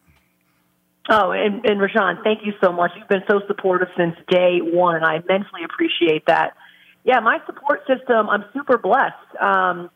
Oh, 1.09 1.31
and, 1.33 1.65
and 1.65 1.81
Rushion, 1.81 2.19
thank 2.25 2.41
you 2.45 2.53
so 2.63 2.73
much. 2.73 2.93
You've 2.97 3.09
been 3.09 3.25
so 3.29 3.41
supportive 3.47 3.89
since 3.97 4.17
day 4.29 4.59
one, 4.61 4.97
and 4.97 5.05
I 5.05 5.17
immensely 5.17 5.63
appreciate 5.65 6.27
that. 6.27 6.55
Yeah, 7.05 7.21
my 7.21 7.39
support 7.47 7.81
system, 7.87 8.29
I'm 8.31 8.45
super 8.53 8.79
blessed. 8.79 9.41
Um, 9.41 9.91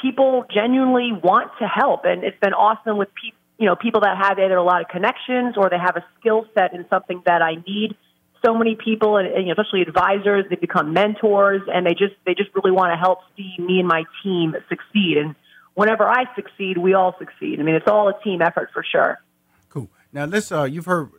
people 0.00 0.44
genuinely 0.52 1.10
want 1.12 1.50
to 1.60 1.66
help, 1.66 2.04
and 2.04 2.22
it's 2.24 2.38
been 2.40 2.54
awesome 2.54 2.96
with. 2.96 3.08
You 3.56 3.66
know, 3.66 3.76
people 3.76 4.00
that 4.00 4.16
have 4.20 4.36
either 4.40 4.56
a 4.56 4.64
lot 4.64 4.80
of 4.80 4.88
connections 4.88 5.54
or 5.56 5.70
they 5.70 5.78
have 5.78 5.96
a 5.96 6.04
skill 6.18 6.44
set 6.54 6.74
in 6.74 6.86
something 6.90 7.22
that 7.24 7.40
I 7.40 7.54
need. 7.54 7.96
So 8.44 8.54
many 8.54 8.76
people, 8.76 9.16
and, 9.16 9.26
and 9.26 9.50
especially 9.50 9.82
advisors, 9.82 10.44
they 10.50 10.56
become 10.56 10.92
mentors, 10.92 11.62
and 11.72 11.86
they 11.86 11.94
just 11.94 12.14
they 12.26 12.34
just 12.34 12.50
really 12.54 12.72
want 12.72 12.92
to 12.92 12.96
help 12.96 13.20
see 13.36 13.54
me 13.58 13.78
and 13.78 13.88
my 13.88 14.04
team 14.22 14.54
succeed. 14.68 15.16
And 15.16 15.34
whenever 15.74 16.06
I 16.06 16.24
succeed, 16.34 16.76
we 16.78 16.94
all 16.94 17.14
succeed. 17.18 17.58
I 17.60 17.62
mean, 17.62 17.74
it's 17.74 17.88
all 17.88 18.08
a 18.08 18.22
team 18.22 18.42
effort 18.42 18.70
for 18.72 18.84
sure. 18.84 19.18
Cool. 19.70 19.88
Now 20.12 20.26
let's. 20.26 20.52
Uh, 20.52 20.64
you've 20.64 20.84
heard. 20.84 21.10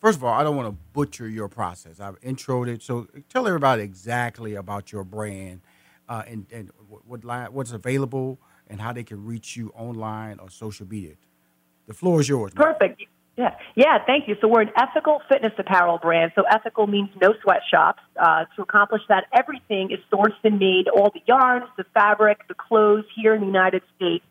First 0.00 0.18
of 0.18 0.24
all, 0.24 0.34
I 0.34 0.42
don't 0.42 0.56
want 0.56 0.68
to 0.68 0.76
butcher 0.92 1.28
your 1.28 1.48
process. 1.48 2.00
I've 2.00 2.20
introed 2.20 2.68
it, 2.68 2.82
so 2.82 3.06
tell 3.28 3.46
everybody 3.46 3.82
exactly 3.84 4.56
about 4.56 4.90
your 4.92 5.04
brand, 5.04 5.60
uh, 6.08 6.24
and 6.26 6.46
and 6.52 6.70
what, 7.06 7.24
line, 7.24 7.52
what's 7.52 7.72
available, 7.72 8.38
and 8.68 8.80
how 8.80 8.92
they 8.92 9.04
can 9.04 9.24
reach 9.24 9.56
you 9.56 9.70
online 9.76 10.38
or 10.38 10.50
social 10.50 10.86
media. 10.86 11.14
The 11.86 11.94
floor 11.94 12.20
is 12.20 12.28
yours. 12.28 12.52
Perfect. 12.54 13.02
Yeah, 13.36 13.56
yeah. 13.74 13.98
Thank 14.06 14.28
you. 14.28 14.36
So 14.40 14.48
we're 14.48 14.60
an 14.60 14.72
ethical 14.76 15.22
fitness 15.28 15.52
apparel 15.58 15.98
brand. 15.98 16.32
So 16.34 16.42
ethical 16.42 16.86
means 16.86 17.08
no 17.20 17.32
sweatshops. 17.42 18.02
Uh, 18.14 18.44
to 18.56 18.62
accomplish 18.62 19.02
that, 19.08 19.24
everything 19.32 19.90
is 19.90 20.00
sourced 20.12 20.36
and 20.44 20.58
made. 20.58 20.88
All 20.88 21.10
the 21.12 21.22
yarns, 21.26 21.64
the 21.78 21.84
fabric, 21.94 22.46
the 22.48 22.54
clothes 22.54 23.04
here 23.16 23.34
in 23.34 23.40
the 23.40 23.46
United 23.46 23.82
States. 23.96 24.24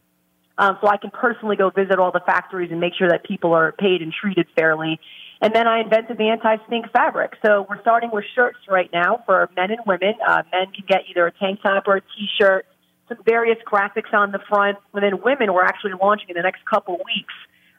Um, 0.57 0.77
so 0.81 0.87
I 0.87 0.97
can 0.97 1.09
personally 1.09 1.55
go 1.55 1.71
visit 1.71 1.97
all 1.97 2.11
the 2.11 2.21
factories 2.23 2.69
and 2.69 2.79
make 2.79 2.93
sure 2.93 3.09
that 3.09 3.23
people 3.23 3.53
are 3.53 3.71
paid 3.71 4.03
and 4.03 4.13
treated 4.13 4.45
fairly. 4.55 4.99
And 5.41 5.55
then 5.55 5.67
I 5.67 5.81
invented 5.81 6.19
the 6.19 6.29
anti-stink 6.29 6.91
fabric. 6.93 7.33
So 7.43 7.65
we're 7.67 7.81
starting 7.81 8.11
with 8.13 8.25
shirts 8.35 8.59
right 8.69 8.89
now 8.93 9.23
for 9.25 9.49
men 9.55 9.71
and 9.71 9.79
women. 9.87 10.13
Uh, 10.25 10.43
men 10.51 10.67
can 10.71 10.85
get 10.87 11.09
either 11.09 11.25
a 11.25 11.31
tank 11.31 11.61
top 11.63 11.87
or 11.87 11.95
a 11.95 12.01
t-shirt, 12.01 12.67
some 13.09 13.17
various 13.25 13.57
graphics 13.65 14.13
on 14.13 14.31
the 14.31 14.39
front. 14.47 14.77
And 14.93 15.03
then 15.03 15.23
women, 15.23 15.51
we're 15.51 15.65
actually 15.65 15.93
launching 15.99 16.29
in 16.29 16.35
the 16.35 16.43
next 16.43 16.63
couple 16.65 16.97
weeks. 16.97 17.33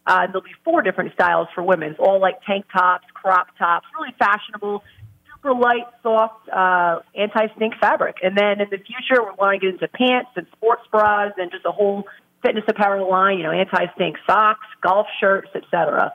Uh, 0.07 0.27
there'll 0.27 0.43
be 0.43 0.55
four 0.65 0.83
different 0.83 1.13
styles 1.13 1.49
for 1.55 1.63
women, 1.63 1.95
all 1.99 2.21
like 2.21 2.43
tank 2.45 2.67
tops, 2.73 3.07
crop 3.15 3.47
tops, 3.57 3.87
really 3.99 4.15
fashionable, 4.19 4.83
super 5.29 5.55
light, 5.55 5.87
soft, 6.03 6.49
uh, 6.49 7.01
anti-stink 7.15 7.75
fabric. 7.81 8.17
And 8.23 8.37
then 8.37 8.61
in 8.61 8.69
the 8.71 8.79
future, 8.79 9.23
we're 9.23 9.35
want 9.35 9.61
to 9.61 9.67
get 9.67 9.75
into 9.75 9.89
pants 9.89 10.31
and 10.37 10.47
sports 10.57 10.83
bras 10.91 11.33
and 11.37 11.51
just 11.51 11.65
a 11.65 11.73
whole 11.73 12.05
fitness 12.43 12.65
apparel 12.67 13.09
line, 13.09 13.39
you 13.39 13.45
know, 13.45 13.53
anti-stink 13.53 14.17
socks, 14.27 14.67
golf 14.83 15.07
shirts, 15.21 15.51
etc. 15.55 16.13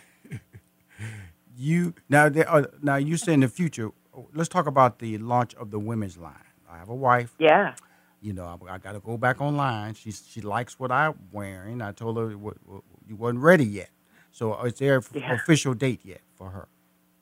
You 1.59 1.95
now, 2.11 2.29
there 2.29 2.47
are, 2.51 2.71
now 2.83 2.97
you 2.97 3.17
say 3.17 3.33
in 3.33 3.41
the 3.41 3.49
future. 3.49 3.91
Let's 4.35 4.51
talk 4.51 4.67
about 4.67 4.99
the 4.99 5.17
launch 5.17 5.55
of 5.55 5.71
the 5.71 5.79
women's 5.79 6.19
line. 6.19 6.35
I 6.71 6.77
have 6.77 6.91
a 6.91 6.95
wife. 6.95 7.35
Yeah. 7.39 7.75
You 8.21 8.33
know, 8.33 8.59
I, 8.69 8.75
I 8.75 8.79
got 8.79 8.93
to 8.93 9.01
go 9.01 9.17
back 9.17 9.41
online. 9.41 9.95
She 9.95 10.11
she 10.11 10.41
likes 10.41 10.79
what 10.79 10.91
I'm 10.91 11.15
wearing. 11.33 11.83
I 11.83 11.93
told 11.93 12.17
her 12.17 12.29
what, 12.37 12.57
what, 12.65 12.83
you 13.07 13.17
wasn't 13.17 13.41
ready 13.41 13.65
yet. 13.65 13.91
So 14.33 14.61
is 14.65 14.75
there 14.75 14.97
an 14.97 15.03
Yeah. 15.15 15.33
official 15.35 15.75
date 15.75 16.01
yet 16.05 16.21
for 16.35 16.51
her? 16.51 16.69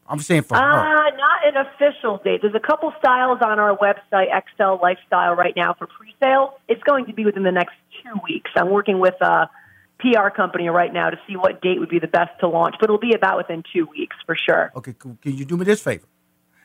I'm 0.06 0.20
saying 0.20 0.42
for 0.42 0.56
her. 0.56 0.62
Uh, 0.62 1.10
not 1.16 1.46
an 1.46 1.56
official 1.56 2.18
date. 2.22 2.40
There's 2.42 2.54
a 2.54 2.60
couple 2.60 2.92
styles 2.98 3.38
on 3.44 3.58
our 3.58 3.76
website, 3.78 4.28
Accel 4.30 4.80
Lifestyle, 4.82 5.34
right 5.34 5.54
now 5.56 5.74
for 5.74 5.86
pre-sale. 5.86 6.58
It's 6.68 6.82
going 6.82 7.06
to 7.06 7.12
be 7.14 7.24
within 7.24 7.42
the 7.42 7.52
next 7.52 7.74
two 8.02 8.12
weeks. 8.22 8.50
I'm 8.56 8.68
working 8.70 8.98
with 8.98 9.14
a 9.22 9.48
PR 10.00 10.28
company 10.28 10.68
right 10.68 10.92
now 10.92 11.08
to 11.08 11.18
see 11.26 11.36
what 11.36 11.62
date 11.62 11.78
would 11.80 11.88
be 11.88 11.98
the 12.00 12.06
best 12.08 12.38
to 12.40 12.48
launch, 12.48 12.74
but 12.78 12.84
it'll 12.90 12.98
be 12.98 13.14
about 13.14 13.38
within 13.38 13.62
two 13.72 13.86
weeks 13.86 14.16
for 14.26 14.36
sure. 14.36 14.72
Okay, 14.76 14.92
can 14.92 15.18
you 15.24 15.44
do 15.46 15.56
me 15.56 15.64
this 15.64 15.80
favor? 15.80 16.06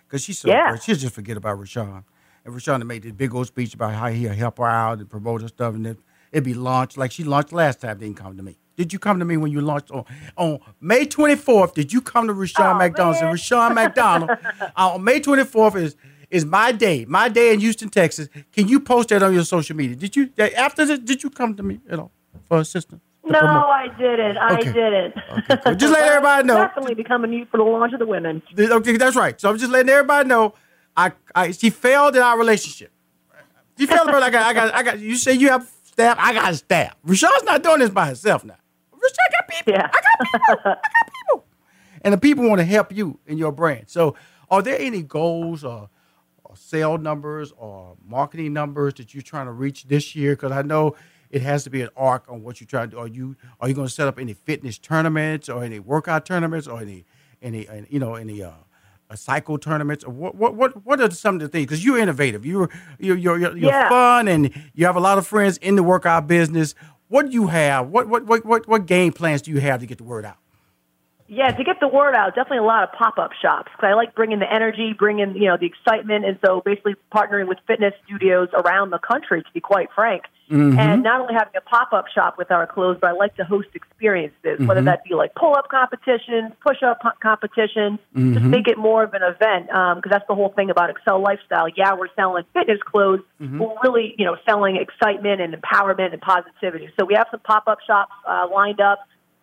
Because 0.05 0.21
she's 0.23 0.39
so 0.39 0.49
Yeah. 0.49 0.69
great. 0.71 0.83
She'll 0.83 0.95
just 0.95 1.15
forget 1.15 1.37
about 1.37 1.57
Rushion. 1.59 2.03
And 2.45 2.53
Rushion 2.53 2.85
made 2.87 3.03
this 3.03 3.11
big 3.11 3.33
old 3.33 3.47
speech 3.47 3.73
about 3.73 3.93
how 3.93 4.07
he'll 4.07 4.33
help 4.33 4.57
her 4.59 4.65
out 4.65 4.99
and 4.99 5.09
promote 5.09 5.41
her 5.41 5.47
stuff, 5.47 5.75
and 5.75 5.85
it, 5.85 5.97
it'd 6.31 6.43
be 6.43 6.53
launched 6.53 6.97
like 6.97 7.11
she 7.11 7.23
launched 7.23 7.51
last 7.53 7.81
time. 7.81 7.97
Didn't 7.97 8.17
come 8.17 8.37
to 8.37 8.43
me. 8.43 8.57
Did 8.77 8.93
you 8.93 8.99
come 8.99 9.19
to 9.19 9.25
me 9.25 9.35
when 9.35 9.51
you 9.51 9.59
launched 9.61 9.91
on 9.91 10.05
on 10.37 10.59
May 10.79 11.05
24th? 11.05 11.73
Did 11.73 11.91
you 11.91 12.01
come 12.01 12.27
to 12.27 12.33
Rushion 12.33 12.65
Oh, 12.65 12.73
McDonald? 12.75 13.17
And 13.17 13.31
Rushion 13.31 13.73
McDonald 13.73 14.29
uh, 14.61 14.69
on 14.75 15.03
May 15.03 15.19
24th 15.19 15.75
is 15.75 15.95
is 16.29 16.45
my 16.45 16.71
day, 16.71 17.05
my 17.05 17.27
day 17.27 17.51
in 17.53 17.59
Houston, 17.59 17.89
Texas. 17.89 18.29
Can 18.53 18.67
you 18.67 18.79
post 18.79 19.09
that 19.09 19.23
on 19.23 19.33
your 19.33 19.43
social 19.43 19.75
media? 19.75 19.95
Did 19.95 20.15
you 20.15 20.29
after 20.55 20.85
this? 20.85 20.99
Did 20.99 21.23
you 21.23 21.29
come 21.29 21.55
to 21.55 21.63
me 21.63 21.79
at 21.89 21.99
all 21.99 22.11
for 22.47 22.59
assistance? 22.59 23.01
No, 23.25 23.37
promote? 23.37 23.65
I 23.65 23.87
didn't. 23.97 24.37
I 24.37 24.53
Okay. 24.59 24.71
didn't. 24.71 25.13
cool. 25.63 25.75
Just 25.75 25.91
let 25.91 26.03
everybody 26.07 26.47
know. 26.47 26.55
Definitely 26.55 26.95
be 26.95 27.03
coming 27.03 27.31
to 27.31 27.37
you 27.37 27.45
for 27.51 27.57
the 27.57 27.63
launch 27.63 27.91
of 27.93 27.99
the 27.99 28.05
women. 28.07 28.41
Okay, 28.57 28.95
that's 28.97 29.15
right. 29.15 29.39
So 29.41 29.49
I'm 29.49 29.57
just 29.57 29.71
letting 29.71 29.89
everybody 29.89 30.27
know. 30.29 30.53
I, 30.99 31.11
I 31.33 31.51
she 31.51 31.69
failed 31.69 32.15
in 32.15 32.21
our 32.21 32.37
relationship. 32.37 32.91
She 33.77 33.85
failed, 33.85 34.07
but 34.07 34.21
I 34.21 34.29
got, 34.29 34.45
I 34.45 34.53
got, 34.53 34.73
I 34.75 34.83
got. 34.83 34.99
You 34.99 35.15
say 35.15 35.33
you 35.33 35.47
have 35.49 35.69
staff. 35.85 36.17
I 36.19 36.33
got 36.33 36.53
staff. 36.55 36.95
Rushion's 37.03 37.43
not 37.43 37.63
doing 37.63 37.79
this 37.79 37.89
by 37.89 38.07
herself 38.07 38.43
now. 38.43 38.57
Rushion 38.91 39.17
got 39.31 39.47
people. 39.47 39.73
Yeah. 39.73 39.89
I 39.93 40.01
got 40.01 40.19
people. 40.19 40.55
I 40.65 40.73
got 40.73 41.11
people. 41.13 41.45
And 42.01 42.13
the 42.13 42.17
people 42.17 42.47
want 42.49 42.59
to 42.59 42.65
help 42.65 42.93
you 42.93 43.19
in 43.25 43.37
your 43.37 43.53
brand. 43.53 43.85
So, 43.87 44.15
are 44.51 44.61
there 44.61 44.77
any 44.77 45.01
goals 45.01 45.63
or, 45.63 45.89
or 46.43 46.57
sale 46.57 46.97
numbers 46.97 47.53
or 47.57 47.95
marketing 48.05 48.51
numbers 48.51 48.95
that 48.95 49.13
you're 49.13 49.23
trying 49.23 49.45
to 49.45 49.53
reach 49.53 49.85
this 49.85 50.15
year? 50.17 50.33
Because 50.33 50.51
I 50.51 50.61
know 50.61 50.97
it 51.29 51.41
has 51.41 51.63
to 51.63 51.69
be 51.69 51.81
an 51.81 51.89
arc 51.95 52.25
on 52.27 52.43
what 52.43 52.59
you're 52.59 52.67
trying 52.67 52.89
to 52.89 52.95
do. 52.97 52.99
Are 52.99 53.07
you 53.07 53.37
are 53.61 53.69
you 53.69 53.73
going 53.73 53.87
to 53.87 53.93
set 53.93 54.09
up 54.09 54.19
any 54.19 54.33
fitness 54.33 54.77
tournaments 54.77 55.47
or 55.47 55.63
any 55.63 55.79
workout 55.79 56.25
tournaments 56.25 56.67
or 56.67 56.81
any 56.81 57.05
any, 57.41 57.69
any 57.69 57.87
you 57.89 57.99
know 57.99 58.15
any 58.15 58.43
uh, 58.43 58.51
uh, 59.09 59.15
cycle 59.15 59.57
tournaments 59.57 60.03
or 60.03 60.11
what 60.11 60.35
what 60.35 60.55
what 60.55 60.85
what 60.85 61.01
are 61.01 61.09
some 61.11 61.35
of 61.35 61.41
the 61.41 61.47
things? 61.47 61.65
Because 61.65 61.83
you're 61.83 61.97
innovative, 61.97 62.45
you're 62.45 62.69
you're 62.99 63.17
you're, 63.17 63.37
you're, 63.37 63.57
you're 63.57 63.71
Yeah. 63.71 63.89
fun, 63.89 64.27
and 64.27 64.51
you 64.73 64.85
have 64.85 64.95
a 64.95 64.99
lot 64.99 65.17
of 65.17 65.25
friends 65.27 65.57
in 65.57 65.75
the 65.75 65.83
workout 65.83 66.27
business. 66.27 66.75
What 67.07 67.25
do 67.27 67.31
you 67.31 67.47
have? 67.47 67.87
What 67.89 68.07
what 68.07 68.25
what 68.25 68.45
what 68.45 68.67
what 68.67 68.85
game 68.85 69.11
plans 69.13 69.41
do 69.41 69.51
you 69.51 69.59
have 69.61 69.79
to 69.79 69.85
get 69.85 69.97
the 69.97 70.03
word 70.03 70.25
out? 70.25 70.37
Yeah, 71.31 71.51
to 71.51 71.63
get 71.63 71.79
the 71.79 71.87
word 71.87 72.15
out, 72.15 72.33
definitely 72.33 72.57
a 72.57 72.63
lot 72.63 72.83
of 72.83 72.91
pop-up 72.91 73.33
shops 73.39 73.69
because 73.71 73.87
I 73.87 73.93
like 73.93 74.15
bringing 74.15 74.39
the 74.39 74.51
energy, 74.51 74.93
bringing 74.97 75.35
you 75.35 75.45
know 75.45 75.57
the 75.57 75.67
excitement, 75.67 76.25
and 76.25 76.39
so 76.43 76.59
basically 76.65 76.95
partnering 77.13 77.47
with 77.47 77.59
fitness 77.67 77.93
studios 78.07 78.49
around 78.53 78.89
the 78.89 78.97
country. 78.97 79.43
To 79.43 79.51
be 79.53 79.59
quite 79.61 79.89
frank, 79.93 80.23
Mhm. 80.49 80.75
and 80.79 81.03
not 81.03 81.21
only 81.21 81.35
having 81.35 81.53
a 81.55 81.61
pop-up 81.61 82.07
shop 82.07 82.39
with 82.39 82.49
our 82.51 82.65
clothes, 82.65 82.97
but 82.99 83.11
I 83.11 83.13
like 83.13 83.35
to 83.35 83.43
host 83.43 83.67
experiences, 83.75 84.59
whether 84.65 84.81
Mhm. 84.81 84.85
that 84.85 85.03
be 85.03 85.13
like 85.13 85.35
pull-up 85.35 85.69
competitions, 85.69 86.51
push-up 86.65 86.99
po- 86.99 87.11
competitions, 87.21 87.99
just 88.15 88.43
Mhm. 88.43 88.49
make 88.49 88.67
it 88.67 88.79
more 88.79 89.03
of 89.03 89.13
an 89.13 89.21
event 89.21 89.67
because 89.67 90.09
that's 90.09 90.25
the 90.27 90.33
whole 90.33 90.49
thing 90.49 90.71
about 90.71 90.89
Accel 90.89 91.21
Lifestyle. 91.23 91.69
Yeah, 91.69 91.93
we're 91.93 92.07
selling 92.15 92.43
fitness 92.55 92.81
clothes, 92.81 93.21
Mhm. 93.39 93.59
we're 93.59 93.75
really 93.83 94.15
you 94.17 94.25
know 94.25 94.35
selling 94.47 94.77
excitement 94.77 95.41
and 95.41 95.53
empowerment 95.53 96.11
and 96.11 96.21
positivity. 96.23 96.89
So 96.99 97.05
we 97.05 97.13
have 97.13 97.27
some 97.29 97.41
pop-up 97.41 97.81
shops 97.81 98.13
uh, 98.25 98.47
lined 98.51 98.81
up. 98.81 98.97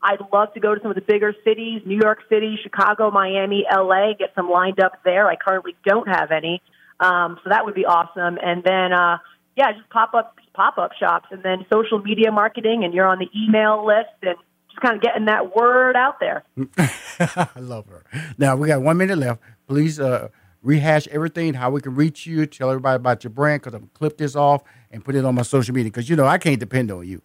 I'd 0.07 0.21
love 0.33 0.55
to 0.55 0.61
go 0.61 0.73
to 0.73 0.81
some 0.81 0.93
of 0.93 0.95
the 0.95 1.01
bigger 1.01 1.35
cities, 1.43 1.83
New 1.85 1.99
York 2.01 2.21
City, 2.29 2.57
Chicago, 2.63 3.11
Miami, 3.11 3.67
LA, 3.69 4.13
get 4.17 4.31
some 4.37 4.49
lined 4.49 4.79
up 4.79 5.03
there. 5.05 5.27
I 5.27 5.35
currently 5.35 5.75
don't 5.85 6.07
have 6.07 6.31
any. 6.31 6.63
Um, 7.01 7.41
so 7.43 7.51
that 7.51 7.65
would 7.65 7.75
be 7.75 7.85
awesome. 7.85 8.39
And 8.41 8.63
then, 8.63 8.93
uh, 8.93 9.19
yeah, 9.57 9.73
just 9.73 9.91
pop 9.91 10.15
up, 10.15 10.37
pop 10.55 10.79
up 10.79 10.93
shops 10.93 11.27
and 11.33 11.43
then 11.43 11.67
social 11.73 11.99
media 11.99 12.31
marketing 12.31 12.85
and 12.85 12.95
you're 12.95 13.09
on 13.09 13.19
the 13.19 13.29
email 13.37 13.85
list 13.85 14.15
and 14.23 14.37
just 14.71 14.81
kind 14.81 14.95
of 14.95 15.03
getting 15.03 15.25
that 15.25 15.57
word 15.57 15.97
out 15.97 16.21
there. 16.21 16.45
I 17.19 17.59
love 17.59 17.87
her. 17.89 18.05
Now 18.39 18.55
we 18.55 18.69
got 18.69 18.83
one 18.83 18.99
minute 18.99 19.19
left. 19.19 19.41
Please 19.67 19.99
uh, 19.99 20.29
rehash 20.63 21.09
everything, 21.09 21.55
how 21.55 21.71
we 21.71 21.81
can 21.81 21.97
reach 21.97 22.29
you, 22.29 22.47
tell 22.47 22.71
everybody 22.71 22.95
about 22.95 23.25
your 23.25 23.33
brand, 23.33 23.63
because 23.63 23.75
I'm 23.75 23.91
clip 23.93 24.19
this 24.19 24.37
off 24.37 24.63
and 24.93 25.05
put 25.05 25.17
it 25.17 25.25
on 25.25 25.35
my 25.35 25.43
social 25.43 25.75
media. 25.75 25.91
Because 25.91 26.09
you 26.09 26.15
know 26.15 26.27
I 26.27 26.39
can't 26.39 26.61
depend 26.61 26.93
on 26.93 27.09
you. 27.09 27.23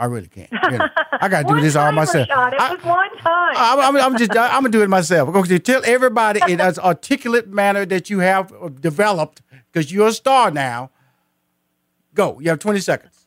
I 0.00 0.06
really 0.06 0.28
can't. 0.28 0.50
You 0.50 0.78
know, 0.78 0.88
I 1.20 1.28
got 1.28 1.46
to 1.46 1.54
do 1.54 1.60
this 1.60 1.76
all 1.76 1.92
myself. 1.92 2.26
It 2.26 2.34
was 2.34 2.82
one 2.84 3.16
time. 3.18 3.54
I'm, 3.54 3.80
I'm, 3.80 3.96
I'm 3.96 4.18
just 4.18 4.30
I'm 4.30 4.62
gonna 4.62 4.70
do 4.70 4.82
it 4.82 4.88
myself. 4.88 5.28
I'm 5.28 5.34
gonna 5.34 5.58
tell 5.58 5.82
everybody 5.84 6.40
in 6.48 6.58
an 6.58 6.74
articulate 6.78 7.48
manner 7.48 7.84
that 7.84 8.08
you 8.08 8.20
have 8.20 8.50
uh, 8.52 8.68
developed 8.68 9.42
because 9.70 9.92
you're 9.92 10.08
a 10.08 10.12
star 10.12 10.50
now. 10.50 10.90
Go. 12.14 12.40
You 12.40 12.48
have 12.48 12.58
20 12.58 12.80
seconds. 12.80 13.26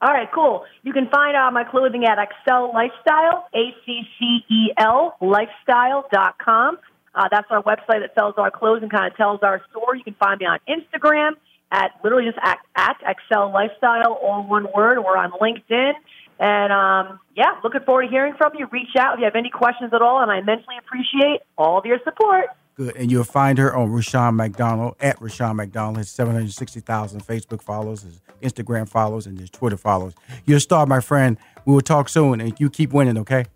All 0.00 0.10
right, 0.10 0.28
cool. 0.32 0.64
You 0.84 0.92
can 0.92 1.08
find 1.08 1.36
out 1.36 1.52
my 1.52 1.64
clothing 1.64 2.04
at 2.04 2.18
Accel 2.18 2.72
Lifestyle, 2.72 3.48
A 3.52 3.74
C 3.84 4.02
C 4.18 4.44
E 4.48 4.72
L 4.78 5.16
lifestyle.com. 5.20 6.78
Uh, 7.12 7.28
that's 7.28 7.48
our 7.50 7.62
website 7.64 8.00
that 8.02 8.12
sells 8.16 8.34
our 8.38 8.52
clothes 8.52 8.82
and 8.82 8.90
kind 8.92 9.10
of 9.10 9.16
tells 9.16 9.40
our 9.42 9.60
story. 9.70 9.98
You 9.98 10.04
can 10.04 10.14
find 10.14 10.38
me 10.38 10.46
on 10.46 10.60
Instagram 10.68 11.32
at 11.70 11.92
literally 12.02 12.26
just 12.26 12.38
at, 12.42 12.58
at 12.76 12.96
Accel 13.02 13.52
Lifestyle, 13.52 14.12
all 14.12 14.46
one 14.46 14.66
word. 14.74 14.98
We're 14.98 15.16
on 15.16 15.32
LinkedIn. 15.32 15.92
And 16.40 16.72
um, 16.72 17.20
yeah, 17.36 17.54
looking 17.64 17.80
forward 17.80 18.02
to 18.02 18.08
hearing 18.08 18.34
from 18.38 18.52
you. 18.56 18.68
Reach 18.70 18.94
out 18.96 19.14
if 19.14 19.18
you 19.18 19.24
have 19.24 19.34
any 19.34 19.50
questions 19.50 19.92
at 19.92 20.02
all, 20.02 20.20
and 20.22 20.30
I 20.30 20.38
immensely 20.38 20.76
appreciate 20.78 21.40
all 21.56 21.78
of 21.78 21.84
your 21.84 21.98
support. 22.04 22.46
Good. 22.76 22.94
And 22.96 23.10
you'll 23.10 23.24
find 23.24 23.58
her 23.58 23.74
on 23.74 23.90
Rushion 23.90 24.36
McDonald 24.36 24.94
at 25.00 25.20
Rushion 25.20 25.56
McDonald. 25.56 25.98
His 25.98 26.10
760,000 26.10 27.26
Facebook 27.26 27.60
follows, 27.60 28.02
his 28.02 28.20
Instagram 28.40 28.88
follows, 28.88 29.26
and 29.26 29.38
his 29.38 29.50
Twitter 29.50 29.76
follows. 29.76 30.14
You're 30.46 30.58
a 30.58 30.60
star, 30.60 30.86
my 30.86 31.00
friend. 31.00 31.38
We 31.64 31.74
will 31.74 31.80
talk 31.80 32.08
soon, 32.08 32.40
and 32.40 32.58
you 32.60 32.70
keep 32.70 32.92
winning, 32.92 33.18
okay? 33.18 33.46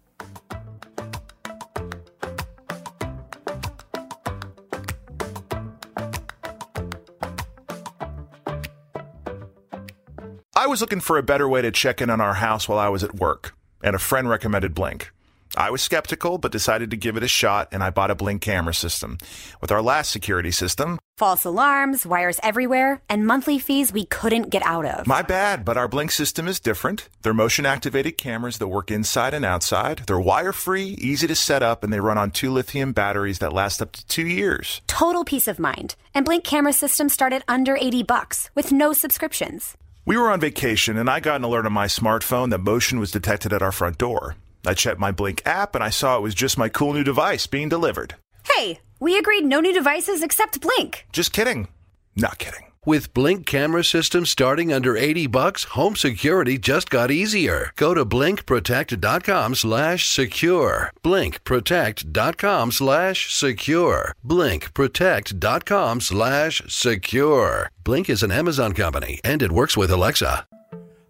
Was 10.72 10.80
looking 10.80 11.00
for 11.00 11.18
a 11.18 11.22
better 11.22 11.46
way 11.46 11.60
to 11.60 11.70
check 11.70 12.00
in 12.00 12.08
on 12.08 12.22
our 12.22 12.32
house 12.32 12.66
while 12.66 12.78
I 12.78 12.88
was 12.88 13.04
at 13.04 13.14
work, 13.14 13.54
and 13.84 13.94
a 13.94 13.98
friend 13.98 14.26
recommended 14.26 14.74
Blink. 14.74 15.12
I 15.54 15.68
was 15.68 15.82
skeptical, 15.82 16.38
but 16.38 16.50
decided 16.50 16.90
to 16.92 16.96
give 16.96 17.18
it 17.18 17.22
a 17.22 17.28
shot, 17.28 17.68
and 17.72 17.82
I 17.84 17.90
bought 17.90 18.10
a 18.10 18.14
Blink 18.14 18.40
camera 18.40 18.72
system. 18.72 19.18
With 19.60 19.70
our 19.70 19.82
last 19.82 20.10
security 20.10 20.50
system, 20.50 20.98
False 21.18 21.44
alarms, 21.44 22.06
wires 22.06 22.40
everywhere, 22.42 23.02
and 23.06 23.26
monthly 23.26 23.58
fees 23.58 23.92
we 23.92 24.06
couldn't 24.06 24.48
get 24.48 24.62
out 24.64 24.86
of. 24.86 25.06
my 25.06 25.20
bad, 25.20 25.62
but 25.62 25.76
our 25.76 25.88
Blink 25.88 26.10
system 26.10 26.48
is 26.48 26.58
different. 26.58 27.10
They're 27.20 27.34
motion 27.34 27.66
activated 27.66 28.16
cameras 28.16 28.56
that 28.56 28.68
work 28.68 28.90
inside 28.90 29.34
and 29.34 29.44
outside. 29.44 30.04
They're 30.06 30.18
wire 30.18 30.54
free, 30.54 30.96
easy 30.98 31.26
to 31.26 31.36
set 31.36 31.62
up, 31.62 31.84
and 31.84 31.92
they 31.92 32.00
run 32.00 32.16
on 32.16 32.30
two 32.30 32.50
lithium 32.50 32.92
batteries 32.92 33.40
that 33.40 33.52
last 33.52 33.82
up 33.82 33.92
to 33.92 34.06
two 34.06 34.26
years. 34.26 34.80
Total 34.86 35.22
peace 35.22 35.48
of 35.48 35.58
mind. 35.58 35.96
And 36.14 36.24
Blink 36.24 36.44
camera 36.44 36.72
systems 36.72 37.12
start 37.12 37.34
at 37.34 37.44
under 37.46 37.76
80 37.76 38.04
bucks 38.04 38.48
with 38.54 38.72
no 38.72 38.94
subscriptions. 38.94 39.76
We 40.04 40.16
were 40.16 40.32
on 40.32 40.40
vacation, 40.40 40.96
and 40.96 41.08
I 41.08 41.20
got 41.20 41.36
an 41.36 41.44
alert 41.44 41.64
on 41.64 41.72
my 41.72 41.86
smartphone 41.86 42.50
that 42.50 42.58
motion 42.58 42.98
was 42.98 43.12
detected 43.12 43.52
at 43.52 43.62
our 43.62 43.70
front 43.70 43.98
door. 43.98 44.34
I 44.66 44.74
checked 44.74 44.98
my 44.98 45.12
Blink 45.12 45.42
app, 45.46 45.76
and 45.76 45.84
I 45.84 45.90
saw 45.90 46.16
it 46.16 46.22
was 46.22 46.34
just 46.34 46.58
my 46.58 46.68
cool 46.68 46.92
new 46.92 47.04
device 47.04 47.46
being 47.46 47.68
delivered. 47.68 48.16
Hey, 48.44 48.80
we 48.98 49.16
agreed 49.16 49.44
no 49.44 49.60
new 49.60 49.72
devices 49.72 50.20
except 50.20 50.60
Blink. 50.60 51.06
Just 51.12 51.32
kidding. 51.32 51.68
Not 52.16 52.38
kidding. 52.38 52.71
With 52.84 53.14
Blink 53.14 53.46
camera 53.46 53.84
systems 53.84 54.28
starting 54.28 54.72
under 54.72 54.96
80 54.96 55.28
bucks, 55.28 55.62
home 55.78 55.94
security 55.94 56.58
just 56.58 56.90
got 56.90 57.12
easier. 57.12 57.70
Go 57.76 57.94
to 57.94 58.04
blinkprotect.com 58.04 59.54
slash 59.54 60.08
secure. 60.08 60.90
blinkprotect.com 61.04 62.72
slash 62.72 63.32
secure. 63.32 64.16
blinkprotect.com 64.26 66.00
slash 66.00 66.62
secure. 66.66 67.70
Blink 67.84 68.10
is 68.10 68.24
an 68.24 68.32
Amazon 68.32 68.72
company 68.72 69.20
and 69.22 69.42
it 69.42 69.52
works 69.52 69.76
with 69.76 69.92
Alexa. 69.92 70.44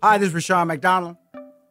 Hi, 0.02 0.18
this 0.18 0.28
is 0.28 0.34
Rushion 0.34 0.68
McDonald. 0.68 1.16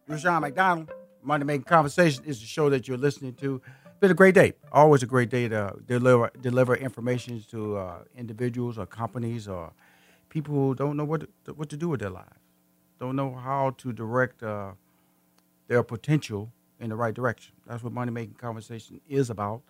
Rushion 0.07 0.41
McDonald. 0.41 0.89
Money 1.21 1.45
Making 1.45 1.65
Conversation 1.65 2.23
is 2.25 2.39
the 2.39 2.47
show 2.47 2.71
that 2.71 2.87
you're 2.87 2.97
listening 2.97 3.35
to. 3.35 3.61
Been 3.99 4.09
a 4.09 4.15
great 4.15 4.33
day. 4.33 4.53
Always 4.71 5.03
a 5.03 5.05
great 5.05 5.29
day 5.29 5.47
to 5.47 5.75
deliver 5.85 6.31
deliver 6.41 6.75
information 6.75 7.43
to 7.51 7.77
uh, 7.77 7.99
individuals 8.17 8.79
or 8.79 8.87
companies 8.87 9.47
or 9.47 9.71
people 10.31 10.55
who 10.55 10.75
don't 10.75 10.97
know 10.97 11.05
what 11.05 11.21
to, 11.45 11.53
what 11.53 11.69
to 11.69 11.77
do 11.77 11.89
with 11.89 12.01
their 12.01 12.11
lives, 12.11 12.39
don't 12.99 13.15
know 13.17 13.35
how 13.35 13.71
to 13.79 13.93
direct 13.93 14.43
uh, 14.43 14.73
their 15.67 15.83
potential 15.83 16.51
in 16.79 16.89
the 16.89 16.97
right 16.97 17.15
direction. 17.15 17.53
That's 17.67 17.83
what 17.83 17.93
Money 17.93 18.11
Making 18.11 18.35
Conversation 18.35 19.01
is 19.09 19.29
about. 19.31 19.63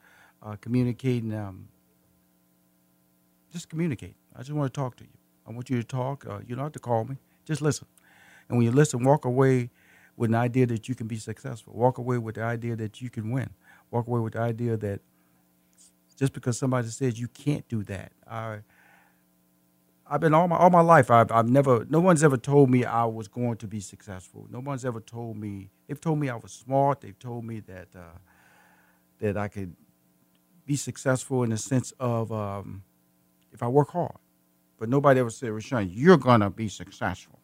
uh, 0.43 0.57
communicating. 0.61 1.33
Um, 1.35 1.69
just 3.53 3.69
communicate. 3.69 4.15
I 4.35 4.39
just 4.39 4.51
want 4.53 4.73
to 4.73 4.79
talk 4.79 4.97
to 4.97 5.03
you. 5.03 5.11
I 5.47 5.51
want 5.51 5.69
you 5.69 5.77
to 5.77 5.83
talk. 5.83 6.25
Uh, 6.27 6.39
you 6.47 6.55
don't 6.55 6.65
have 6.65 6.73
to 6.73 6.79
call 6.79 7.05
me. 7.05 7.17
Just 7.45 7.61
listen. 7.61 7.87
And 8.49 8.57
when 8.57 8.65
you 8.65 8.71
listen, 8.73 9.03
walk 9.03 9.25
away 9.25 9.71
with 10.17 10.29
an 10.31 10.35
idea 10.35 10.67
that 10.67 10.89
you 10.89 10.95
can 10.95 11.07
be 11.07 11.17
successful. 11.17 11.73
Walk 11.75 11.97
away 11.99 12.17
with 12.19 12.35
the 12.35 12.43
idea 12.43 12.75
that 12.77 13.01
you 13.01 13.09
can 13.09 13.31
win. 13.31 13.49
Walk 13.91 14.07
away 14.07 14.21
with 14.21 14.33
the 14.33 14.41
idea 14.41 14.77
that 14.77 15.01
just 16.17 16.33
because 16.33 16.57
somebody 16.57 16.87
says 16.89 17.19
you 17.19 17.29
can't 17.29 17.67
do 17.69 17.83
that, 17.85 18.11
I, 18.29 18.59
I've 20.11 20.19
been 20.19 20.33
all 20.33 20.49
my 20.49 20.57
all 20.57 20.69
my 20.69 20.81
life. 20.81 21.09
I've, 21.09 21.31
I've 21.31 21.47
never. 21.47 21.85
No 21.89 22.01
one's 22.01 22.21
ever 22.21 22.35
told 22.35 22.69
me 22.69 22.83
I 22.83 23.05
was 23.05 23.29
going 23.29 23.55
to 23.57 23.67
be 23.67 23.79
successful. 23.79 24.45
No 24.49 24.59
one's 24.59 24.83
ever 24.83 24.99
told 24.99 25.37
me. 25.37 25.69
They've 25.87 25.99
told 25.99 26.19
me 26.19 26.27
I 26.27 26.35
was 26.35 26.51
smart. 26.51 26.99
They've 26.99 27.17
told 27.17 27.45
me 27.45 27.61
that 27.61 27.87
uh, 27.95 28.17
that 29.19 29.37
I 29.37 29.47
could 29.47 29.73
be 30.65 30.75
successful 30.75 31.43
in 31.43 31.51
the 31.51 31.57
sense 31.57 31.93
of 31.97 32.29
um, 32.33 32.83
if 33.53 33.63
I 33.63 33.69
work 33.69 33.91
hard. 33.91 34.17
But 34.77 34.89
nobody 34.89 35.21
ever 35.21 35.29
said, 35.29 35.49
Rushion, 35.51 35.89
you're 35.89 36.17
gonna 36.17 36.49
be 36.49 36.67
successful. 36.67 37.39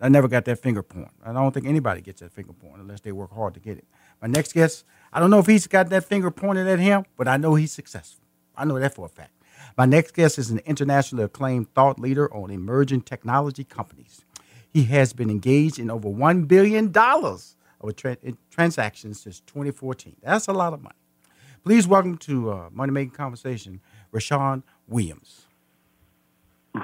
I 0.00 0.08
never 0.08 0.26
got 0.26 0.44
that 0.46 0.58
finger 0.58 0.82
point. 0.82 1.12
I 1.24 1.32
don't 1.32 1.52
think 1.52 1.66
anybody 1.66 2.00
gets 2.00 2.20
that 2.20 2.32
finger 2.32 2.52
point 2.52 2.80
unless 2.80 3.00
they 3.00 3.12
work 3.12 3.32
hard 3.32 3.54
to 3.54 3.60
get 3.60 3.78
it. 3.78 3.84
My 4.20 4.26
next 4.26 4.52
guest, 4.52 4.84
I 5.12 5.20
don't 5.20 5.30
know 5.30 5.38
if 5.38 5.46
he's 5.46 5.68
got 5.68 5.88
that 5.90 6.04
finger 6.04 6.32
pointed 6.32 6.66
at 6.66 6.80
him, 6.80 7.04
but 7.16 7.28
I 7.28 7.36
know 7.36 7.54
he's 7.54 7.70
successful. 7.70 8.24
I 8.56 8.64
know 8.64 8.78
that 8.80 8.92
for 8.92 9.06
a 9.06 9.08
fact. 9.08 9.30
My 9.76 9.86
next 9.86 10.14
guest 10.14 10.38
is 10.38 10.50
an 10.50 10.60
internationally 10.66 11.24
acclaimed 11.24 11.74
thought 11.74 11.98
leader 11.98 12.32
on 12.32 12.50
emerging 12.50 13.02
technology 13.02 13.64
companies. 13.64 14.24
He 14.72 14.84
has 14.84 15.12
been 15.12 15.30
engaged 15.30 15.80
in 15.80 15.90
over 15.90 16.08
$1 16.08 16.46
billion 16.46 16.92
of 16.96 17.96
tra- 17.96 18.16
transactions 18.50 19.20
since 19.20 19.40
2014. 19.40 20.16
That's 20.22 20.46
a 20.46 20.52
lot 20.52 20.74
of 20.74 20.82
money. 20.82 20.94
Please 21.64 21.88
welcome 21.88 22.18
to 22.18 22.52
uh, 22.52 22.68
Money 22.72 22.92
Making 22.92 23.14
Conversation, 23.14 23.80
Rashaun 24.12 24.62
Williams. 24.86 25.46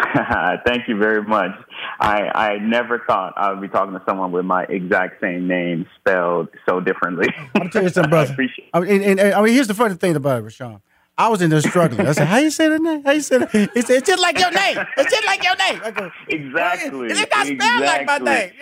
Thank 0.67 0.89
you 0.89 0.97
very 0.97 1.23
much. 1.23 1.53
I, 2.01 2.31
I 2.35 2.59
never 2.59 3.03
thought 3.07 3.35
I 3.37 3.53
would 3.53 3.61
be 3.61 3.69
talking 3.69 3.93
to 3.93 4.03
someone 4.05 4.33
with 4.33 4.45
my 4.45 4.65
exact 4.65 5.21
same 5.21 5.47
name 5.47 5.87
spelled 5.99 6.49
so 6.69 6.81
differently. 6.81 7.29
I'm 7.55 7.71
tell 7.71 7.83
you 7.85 7.89
something, 7.89 8.11
brother. 8.11 8.35
I, 8.73 8.79
I, 8.79 8.81
mean, 8.81 9.03
and, 9.03 9.21
and, 9.21 9.35
I 9.35 9.43
mean, 9.43 9.55
here's 9.55 9.69
the 9.69 9.75
funny 9.75 9.95
thing 9.95 10.17
about 10.17 10.41
it, 10.41 10.43
Rushion. 10.43 10.81
I 11.21 11.29
was 11.29 11.43
in 11.43 11.51
there 11.51 11.61
struggling. 11.61 12.07
I 12.07 12.13
said, 12.13 12.29
"How 12.29 12.39
you 12.39 12.51
say 12.51 12.69
that 12.69 12.81
name? 12.81 13.05
How 13.05 13.11
you 13.11 13.21
say 13.21 13.39
that?" 13.39 13.51
He 13.53 13.83
said, 13.83 13.97
"It's 13.99 14.09
just 14.09 14.23
like 14.23 14.39
your 14.39 14.51
name. 14.51 14.79
It's 14.97 15.11
just 15.11 15.27
like 15.27 15.45
your 15.45 15.55
name." 15.57 15.79
I 15.85 15.91
go, 15.91 16.11
exactly. 16.29 17.09
It's 17.09 17.21
not 17.21 17.47
spelled 17.47 17.61
exactly. 17.61 17.85
like 17.85 18.07
my 18.07 18.19
name. 18.19 18.53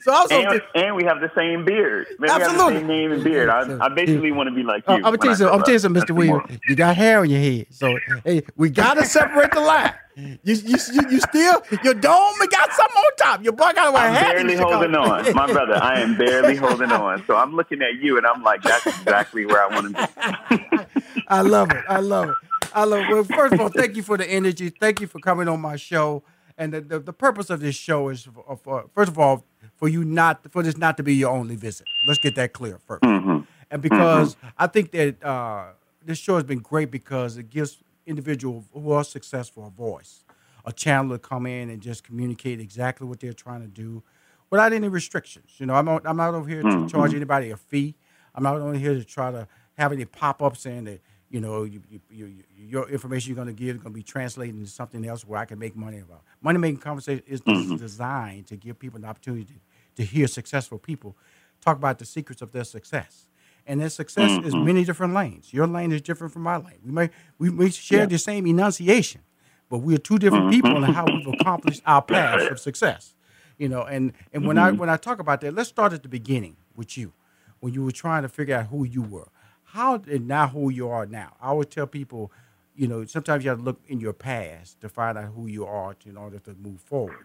So 0.00 0.12
I 0.12 0.22
was 0.22 0.32
and, 0.32 0.62
and 0.74 0.96
we 0.96 1.04
have 1.04 1.20
the 1.20 1.30
same 1.36 1.64
beard. 1.64 2.08
Man, 2.18 2.30
Absolutely. 2.30 2.56
We 2.56 2.62
have 2.62 2.72
the 2.72 2.78
same 2.80 2.86
name 2.88 3.12
and 3.12 3.22
beard. 3.22 3.48
I, 3.48 3.84
I 3.84 3.88
basically 3.90 4.32
want 4.32 4.48
to 4.48 4.54
be 4.54 4.64
like 4.64 4.82
you. 4.88 4.94
Uh, 4.94 4.96
I'm 4.96 5.02
gonna 5.02 5.18
tell 5.18 5.30
you 5.30 5.36
something. 5.36 5.54
I'm 5.54 5.62
tell 5.62 5.74
you 5.74 5.78
something, 5.78 6.02
Mr. 6.02 6.16
Williams. 6.16 6.58
You 6.68 6.74
got 6.74 6.96
hair 6.96 7.20
on 7.20 7.30
your 7.30 7.40
head, 7.40 7.66
so 7.70 7.96
hey, 8.24 8.42
we 8.56 8.70
gotta 8.70 9.04
separate 9.04 9.52
the 9.52 9.60
line. 9.60 9.92
You, 10.16 10.38
you, 10.44 10.56
you, 10.64 10.78
still 11.20 11.62
your 11.82 11.94
dome 11.94 12.34
got 12.50 12.72
something 12.72 12.96
on 12.96 13.16
top. 13.18 13.42
Your 13.42 13.52
boy 13.52 13.72
got 13.72 13.94
I'm 13.96 14.14
barely 14.14 14.54
holding 14.54 14.94
on, 14.94 15.34
my 15.34 15.52
brother. 15.52 15.74
I 15.74 16.00
am 16.00 16.16
barely 16.16 16.54
holding 16.54 16.92
on. 16.92 17.24
So 17.26 17.36
I'm 17.36 17.54
looking 17.56 17.82
at 17.82 17.94
you, 18.00 18.16
and 18.16 18.26
I'm 18.26 18.42
like, 18.42 18.62
that's 18.62 18.86
exactly 18.86 19.44
where 19.44 19.62
I 19.62 19.74
want 19.74 19.96
to 19.96 20.78
be. 20.78 21.22
I 21.28 21.40
love 21.40 21.72
it. 21.72 21.84
I 21.88 21.98
love 21.98 22.28
it. 22.28 22.36
I 22.72 22.84
love. 22.84 23.00
It. 23.00 23.12
Well, 23.12 23.24
first 23.24 23.54
of 23.54 23.60
all, 23.60 23.68
thank 23.70 23.96
you 23.96 24.02
for 24.02 24.16
the 24.16 24.28
energy. 24.28 24.70
Thank 24.70 25.00
you 25.00 25.08
for 25.08 25.18
coming 25.18 25.48
on 25.48 25.60
my 25.60 25.76
show. 25.76 26.22
And 26.56 26.72
the, 26.72 26.80
the, 26.80 26.98
the 27.00 27.12
purpose 27.12 27.50
of 27.50 27.60
this 27.60 27.74
show 27.74 28.08
is, 28.08 28.22
for, 28.24 28.56
for, 28.62 28.84
first 28.94 29.10
of 29.10 29.18
all, 29.18 29.44
for 29.76 29.88
you 29.88 30.04
not 30.04 30.46
for 30.52 30.62
this 30.62 30.76
not 30.76 30.96
to 30.98 31.02
be 31.02 31.14
your 31.14 31.30
only 31.30 31.56
visit. 31.56 31.86
Let's 32.06 32.20
get 32.20 32.36
that 32.36 32.52
clear 32.52 32.78
1st 32.88 33.00
mm-hmm. 33.00 33.38
And 33.70 33.82
because 33.82 34.36
mm-hmm. 34.36 34.46
I 34.58 34.66
think 34.68 34.92
that 34.92 35.24
uh, 35.24 35.64
this 36.04 36.18
show 36.18 36.36
has 36.36 36.44
been 36.44 36.60
great 36.60 36.92
because 36.92 37.36
it 37.36 37.50
gives 37.50 37.78
individuals 38.06 38.64
who 38.72 38.92
are 38.92 39.04
successful 39.04 39.66
a 39.66 39.70
voice, 39.70 40.24
a 40.64 40.72
channel 40.72 41.12
to 41.12 41.18
come 41.18 41.46
in 41.46 41.70
and 41.70 41.80
just 41.80 42.04
communicate 42.04 42.60
exactly 42.60 43.06
what 43.06 43.20
they're 43.20 43.32
trying 43.32 43.60
to 43.60 43.68
do 43.68 44.02
without 44.50 44.72
any 44.72 44.88
restrictions. 44.88 45.52
You 45.58 45.66
know, 45.66 45.74
I'm 45.74 45.84
not, 45.84 46.06
I'm 46.06 46.16
not 46.16 46.34
over 46.34 46.48
here 46.48 46.62
mm-hmm. 46.62 46.86
to 46.86 46.92
charge 46.92 47.14
anybody 47.14 47.50
a 47.50 47.56
fee. 47.56 47.94
I'm 48.34 48.42
not 48.42 48.56
over 48.56 48.74
here 48.74 48.94
to 48.94 49.04
try 49.04 49.30
to 49.30 49.46
have 49.74 49.92
any 49.92 50.04
pop 50.04 50.42
ups 50.42 50.60
saying 50.60 50.84
that 50.84 51.00
you 51.30 51.40
know 51.40 51.64
you, 51.64 51.82
you, 51.90 52.00
you, 52.10 52.34
your 52.56 52.88
information 52.88 53.30
you're 53.30 53.44
going 53.44 53.54
to 53.54 53.54
give 53.54 53.76
is 53.76 53.82
going 53.82 53.92
to 53.92 53.98
be 53.98 54.02
translated 54.02 54.54
into 54.54 54.70
something 54.70 55.06
else 55.06 55.26
where 55.26 55.40
I 55.40 55.44
can 55.44 55.58
make 55.58 55.76
money 55.76 55.98
about. 55.98 56.22
Money 56.40 56.58
making 56.58 56.78
conversation 56.78 57.24
is 57.26 57.40
mm-hmm. 57.40 57.76
designed 57.76 58.46
to 58.48 58.56
give 58.56 58.78
people 58.78 58.98
an 58.98 59.04
opportunity 59.04 59.44
to, 59.44 59.52
to 59.96 60.04
hear 60.04 60.26
successful 60.26 60.78
people 60.78 61.16
talk 61.60 61.76
about 61.76 61.98
the 61.98 62.04
secrets 62.04 62.42
of 62.42 62.52
their 62.52 62.64
success 62.64 63.28
and 63.66 63.80
their 63.80 63.88
success 63.88 64.30
mm-hmm. 64.30 64.46
is 64.46 64.54
many 64.54 64.84
different 64.84 65.14
lanes. 65.14 65.52
Your 65.52 65.66
lane 65.66 65.92
is 65.92 66.02
different 66.02 66.32
from 66.32 66.42
my 66.42 66.56
lane. 66.56 66.78
We 66.84 66.92
may 66.92 67.10
we, 67.38 67.50
we 67.50 67.70
share 67.70 68.00
yeah. 68.00 68.06
the 68.06 68.18
same 68.18 68.46
enunciation, 68.46 69.22
but 69.70 69.78
we're 69.78 69.98
two 69.98 70.18
different 70.18 70.44
mm-hmm. 70.44 70.62
people 70.62 70.84
in 70.84 70.92
how 70.92 71.06
we've 71.06 71.40
accomplished 71.40 71.82
our 71.86 72.02
path 72.14 72.50
of 72.50 72.60
success. 72.60 73.14
You 73.58 73.68
know, 73.68 73.82
and 73.82 74.12
and 74.32 74.42
mm-hmm. 74.42 74.48
when 74.48 74.58
I 74.58 74.70
mm-hmm. 74.70 74.78
when 74.78 74.90
I 74.90 74.96
talk 74.96 75.18
about 75.18 75.40
that, 75.42 75.54
let's 75.54 75.68
start 75.68 75.92
at 75.92 76.02
the 76.02 76.08
beginning 76.08 76.56
with 76.76 76.98
you, 76.98 77.12
when 77.60 77.72
you 77.72 77.84
were 77.84 77.92
trying 77.92 78.22
to 78.22 78.28
figure 78.28 78.56
out 78.56 78.66
who 78.66 78.84
you 78.84 79.02
were, 79.02 79.28
how 79.62 79.94
and 79.94 80.28
now 80.28 80.48
who 80.48 80.70
you 80.70 80.88
are 80.88 81.06
now. 81.06 81.34
I 81.40 81.48
always 81.48 81.68
tell 81.68 81.86
people, 81.86 82.32
you 82.76 82.88
know, 82.88 83.04
sometimes 83.06 83.44
you 83.44 83.50
have 83.50 83.58
to 83.58 83.64
look 83.64 83.80
in 83.86 84.00
your 84.00 84.12
past 84.12 84.80
to 84.80 84.88
find 84.88 85.16
out 85.16 85.32
who 85.34 85.46
you 85.46 85.64
are 85.64 85.94
to, 85.94 86.08
in 86.08 86.16
order 86.16 86.38
to 86.40 86.54
move 86.54 86.80
forward. 86.80 87.24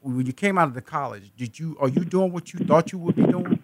When 0.00 0.24
you 0.24 0.32
came 0.32 0.56
out 0.56 0.68
of 0.68 0.74
the 0.74 0.82
college, 0.82 1.32
did 1.36 1.58
you 1.58 1.76
are 1.80 1.88
you 1.88 2.04
doing 2.04 2.32
what 2.32 2.54
you 2.54 2.60
thought 2.60 2.92
you 2.92 2.98
would 2.98 3.16
be 3.16 3.26
doing? 3.26 3.62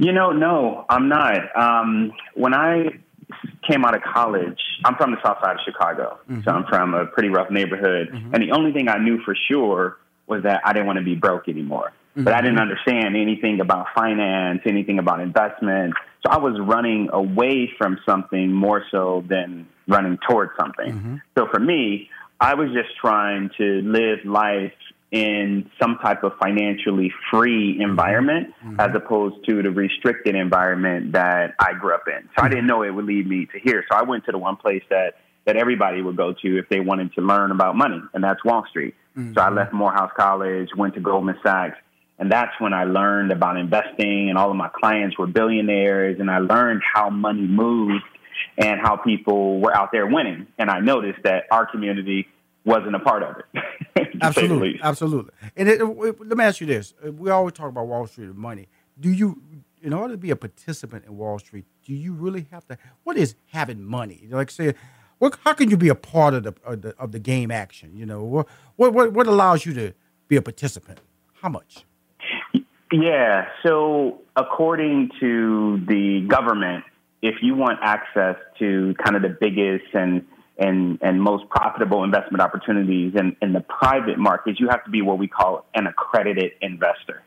You 0.00 0.12
know, 0.12 0.32
no, 0.32 0.84
I'm 0.88 1.08
not. 1.08 1.56
Um, 1.56 2.12
when 2.34 2.54
I 2.54 2.98
came 3.68 3.84
out 3.84 3.94
of 3.94 4.02
college, 4.02 4.58
I'm 4.84 4.96
from 4.96 5.12
the 5.12 5.18
south 5.22 5.38
side 5.42 5.56
of 5.56 5.60
Chicago. 5.64 6.18
Mm-hmm. 6.30 6.42
So 6.44 6.50
I'm 6.50 6.64
from 6.64 6.94
a 6.94 7.06
pretty 7.06 7.28
rough 7.28 7.50
neighborhood. 7.50 8.08
Mm-hmm. 8.12 8.34
And 8.34 8.42
the 8.42 8.52
only 8.52 8.72
thing 8.72 8.88
I 8.88 8.98
knew 8.98 9.20
for 9.24 9.36
sure 9.48 9.98
was 10.26 10.42
that 10.44 10.62
I 10.64 10.72
didn't 10.72 10.86
want 10.86 10.98
to 10.98 11.04
be 11.04 11.14
broke 11.14 11.48
anymore. 11.48 11.92
Mm-hmm. 12.12 12.24
But 12.24 12.32
I 12.32 12.40
didn't 12.40 12.60
understand 12.60 13.16
anything 13.16 13.60
about 13.60 13.86
finance, 13.94 14.60
anything 14.66 14.98
about 14.98 15.20
investment. 15.20 15.94
So 16.24 16.32
I 16.32 16.38
was 16.38 16.58
running 16.60 17.08
away 17.12 17.70
from 17.78 17.98
something 18.06 18.52
more 18.52 18.84
so 18.90 19.24
than 19.28 19.68
running 19.86 20.18
towards 20.28 20.52
something. 20.58 20.92
Mm-hmm. 20.92 21.16
So 21.36 21.46
for 21.52 21.60
me, 21.60 22.10
I 22.40 22.54
was 22.54 22.70
just 22.72 22.96
trying 22.98 23.50
to 23.58 23.82
live 23.82 24.24
life 24.24 24.72
in 25.10 25.68
some 25.80 25.98
type 26.00 26.22
of 26.22 26.32
financially 26.40 27.12
free 27.30 27.74
mm-hmm. 27.74 27.82
environment 27.82 28.54
mm-hmm. 28.64 28.78
as 28.78 28.90
opposed 28.94 29.44
to 29.46 29.62
the 29.62 29.70
restricted 29.70 30.36
environment 30.36 31.12
that 31.12 31.54
I 31.58 31.72
grew 31.72 31.94
up 31.94 32.04
in. 32.06 32.28
So. 32.36 32.44
I 32.44 32.48
didn't 32.48 32.66
know 32.66 32.82
it 32.82 32.90
would 32.90 33.06
lead 33.06 33.28
me 33.28 33.46
to 33.46 33.58
here. 33.58 33.84
So 33.90 33.98
I 33.98 34.02
went 34.02 34.24
to 34.26 34.32
the 34.32 34.38
one 34.38 34.56
place 34.56 34.82
that 34.90 35.14
that 35.46 35.56
everybody 35.56 36.02
would 36.02 36.18
go 36.18 36.34
to 36.34 36.58
if 36.58 36.68
they 36.68 36.80
wanted 36.80 37.14
to 37.14 37.22
learn 37.22 37.50
about 37.50 37.74
money, 37.74 38.00
and 38.12 38.22
that's 38.22 38.44
Wall 38.44 38.64
Street. 38.68 38.94
Mm-hmm. 39.16 39.32
So 39.32 39.40
I 39.40 39.48
left 39.48 39.72
Morehouse 39.72 40.10
College, 40.14 40.68
went 40.76 40.94
to 40.94 41.00
Goldman 41.00 41.38
Sachs, 41.42 41.78
and 42.20 42.30
that's 42.30 42.52
when 42.60 42.74
I 42.74 42.84
learned 42.84 43.32
about 43.32 43.56
investing 43.56 44.28
and 44.28 44.36
all 44.36 44.50
of 44.50 44.56
my 44.56 44.68
clients 44.68 45.18
were 45.18 45.26
billionaires 45.26 46.20
and 46.20 46.30
I 46.30 46.38
learned 46.38 46.82
how 46.84 47.08
money 47.08 47.40
moved 47.40 48.04
and 48.58 48.78
how 48.78 48.96
people 48.96 49.58
were 49.58 49.74
out 49.74 49.90
there 49.90 50.06
winning. 50.06 50.46
And 50.58 50.68
I 50.68 50.80
noticed 50.80 51.20
that 51.24 51.44
our 51.50 51.64
community 51.64 52.28
wasn't 52.64 52.94
a 52.94 52.98
part 52.98 53.22
of 53.22 53.36
it. 53.36 54.08
absolutely, 54.22 54.80
absolutely. 54.82 55.32
And 55.56 55.68
it, 55.68 55.80
it, 55.80 56.26
let 56.26 56.36
me 56.36 56.44
ask 56.44 56.60
you 56.60 56.66
this: 56.66 56.94
We 57.02 57.30
always 57.30 57.54
talk 57.54 57.68
about 57.68 57.86
Wall 57.86 58.06
Street 58.06 58.26
and 58.26 58.36
money. 58.36 58.68
Do 58.98 59.10
you, 59.10 59.42
in 59.82 59.92
order 59.92 60.14
to 60.14 60.18
be 60.18 60.30
a 60.30 60.36
participant 60.36 61.04
in 61.06 61.16
Wall 61.16 61.38
Street, 61.38 61.64
do 61.84 61.94
you 61.94 62.12
really 62.12 62.46
have 62.50 62.66
to? 62.66 62.76
What 63.04 63.16
is 63.16 63.34
having 63.46 63.82
money? 63.82 64.26
Like 64.30 64.50
say, 64.50 64.74
what, 65.18 65.38
how 65.44 65.54
can 65.54 65.70
you 65.70 65.76
be 65.76 65.88
a 65.88 65.94
part 65.94 66.34
of 66.34 66.44
the, 66.44 66.54
of 66.64 66.82
the 66.82 66.94
of 66.98 67.12
the 67.12 67.18
game 67.18 67.50
action? 67.50 67.96
You 67.96 68.06
know, 68.06 68.22
what 68.76 68.94
what 68.94 69.12
what 69.12 69.26
allows 69.26 69.64
you 69.64 69.72
to 69.74 69.92
be 70.28 70.36
a 70.36 70.42
participant? 70.42 71.00
How 71.40 71.48
much? 71.48 71.84
Yeah. 72.92 73.48
So 73.64 74.20
according 74.36 75.10
to 75.20 75.80
the 75.86 76.26
government, 76.28 76.84
if 77.22 77.36
you 77.42 77.54
want 77.54 77.78
access 77.82 78.36
to 78.58 78.94
kind 79.02 79.16
of 79.16 79.22
the 79.22 79.36
biggest 79.40 79.94
and 79.94 80.26
and, 80.60 80.98
and 81.00 81.20
most 81.20 81.48
profitable 81.48 82.04
investment 82.04 82.42
opportunities 82.42 83.14
in, 83.16 83.34
in 83.40 83.52
the 83.54 83.60
private 83.60 84.18
markets, 84.18 84.60
you 84.60 84.68
have 84.68 84.84
to 84.84 84.90
be 84.90 85.00
what 85.00 85.18
we 85.18 85.26
call 85.26 85.64
an 85.74 85.86
accredited 85.86 86.52
investor. 86.60 87.22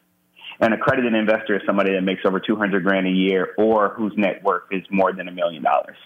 An 0.60 0.72
accredited 0.72 1.16
investor 1.16 1.56
is 1.56 1.64
somebody 1.66 1.94
that 1.94 2.02
makes 2.02 2.22
over 2.26 2.40
200 2.40 2.84
grand 2.84 3.08
a 3.08 3.10
year 3.10 3.56
or 3.58 3.90
whose 3.90 4.14
net 4.16 4.44
worth 4.44 4.64
is 4.72 4.84
more 4.92 5.12
than 5.12 5.28
a 5.28 5.32
million 5.32 5.64
dollars. 5.64 5.98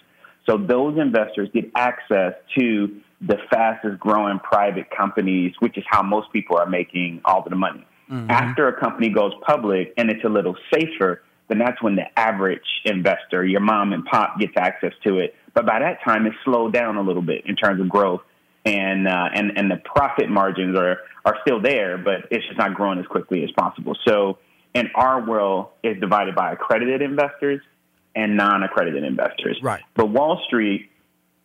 So 0.48 0.56
those 0.56 0.98
investors 0.98 1.50
get 1.52 1.70
access 1.76 2.32
to 2.58 3.00
the 3.20 3.36
fastest 3.50 4.00
growing 4.00 4.38
private 4.38 4.86
companies, 4.90 5.52
which 5.58 5.76
is 5.76 5.84
how 5.86 6.02
most 6.02 6.32
people 6.32 6.56
are 6.56 6.66
making 6.66 7.20
all 7.26 7.42
of 7.42 7.50
the 7.50 7.56
money. 7.56 7.86
Mm-hmm. 8.10 8.30
After 8.30 8.68
a 8.68 8.80
company 8.80 9.10
goes 9.10 9.32
public 9.46 9.92
and 9.98 10.10
it's 10.10 10.24
a 10.24 10.30
little 10.30 10.56
safer, 10.72 11.22
then 11.48 11.58
that's 11.58 11.82
when 11.82 11.96
the 11.96 12.18
average 12.18 12.62
investor, 12.86 13.44
your 13.44 13.60
mom 13.60 13.92
and 13.92 14.04
pop, 14.06 14.38
gets 14.40 14.54
access 14.56 14.92
to 15.06 15.18
it 15.18 15.34
but 15.54 15.66
by 15.66 15.80
that 15.80 15.98
time, 16.04 16.26
it's 16.26 16.36
slowed 16.44 16.72
down 16.72 16.96
a 16.96 17.02
little 17.02 17.22
bit 17.22 17.44
in 17.46 17.56
terms 17.56 17.80
of 17.80 17.88
growth, 17.88 18.22
and 18.64 19.06
uh, 19.06 19.28
and 19.34 19.56
and 19.56 19.70
the 19.70 19.76
profit 19.84 20.28
margins 20.28 20.76
are 20.78 20.98
are 21.24 21.36
still 21.42 21.60
there, 21.60 21.98
but 21.98 22.28
it's 22.30 22.46
just 22.46 22.58
not 22.58 22.74
growing 22.74 22.98
as 22.98 23.06
quickly 23.06 23.44
as 23.44 23.50
possible. 23.52 23.96
So, 24.06 24.38
in 24.74 24.90
our 24.94 25.24
world, 25.24 25.68
it's 25.82 26.00
divided 26.00 26.34
by 26.34 26.52
accredited 26.52 27.02
investors 27.02 27.60
and 28.14 28.36
non-accredited 28.36 29.04
investors. 29.04 29.58
Right. 29.62 29.82
But 29.94 30.06
Wall 30.06 30.42
Street 30.46 30.90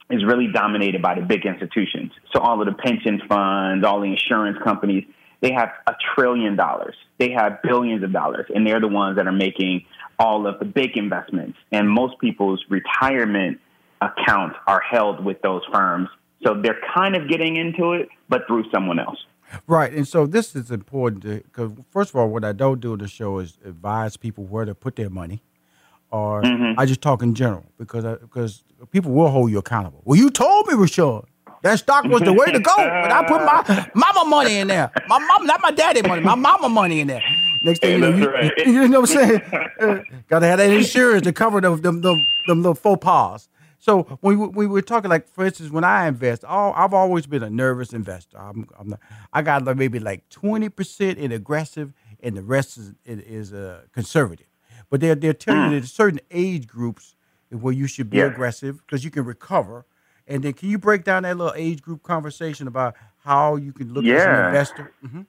is 0.10 0.24
really 0.26 0.47
dominated 0.51 1.01
by 1.01 1.16
the 1.16 1.22
big 1.22 1.45
institutions. 1.45 2.12
So 2.34 2.41
all 2.41 2.62
of 2.62 2.68
the 2.68 2.74
pension 2.74 3.22
funds, 3.28 3.86
all 3.86 4.01
the 4.01 4.12
insurance 4.12 4.58
companies, 4.64 5.06
they 5.41 5.51
have 5.54 5.70
a 5.88 5.93
trillion 6.16 6.56
dollars. 6.56 6.95
They 7.18 7.32
have 7.32 7.62
billions 7.64 8.04
of 8.04 8.14
dollars, 8.14 8.45
and 8.54 8.66
they're 8.66 8.80
the 8.80 8.88
ones 8.88 9.18
that 9.18 9.28
are 9.28 9.34
making 9.34 9.86
all 10.18 10.47
of 10.47 10.60
the 10.60 10.66
big 10.66 10.95
investments. 10.95 11.58
And 11.72 11.89
most 11.89 12.20
people's 12.20 12.64
retirement 12.70 13.60
accounts 14.12 14.56
are 14.68 14.80
held 14.82 15.24
with 15.24 15.41
those 15.41 15.62
firms. 15.72 16.10
So 16.45 16.54
they're 16.62 16.80
kind 16.93 17.16
of 17.16 17.30
getting 17.30 17.56
into 17.56 17.93
it, 17.93 18.10
but 18.30 18.45
through 18.47 18.70
someone 18.72 18.99
else. 18.99 19.18
Right, 19.68 19.93
and 19.93 20.08
so 20.08 20.26
this 20.26 20.56
is 20.56 20.72
important 20.72 21.22
because 21.24 21.72
first 21.91 22.10
of 22.10 22.16
all, 22.16 22.28
what 22.30 22.43
I 22.43 22.54
don't 22.54 22.80
do 22.82 22.93
in 22.93 22.99
the 22.99 23.08
show 23.08 23.38
is 23.39 23.58
advise 23.64 24.18
people 24.18 24.43
where 24.45 24.66
to 24.66 24.74
put 24.74 24.95
their 24.95 25.10
money, 25.12 25.41
or 26.12 26.41
Mhm. 26.41 26.74
I 26.78 26.86
just 26.86 27.01
talk 27.01 27.22
in 27.22 27.36
general 27.36 27.64
because 27.78 28.04
I, 28.04 28.16
because 28.16 28.64
people 28.91 29.12
will 29.12 29.30
hold 29.30 29.51
you 29.51 29.60
accountable. 29.60 30.01
Well, 30.06 30.18
you 30.18 30.32
told 30.32 30.68
me, 30.68 30.74
Rashad, 30.74 31.26
that 31.62 31.78
stock 31.80 32.04
was 32.06 32.24
the 32.24 32.34
way 32.34 32.47
to 32.51 32.60
go, 32.60 32.74
but 32.76 33.12
I 33.12 33.24
put 33.28 33.41
my 33.45 33.88
mama 33.95 34.28
money 34.30 34.58
in 34.58 34.68
there. 34.68 34.91
My 35.08 35.20
mom, 35.20 35.45
not 35.45 35.62
my 35.62 35.72
daddy 35.72 36.01
money, 36.01 36.22
my 36.22 36.36
mama 36.36 36.68
money 36.68 36.99
in 36.99 37.08
there. 37.08 37.22
Next 37.64 37.80
thing 37.80 37.91
you 37.93 37.97
know, 37.99 38.10
you, 38.10 38.30
right. 38.30 38.51
you 38.66 38.88
know 38.88 39.01
what 39.01 39.10
I'm 39.12 39.16
saying? 39.16 39.41
Uh, 39.80 39.99
gotta 40.30 40.45
have 40.47 40.60
that 40.60 40.70
insurance 40.72 41.24
to 41.24 41.34
cover 41.34 41.60
them 41.62 41.80
them 41.82 42.01
them, 42.01 42.18
them 42.47 42.58
little 42.60 42.74
faux 42.76 43.04
pas. 43.04 43.49
So 43.84 44.03
when 44.21 44.39
we, 44.39 44.47
we 44.47 44.65
were 44.67 44.81
talking, 44.81 45.09
like 45.09 45.27
for 45.27 45.43
instance, 45.45 45.69
when 45.69 45.84
I 45.84 46.07
invest, 46.07 46.45
all, 46.45 46.71
I've 46.73 46.93
always 46.93 47.25
been 47.25 47.43
a 47.43 47.49
nervous 47.49 47.91
investor. 47.91 48.38
I'm, 48.38 48.65
I'm 48.79 48.88
not, 48.91 49.01
I 49.34 49.41
got 49.41 49.65
like 49.65 49.75
maybe 49.75 49.99
like 49.99 50.29
twenty 50.29 50.69
percent 50.69 51.17
in 51.19 51.34
aggressive, 51.34 51.91
and 52.21 52.38
the 52.38 52.43
rest 52.43 52.77
is 52.77 52.93
is 53.03 53.51
uh, 53.51 53.81
conservative. 53.91 54.47
But 54.89 55.01
they're 55.01 55.15
they're 55.15 55.34
telling 55.34 55.63
you 55.63 55.69
there's 55.71 55.91
certain 55.91 56.21
age 56.31 56.65
groups 56.65 57.15
where 57.49 57.73
you 57.73 57.88
should 57.88 58.09
be 58.09 58.19
Yeah. 58.19 58.27
aggressive 58.27 58.77
because 58.77 59.03
you 59.03 59.11
can 59.11 59.25
recover. 59.25 59.86
And 60.27 60.43
then 60.43 60.53
can 60.53 60.69
you 60.69 60.77
break 60.77 61.03
down 61.03 61.23
that 61.23 61.36
little 61.36 61.53
age 61.53 61.81
group 61.81 62.03
conversation 62.03 62.69
about 62.69 62.95
how 63.25 63.57
you 63.57 63.73
can 63.73 63.93
look 63.93 64.05
as 64.05 64.11
an 64.25 64.31
Yeah. 64.31 64.47
investor? 64.47 64.91
hmm 65.05 65.23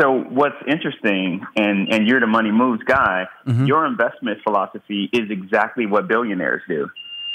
So 0.00 0.12
what's 0.30 0.54
interesting, 0.68 1.44
and, 1.56 1.92
and 1.92 2.06
you're 2.06 2.20
the 2.20 2.28
money 2.28 2.52
moves 2.52 2.84
guy, 2.84 3.26
Mm-hmm. 3.44 3.66
your 3.66 3.84
investment 3.86 4.38
philosophy 4.44 5.10
is 5.12 5.30
exactly 5.30 5.86
what 5.86 6.06
billionaires 6.06 6.62
do. 6.68 6.88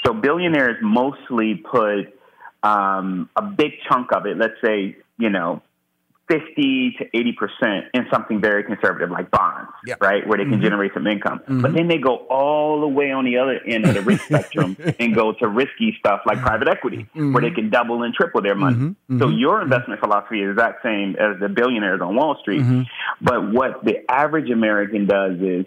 So 0.04 0.14
billionaires 0.14 0.76
mostly 0.82 1.54
put 1.56 2.12
um, 2.62 3.28
a 3.36 3.42
big 3.42 3.72
chunk 3.88 4.12
of 4.12 4.26
it, 4.26 4.36
let's 4.36 4.54
say, 4.64 4.96
you 5.18 5.30
know, 5.30 5.62
50 6.28 6.96
to 6.98 7.04
80% 7.10 7.86
in 7.92 8.06
something 8.12 8.40
very 8.40 8.62
conservative 8.62 9.10
like 9.10 9.32
bonds, 9.32 9.68
right? 10.00 10.24
Where 10.28 10.38
they 10.38 10.44
can 10.44 10.52
Mm-hmm. 10.52 10.60
Mhm. 10.60 10.62
generate 10.62 10.94
some 10.94 11.06
income. 11.08 11.40
But 11.48 11.74
then 11.74 11.88
they 11.88 11.98
go 11.98 12.14
all 12.30 12.80
the 12.80 12.86
way 12.86 13.10
on 13.10 13.24
the 13.24 13.38
other 13.38 13.58
end 13.66 13.84
of 13.84 13.94
the 13.94 14.00
risk 14.02 14.24
spectrum 14.26 14.76
and 15.00 15.12
go 15.12 15.32
to 15.32 15.48
risky 15.48 15.96
stuff 15.98 16.20
like 16.26 16.40
private 16.40 16.68
equity, 16.68 17.08
where 17.14 17.40
they 17.42 17.50
can 17.50 17.68
double 17.70 18.04
and 18.04 18.14
triple 18.14 18.42
their 18.42 18.54
money. 18.54 18.76
Mm-hmm. 18.76 19.18
So 19.18 19.28
your 19.28 19.60
investment 19.60 19.98
philosophy 20.00 20.40
is 20.40 20.46
the 20.46 20.50
exact 20.52 20.84
same 20.84 21.16
as 21.16 21.40
the 21.40 21.48
billionaires 21.48 22.00
on 22.00 22.14
Wall 22.14 22.36
Street. 22.40 22.60
Mm-hmm. 22.62 22.82
But 23.20 23.50
what 23.52 23.84
the 23.84 24.08
average 24.08 24.50
American 24.50 25.06
does 25.06 25.40
is 25.40 25.66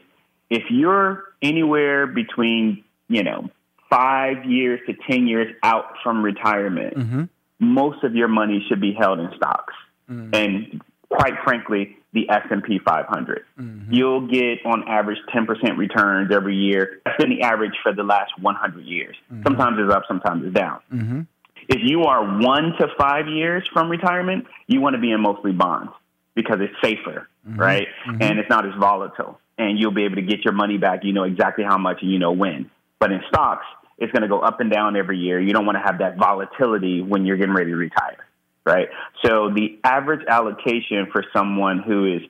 if 0.49 0.63
you're 0.69 1.23
anywhere 1.41 2.07
between, 2.07 2.85
you 3.09 3.23
know, 3.23 3.49
five 3.93 4.45
years 4.45 4.79
to 4.87 4.93
10 5.09 5.27
years 5.27 5.53
out 5.63 5.85
from 6.03 6.23
retirement, 6.23 6.95
Mm-hmm. 6.97 7.23
most 7.59 8.03
of 8.03 8.15
your 8.15 8.27
money 8.27 8.65
should 8.67 8.81
be 8.81 8.93
held 8.93 9.19
in 9.19 9.29
stocks. 9.35 9.73
Mm-hmm. 10.09 10.35
And 10.35 10.81
quite 11.09 11.33
frankly, 11.43 11.97
the 12.13 12.29
S&P 12.29 12.79
500. 12.79 13.43
Mm-hmm. 13.59 13.93
You'll 13.93 14.27
get 14.27 14.65
on 14.65 14.87
average 14.87 15.17
10% 15.33 15.77
returns 15.77 16.31
every 16.31 16.55
year. 16.55 17.01
That's 17.05 17.17
been 17.17 17.29
the 17.29 17.41
average 17.41 17.73
for 17.81 17.93
the 17.93 18.03
last 18.03 18.31
100 18.39 18.85
years. 18.85 19.15
Mm-hmm. 19.31 19.43
Sometimes 19.43 19.77
it's 19.79 19.93
up, 19.93 20.03
sometimes 20.07 20.45
it's 20.45 20.53
down. 20.53 20.79
Mm-hmm. 20.93 21.21
If 21.69 21.79
you 21.83 22.03
are 22.03 22.39
one 22.39 22.73
to 22.79 22.87
five 22.97 23.27
years 23.27 23.67
from 23.71 23.89
retirement, 23.89 24.45
you 24.67 24.81
want 24.81 24.95
to 24.95 25.01
be 25.01 25.11
in 25.11 25.21
mostly 25.21 25.53
bonds 25.53 25.91
because 26.35 26.57
it's 26.59 26.73
safer, 26.83 27.27
right? 27.45 27.87
And 28.05 28.37
it's 28.39 28.49
not 28.49 28.65
as 28.65 28.73
volatile. 28.77 29.39
And 29.57 29.79
you'll 29.79 29.93
be 29.93 30.03
able 30.03 30.15
to 30.15 30.23
get 30.23 30.43
your 30.43 30.53
money 30.53 30.77
back. 30.77 31.03
You 31.03 31.13
know 31.13 31.23
exactly 31.23 31.63
how 31.63 31.77
much 31.77 32.01
and 32.01 32.11
you 32.11 32.19
know 32.19 32.33
when. 32.33 32.69
But 32.99 33.11
in 33.11 33.21
stocks, 33.29 33.65
it's 33.97 34.11
going 34.11 34.23
to 34.23 34.27
go 34.27 34.39
up 34.39 34.59
and 34.59 34.71
down 34.71 34.95
every 34.95 35.17
year. 35.17 35.39
You 35.39 35.53
don't 35.53 35.65
want 35.65 35.77
to 35.77 35.83
have 35.83 35.99
that 35.99 36.17
volatility 36.17 37.01
when 37.01 37.25
you're 37.25 37.37
getting 37.37 37.53
ready 37.53 37.71
to 37.71 37.77
retire, 37.77 38.17
right? 38.65 38.87
So 39.23 39.49
the 39.53 39.79
average 39.83 40.25
allocation 40.27 41.07
for 41.11 41.23
someone 41.35 41.79
who 41.79 42.15
is 42.15 42.21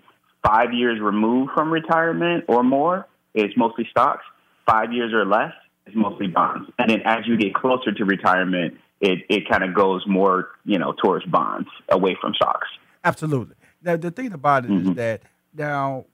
five 0.46 0.74
years 0.74 1.00
removed 1.00 1.52
from 1.54 1.72
retirement 1.72 2.46
or 2.48 2.64
more 2.64 3.08
is 3.34 3.52
mostly 3.56 3.88
stocks. 3.90 4.24
Five 4.66 4.94
years 4.94 5.14
or 5.14 5.26
less 5.26 5.54
is 5.88 5.94
mostly 5.96 6.28
bonds. 6.28 6.70
And 6.78 6.90
then 6.90 7.02
as 7.06 7.28
you 7.28 7.38
get 7.38 7.54
closer 7.54 7.92
to 7.92 8.06
retirement, 8.06 8.76
it, 9.02 9.20
it 9.30 9.50
kind 9.50 9.64
of 9.64 9.74
goes 9.74 10.04
more, 10.08 10.50
you 10.66 10.80
know, 10.80 10.94
towards 10.94 11.26
bonds 11.26 11.68
away 11.90 12.16
from 12.22 12.34
stocks. 12.36 12.68
Absolutely. 13.04 13.56
Now 13.82 13.98
the 13.98 14.12
thing 14.12 14.32
about 14.32 14.66
it 14.66 14.72
is 14.72 14.78
Mm-hmm. 14.84 14.94
that 14.94 15.22
now, 15.56 16.06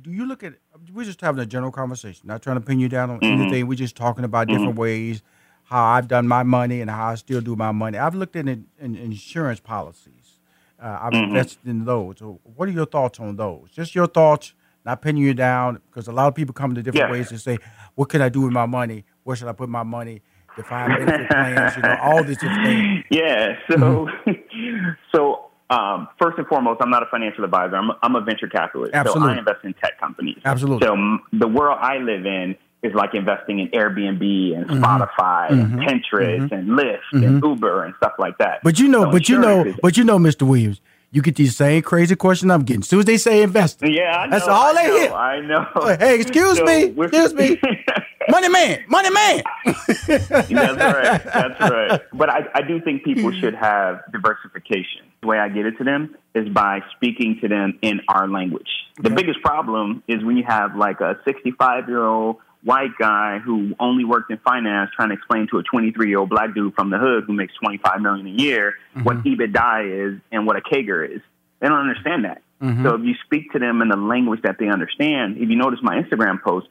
do 0.00 0.10
you 0.10 0.26
look 0.26 0.42
at? 0.42 0.54
We're 0.92 1.04
just 1.04 1.20
having 1.20 1.40
a 1.42 1.46
general 1.46 1.72
conversation, 1.72 2.26
not 2.26 2.42
trying 2.42 2.56
to 2.56 2.60
pin 2.60 2.80
you 2.80 2.88
down 2.88 3.10
on 3.10 3.20
Mhm. 3.20 3.40
anything. 3.40 3.66
We're 3.66 3.74
just 3.74 3.96
talking 3.96 4.24
about 4.24 4.48
different 4.48 4.74
Mhm. 4.74 4.78
ways 4.78 5.22
how 5.64 5.82
I've 5.84 6.08
done 6.08 6.26
my 6.28 6.42
money 6.42 6.80
and 6.80 6.90
how 6.90 7.08
I 7.08 7.14
still 7.14 7.40
do 7.40 7.56
my 7.56 7.72
money. 7.72 7.96
I've 7.96 8.14
looked 8.14 8.36
at 8.36 8.46
in, 8.48 8.66
in 8.78 8.94
insurance 8.96 9.60
policies. 9.60 10.38
Uh, 10.82 10.98
I've 11.00 11.12
Mhm. 11.12 11.24
invested 11.28 11.66
in 11.68 11.84
those. 11.84 12.16
So 12.18 12.40
what 12.42 12.68
are 12.68 12.72
your 12.72 12.84
thoughts 12.86 13.20
on 13.20 13.36
those? 13.36 13.70
Just 13.70 13.94
your 13.94 14.06
thoughts, 14.06 14.54
not 14.84 15.00
pinning 15.00 15.22
you 15.22 15.32
down, 15.34 15.78
because 15.88 16.08
a 16.08 16.12
lot 16.12 16.26
of 16.28 16.34
people 16.34 16.52
come 16.52 16.74
to 16.74 16.82
different 16.82 17.08
Yeah. 17.08 17.12
ways 17.12 17.28
to 17.28 17.38
say, 17.38 17.58
"What 17.94 18.08
can 18.08 18.20
I 18.20 18.28
do 18.28 18.40
with 18.42 18.52
my 18.52 18.66
money? 18.66 19.04
Where 19.22 19.36
should 19.36 19.48
I 19.48 19.52
put 19.52 19.68
my 19.68 19.82
money?" 19.84 20.20
Define 20.56 20.88
benefit 20.96 21.30
plans, 21.30 21.76
you 21.76 21.82
know, 21.82 21.96
all 22.02 22.22
these 22.24 22.36
different 22.38 22.64
things. 22.66 23.04
Yeah. 23.10 23.56
So, 23.70 24.08
so 25.14 25.50
um, 25.72 26.08
first 26.20 26.38
and 26.38 26.46
foremost, 26.46 26.80
I'm 26.82 26.90
not 26.90 27.02
a 27.02 27.06
financial 27.06 27.44
advisor. 27.44 27.76
I'm, 27.76 27.90
I'm 28.02 28.14
a 28.16 28.20
venture 28.20 28.48
capitalist. 28.48 28.92
So 28.92 29.18
I 29.20 29.38
invest 29.38 29.64
in 29.64 29.74
tech 29.74 29.98
companies. 29.98 30.38
Absolutely. 30.44 30.86
So 30.86 30.92
m- 30.94 31.22
the 31.32 31.48
world 31.48 31.78
I 31.80 31.98
live 31.98 32.26
in 32.26 32.56
is 32.82 32.92
like 32.94 33.14
investing 33.14 33.60
in 33.60 33.68
Airbnb 33.68 34.56
and 34.56 34.66
Mhm. 34.66 34.80
Spotify 34.82 35.50
and 35.52 35.72
Mhm. 35.72 35.84
Pinterest 35.86 36.48
Mhm. 36.48 36.52
and 36.52 36.68
Lyft 36.70 37.12
and 37.12 37.40
Mhm. 37.42 37.48
Uber 37.48 37.84
and 37.84 37.94
stuff 37.96 38.12
like 38.18 38.36
that. 38.38 38.58
But 38.64 38.78
you 38.80 38.88
know, 38.88 39.04
So 39.04 39.10
but 39.12 39.28
you 39.28 39.38
know, 39.38 39.64
is- 39.64 39.76
but 39.82 39.96
you 39.96 40.02
know, 40.04 40.18
Mr. 40.18 40.42
Williams, 40.42 40.80
you 41.12 41.22
get 41.22 41.36
these 41.36 41.56
same 41.56 41.80
crazy 41.82 42.16
questions 42.16 42.50
I'm 42.50 42.62
getting. 42.64 42.80
As 42.82 42.88
soon 42.88 42.98
as 43.00 43.04
they 43.04 43.18
say 43.18 43.42
investor, 43.42 43.88
yeah, 43.88 44.16
I 44.18 44.26
know, 44.26 44.30
that's 44.32 44.48
all 44.48 44.76
I 44.76 44.82
they 44.82 44.88
know, 44.88 44.98
hear. 44.98 45.12
I 45.12 45.40
know. 45.40 45.66
Oh, 45.76 45.96
hey, 45.96 46.16
excuse 46.20 46.56
So 46.58 46.64
me, 46.64 46.84
excuse 46.98 47.34
me, 47.34 47.60
money 48.30 48.48
man, 48.48 48.80
money 48.88 49.10
man. 49.10 49.42
That's 50.08 50.40
right. 50.50 51.24
That's 51.24 51.60
right. 51.60 52.00
But 52.14 52.30
I, 52.30 52.46
I 52.54 52.62
do 52.62 52.80
think 52.80 53.04
people 53.04 53.30
should 53.32 53.54
have 53.54 54.00
diversification. 54.12 55.02
The 55.22 55.28
way 55.28 55.38
I 55.38 55.48
get 55.48 55.66
it 55.66 55.78
to 55.78 55.84
them 55.84 56.16
is 56.34 56.48
by 56.48 56.80
speaking 56.96 57.38
to 57.42 57.48
them 57.48 57.78
in 57.80 58.00
our 58.08 58.26
language. 58.28 58.68
The 59.00 59.10
biggest 59.10 59.40
problem 59.40 60.02
is 60.08 60.22
when 60.24 60.36
you 60.36 60.42
have 60.48 60.74
like 60.74 61.00
a 61.00 61.16
65 61.24 61.88
year 61.88 62.04
old 62.04 62.38
white 62.64 62.90
guy 62.98 63.38
who 63.38 63.72
only 63.78 64.04
worked 64.04 64.32
in 64.32 64.38
finance 64.38 64.90
trying 64.96 65.10
to 65.10 65.14
explain 65.14 65.46
to 65.52 65.58
a 65.58 65.62
23 65.62 66.08
year 66.08 66.18
old 66.18 66.28
black 66.28 66.54
dude 66.54 66.74
from 66.74 66.90
the 66.90 66.98
hood 66.98 67.22
who 67.26 67.34
makes 67.34 67.54
25 67.54 68.00
million 68.00 68.26
a 68.26 68.30
year 68.30 68.74
what 69.04 69.18
EBITDA 69.18 70.08
is 70.14 70.20
and 70.32 70.44
what 70.44 70.56
a 70.56 70.60
CAGR 70.60 71.14
is. 71.14 71.20
They 71.60 71.68
don't 71.68 71.78
understand 71.78 72.24
that. 72.24 72.42
Mhm. 72.60 72.82
So 72.82 72.96
if 72.96 73.02
you 73.02 73.14
speak 73.24 73.52
to 73.52 73.60
them 73.60 73.80
in 73.80 73.88
the 73.90 73.96
language 73.96 74.42
that 74.42 74.58
they 74.58 74.66
understand, 74.68 75.36
if 75.38 75.48
you 75.48 75.56
notice 75.56 75.78
my 75.82 76.02
Instagram 76.02 76.42
post, 76.42 76.66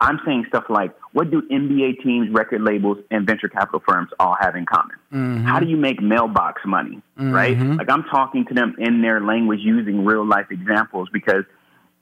I'm 0.00 0.20
saying 0.26 0.44
stuff 0.48 0.64
like, 0.68 0.94
what 1.12 1.30
do 1.30 1.42
NBA 1.50 2.02
teams, 2.02 2.30
record 2.30 2.60
labels, 2.60 2.98
and 3.10 3.26
venture 3.26 3.48
capital 3.48 3.82
firms 3.88 4.10
all 4.20 4.36
have 4.38 4.54
in 4.54 4.66
common? 4.66 4.96
Mm-hmm. 5.12 5.44
How 5.46 5.58
do 5.58 5.66
you 5.66 5.76
make 5.76 6.02
mailbox 6.02 6.62
money? 6.66 7.00
Right? 7.16 7.56
Mhm. 7.56 7.78
Like 7.78 7.90
I'm 7.90 8.04
talking 8.04 8.44
to 8.46 8.54
them 8.54 8.76
in 8.78 9.00
their 9.00 9.20
language 9.20 9.60
using 9.62 10.04
real 10.04 10.26
life 10.26 10.46
examples 10.50 11.08
because 11.10 11.44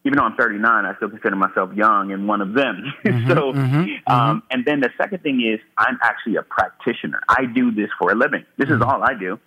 even 0.04 0.18
though 0.18 0.24
I'm 0.24 0.36
39, 0.36 0.84
I 0.84 0.94
still 0.96 1.08
consider 1.08 1.36
myself 1.36 1.72
young 1.74 2.12
and 2.12 2.28
one 2.28 2.40
of 2.42 2.52
them. 2.52 2.92
so, 3.04 3.52
mhm, 3.52 3.88
um, 4.06 4.42
and 4.50 4.64
then 4.64 4.80
the 4.80 4.90
second 4.98 5.22
thing 5.22 5.40
is 5.40 5.60
I'm 5.78 5.98
actually 6.02 6.36
a 6.36 6.42
practitioner. 6.42 7.22
I 7.28 7.46
do 7.46 7.70
this 7.70 7.88
for 7.98 8.10
a 8.10 8.14
living. 8.14 8.44
This 8.58 8.68
is 8.68 8.82
all 8.82 9.02
I 9.02 9.14
do, 9.14 9.38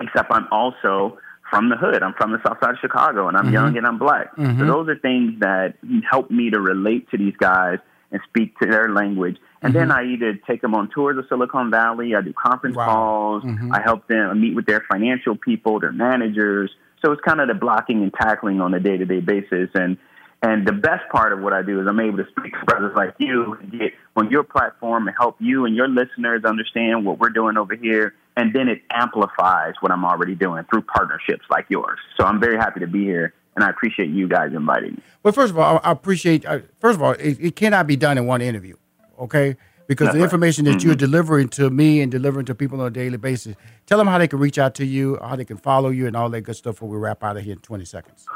except 0.00 0.30
I'm 0.30 0.46
also 0.52 1.18
from 1.50 1.68
the 1.68 1.76
hood. 1.76 2.02
I'm 2.02 2.14
from 2.14 2.32
the 2.32 2.40
south 2.46 2.58
side 2.60 2.70
of 2.70 2.78
Chicago 2.80 3.28
and 3.28 3.36
I'm 3.36 3.48
Mhm. 3.48 3.52
young 3.52 3.76
and 3.76 3.86
I'm 3.86 3.98
black. 3.98 4.32
So 4.36 4.42
Mhm. 4.42 4.66
those 4.66 4.88
are 4.88 4.96
things 4.96 5.40
that 5.40 5.74
help 6.08 6.30
me 6.30 6.50
to 6.50 6.60
relate 6.60 7.10
to 7.10 7.16
these 7.16 7.36
guys 7.36 7.78
and 8.10 8.20
speak 8.28 8.58
to 8.58 8.66
their 8.66 8.88
language. 8.88 9.36
And 9.62 9.74
then 9.74 9.90
I 9.90 10.04
either 10.04 10.34
take 10.46 10.62
them 10.62 10.74
on 10.74 10.88
tours 10.88 11.18
of 11.18 11.26
Silicon 11.28 11.70
Valley, 11.70 12.14
I 12.14 12.20
do 12.20 12.32
conference 12.32 12.76
calls, 12.76 13.44
Mhm. 13.44 13.74
I 13.74 13.80
help 13.82 14.06
them 14.06 14.40
meet 14.40 14.54
with 14.54 14.66
their 14.66 14.80
financial 14.90 15.36
people, 15.36 15.80
their 15.80 15.92
managers. 15.92 16.74
So 17.04 17.12
it's 17.12 17.20
kind 17.22 17.40
of 17.40 17.48
the 17.48 17.54
blocking 17.54 18.02
and 18.02 18.12
tackling 18.12 18.60
on 18.60 18.72
a 18.74 18.80
day 18.80 18.96
to 18.96 19.04
day 19.04 19.20
basis. 19.20 19.70
And 19.74 19.96
and 20.40 20.64
the 20.64 20.72
best 20.72 21.08
part 21.10 21.32
of 21.32 21.40
what 21.40 21.52
I 21.52 21.62
do 21.62 21.80
is 21.80 21.88
I'm 21.88 21.98
able 21.98 22.18
to 22.18 22.26
speak 22.30 22.56
to 22.56 22.64
brothers 22.64 22.94
like 22.94 23.14
you 23.18 23.58
and 23.60 23.72
get 23.72 23.92
on 24.14 24.30
your 24.30 24.44
platform 24.44 25.08
and 25.08 25.16
help 25.18 25.34
you 25.40 25.64
and 25.64 25.74
your 25.74 25.88
listeners 25.88 26.44
understand 26.44 27.04
what 27.04 27.18
we're 27.18 27.30
doing 27.30 27.56
over 27.56 27.74
here. 27.74 28.14
And 28.38 28.52
then 28.54 28.68
it 28.68 28.82
amplifies 28.92 29.74
what 29.80 29.90
I'm 29.90 30.04
already 30.04 30.36
doing 30.36 30.62
through 30.70 30.82
partnerships 30.82 31.44
like 31.50 31.66
yours. 31.68 31.98
So 32.16 32.24
I'm 32.24 32.38
very 32.38 32.56
happy 32.56 32.78
to 32.80 32.86
be 32.86 33.02
here 33.02 33.34
and 33.56 33.64
I 33.64 33.70
appreciate 33.70 34.10
you 34.10 34.28
guys 34.28 34.52
inviting 34.54 34.92
me. 34.92 35.02
Well, 35.24 35.32
first 35.32 35.50
of 35.50 35.58
all, 35.58 35.80
I 35.82 35.90
appreciate. 35.90 36.46
Uh, 36.46 36.60
first 36.78 36.94
of 36.94 37.02
all, 37.02 37.12
it, 37.12 37.36
it 37.40 37.56
cannot 37.56 37.88
be 37.88 37.96
done 37.96 38.16
in 38.16 38.26
one 38.26 38.40
interview. 38.40 38.76
okay? 39.18 39.56
Because 39.88 40.04
That's 40.08 40.14
the 40.14 40.18
right. 40.20 40.24
information 40.26 40.64
that 40.66 40.84
you're 40.84 40.94
Mhm. 40.94 40.98
delivering 40.98 41.48
to 41.48 41.68
me 41.70 42.00
and 42.02 42.12
delivering 42.12 42.46
to 42.46 42.54
people 42.54 42.80
on 42.80 42.86
a 42.86 42.90
daily 42.90 43.16
basis, 43.16 43.56
tell 43.86 43.98
them 43.98 44.06
how 44.06 44.18
they 44.18 44.28
can 44.28 44.38
reach 44.38 44.58
out 44.58 44.74
to 44.76 44.84
you, 44.86 45.18
how 45.20 45.34
they 45.34 45.44
can 45.46 45.56
follow 45.56 45.88
you, 45.88 46.06
and 46.06 46.14
all 46.14 46.28
that 46.28 46.42
good 46.42 46.54
stuff 46.54 46.74
before 46.76 46.90
we 46.90 46.98
wrap 46.98 47.24
out 47.24 47.36
of 47.36 47.42
here 47.42 47.54
in 47.54 47.58
20 47.58 47.84
seconds. 47.84 48.26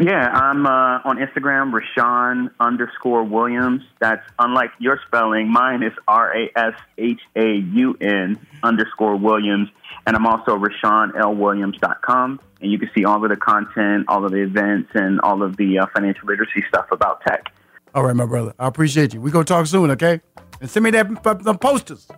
Yeah, 0.00 0.28
I'm 0.28 0.66
uh, 0.66 1.00
on 1.04 1.18
Instagram, 1.18 1.72
Rashaun 1.72 2.50
underscore 2.60 3.24
Williams. 3.24 3.82
That's 4.00 4.26
unlike 4.38 4.70
your 4.78 5.00
spelling. 5.06 5.50
Mine 5.50 5.82
is 5.82 5.92
R 6.06 6.36
A 6.36 6.50
S 6.56 6.74
H 6.96 7.20
A 7.36 7.54
U 7.56 7.96
N 8.00 8.38
underscore 8.62 9.16
Williams. 9.16 9.68
And 10.06 10.16
I'm 10.16 10.26
also 10.26 10.56
RashaunLWilliams.com. 10.56 12.40
And 12.60 12.72
you 12.72 12.78
can 12.78 12.90
see 12.96 13.04
all 13.04 13.22
of 13.22 13.30
the 13.30 13.36
content, 13.36 14.06
all 14.08 14.24
of 14.24 14.32
the 14.32 14.42
events, 14.42 14.90
and 14.94 15.20
all 15.20 15.42
of 15.42 15.56
the 15.56 15.78
uh, 15.78 15.86
financial 15.94 16.26
literacy 16.26 16.64
stuff 16.68 16.86
about 16.90 17.20
tech. 17.22 17.52
All 17.94 18.04
right, 18.04 18.16
my 18.16 18.26
brother. 18.26 18.54
I 18.58 18.66
appreciate 18.66 19.14
you. 19.14 19.20
We're 19.20 19.30
going 19.30 19.44
to 19.44 19.52
talk 19.52 19.66
soon, 19.66 19.90
okay? 19.92 20.20
And 20.60 20.70
send 20.70 20.84
me 20.84 20.90
that 20.90 21.08
the 21.42 21.54
posters. 21.54 22.08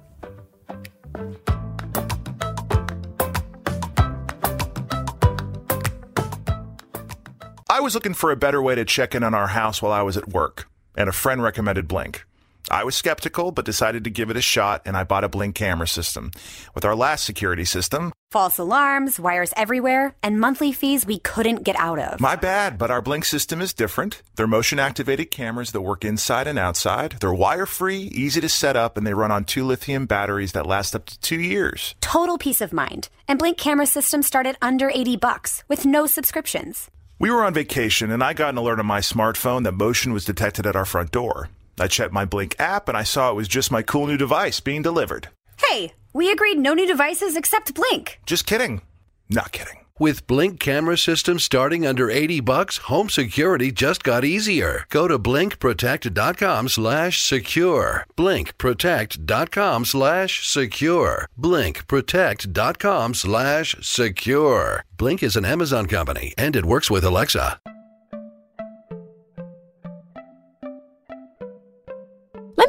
I 7.71 7.79
was 7.79 7.95
looking 7.95 8.14
for 8.14 8.33
a 8.33 8.37
better 8.37 8.61
way 8.61 8.75
to 8.75 8.85
check 8.85 9.14
in 9.14 9.23
on 9.23 9.33
our 9.33 9.47
house 9.47 9.81
while 9.81 9.93
I 9.93 10.03
was 10.03 10.16
at 10.16 10.27
work, 10.27 10.68
and 10.97 11.09
a 11.09 11.12
friend 11.12 11.41
recommended 11.41 11.87
Blink. 11.87 12.25
I 12.68 12.83
was 12.83 12.97
skeptical, 12.97 13.53
but 13.53 13.64
decided 13.64 14.03
to 14.03 14.11
give 14.11 14.29
it 14.29 14.37
a 14.37 14.43
shot, 14.43 14.83
and 14.85 14.97
I 14.97 15.05
bought 15.05 15.23
a 15.23 15.29
Blink 15.29 15.55
camera 15.55 15.87
system. 15.87 16.33
With 16.75 16.85
our 16.85 16.97
last 16.97 17.25
security 17.25 17.64
system, 17.64 18.12
False 18.33 18.59
alarms, 18.59 19.21
wires 19.21 19.53
everywhere, 19.57 20.16
and 20.21 20.41
monthly 20.41 20.73
fees 20.73 21.07
we 21.07 21.21
couldn't 21.21 21.62
get 21.62 21.77
out 21.77 22.01
of. 22.01 22.21
my 22.21 22.35
bad, 22.35 22.77
but 22.77 22.91
our 22.91 23.01
Blink 23.01 23.25
system 23.25 23.61
is 23.61 23.73
different. 23.73 24.21
They're 24.35 24.49
motion 24.49 24.81
activated 24.81 25.31
cameras 25.31 25.71
that 25.71 25.83
work 25.83 26.05
inside 26.05 26.49
and 26.49 26.59
outside. 26.59 27.18
They're 27.21 27.33
wire 27.33 27.66
free, 27.66 28.01
easy 28.01 28.41
to 28.41 28.49
set 28.49 28.75
up, 28.75 28.97
and 28.97 29.07
they 29.07 29.14
run 29.14 29.31
on 29.31 29.45
two 29.45 29.64
lithium 29.64 30.07
batteries 30.07 30.53
that 30.53 30.66
last 30.66 30.97
up 30.97 31.07
to 31.07 31.21
two 31.21 31.41
years. 31.41 31.95
Total 32.01 32.37
peace 32.37 32.61
of 32.61 32.73
mind. 32.73 33.09
And 33.29 33.39
Blink 33.39 33.59
camera 33.59 33.87
systems 33.87 34.27
start 34.27 34.47
at 34.47 34.59
under 34.61 34.91
80 34.93 35.18
bucks 35.18 35.62
with 35.68 35.87
no 35.87 36.07
subscriptions. 36.07 36.91
We 37.21 37.31
were 37.31 37.45
on 37.45 37.53
vacation, 37.53 38.11
and 38.11 38.25
I 38.25 38.33
got 38.33 38.49
an 38.49 38.57
alert 38.57 38.81
on 38.81 38.87
my 38.87 39.01
smartphone 39.01 39.64
that 39.64 39.73
motion 39.73 40.14
was 40.14 40.25
detected 40.25 40.66
at 40.66 40.75
our 40.75 40.87
front 40.87 41.11
door. 41.11 41.51
I 41.79 41.87
checked 41.87 42.14
my 42.14 42.25
Blink 42.25 42.57
app, 42.59 42.89
and 42.89 42.97
I 42.97 43.03
saw 43.03 43.31
it 43.31 43.35
was 43.35 43.47
just 43.47 43.71
my 43.71 43.83
cool 43.83 44.07
new 44.07 44.16
device 44.16 44.59
being 44.61 44.81
delivered. 44.81 45.29
Hey, 45.59 45.93
we 46.14 46.33
agreed 46.33 46.57
no 46.57 46.73
new 46.73 46.87
devices 46.87 47.37
except 47.37 47.75
Blink. 47.75 48.21
Just 48.25 48.47
kidding. 48.47 48.81
Not 49.29 49.53
kidding. 49.53 49.81
With 50.01 50.26
Blink 50.26 50.59
camera 50.59 50.96
systems 50.96 51.44
starting 51.44 51.86
under 51.86 52.11
80 52.11 52.40
bucks, 52.40 52.78
home 52.88 53.11
security 53.11 53.70
just 53.70 54.03
got 54.03 54.24
easier. 54.24 54.86
Go 54.88 55.07
to 55.07 55.18
blinkprotect.com 55.18 56.70
slash 56.70 57.20
secure. 57.20 58.07
Blinkprotect.com 58.16 59.84
slash 59.84 60.48
secure. 60.48 61.28
Blinkprotect.com 61.38 63.12
slash 63.12 63.76
secure. 63.82 64.84
Blink 64.96 65.22
is 65.22 65.36
an 65.36 65.44
Amazon 65.44 65.84
company 65.84 66.32
and 66.38 66.57
it 66.57 66.64
works 66.64 66.90
with 66.90 67.05
Alexa. 67.05 67.61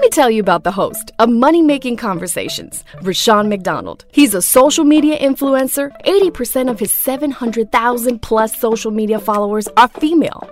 Me 0.02 0.10
tell 0.10 0.32
you 0.32 0.42
about 0.42 0.64
the 0.64 0.72
host 0.72 1.12
of 1.20 1.30
Money 1.30 1.62
Making 1.62 1.96
Conversations, 1.96 2.84
Rushion 3.04 3.50
McDonald. 3.50 4.04
He's 4.12 4.34
a 4.34 4.42
social 4.42 4.84
media 4.84 5.16
influencer. 5.20 5.92
80% 6.06 6.72
of 6.72 6.80
his 6.80 6.92
700,000 6.92 8.20
plus 8.20 8.60
social 8.60 8.90
media 8.90 9.20
followers 9.20 9.68
are 9.78 9.88
female. 9.88 10.50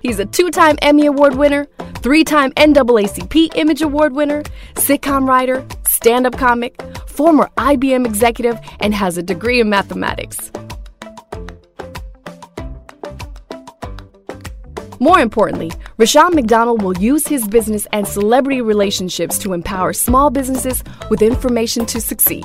He's 0.00 0.18
a 0.18 0.24
two 0.24 0.50
time 0.50 0.78
Emmy 0.80 1.04
Award 1.04 1.34
winner, 1.34 1.66
three 1.96 2.24
time 2.24 2.50
NAACP 2.52 3.54
Image 3.54 3.82
Award 3.82 4.14
winner, 4.14 4.42
sitcom 4.76 5.28
writer, 5.28 5.62
stand 5.86 6.26
up 6.26 6.38
comic, 6.38 6.80
former 7.06 7.50
IBM 7.58 8.06
executive, 8.06 8.58
and 8.80 8.94
has 8.94 9.18
a 9.18 9.22
degree 9.22 9.60
in 9.60 9.68
mathematics. 9.68 10.50
More 15.02 15.18
importantly, 15.18 15.72
Rushion 15.98 16.32
McDonald 16.32 16.80
will 16.80 16.96
use 16.96 17.26
his 17.26 17.48
business 17.48 17.88
and 17.92 18.06
celebrity 18.06 18.60
relationships 18.60 19.36
to 19.40 19.52
empower 19.52 19.92
small 19.92 20.30
businesses 20.30 20.84
with 21.10 21.22
information 21.22 21.84
to 21.86 22.00
succeed. 22.00 22.44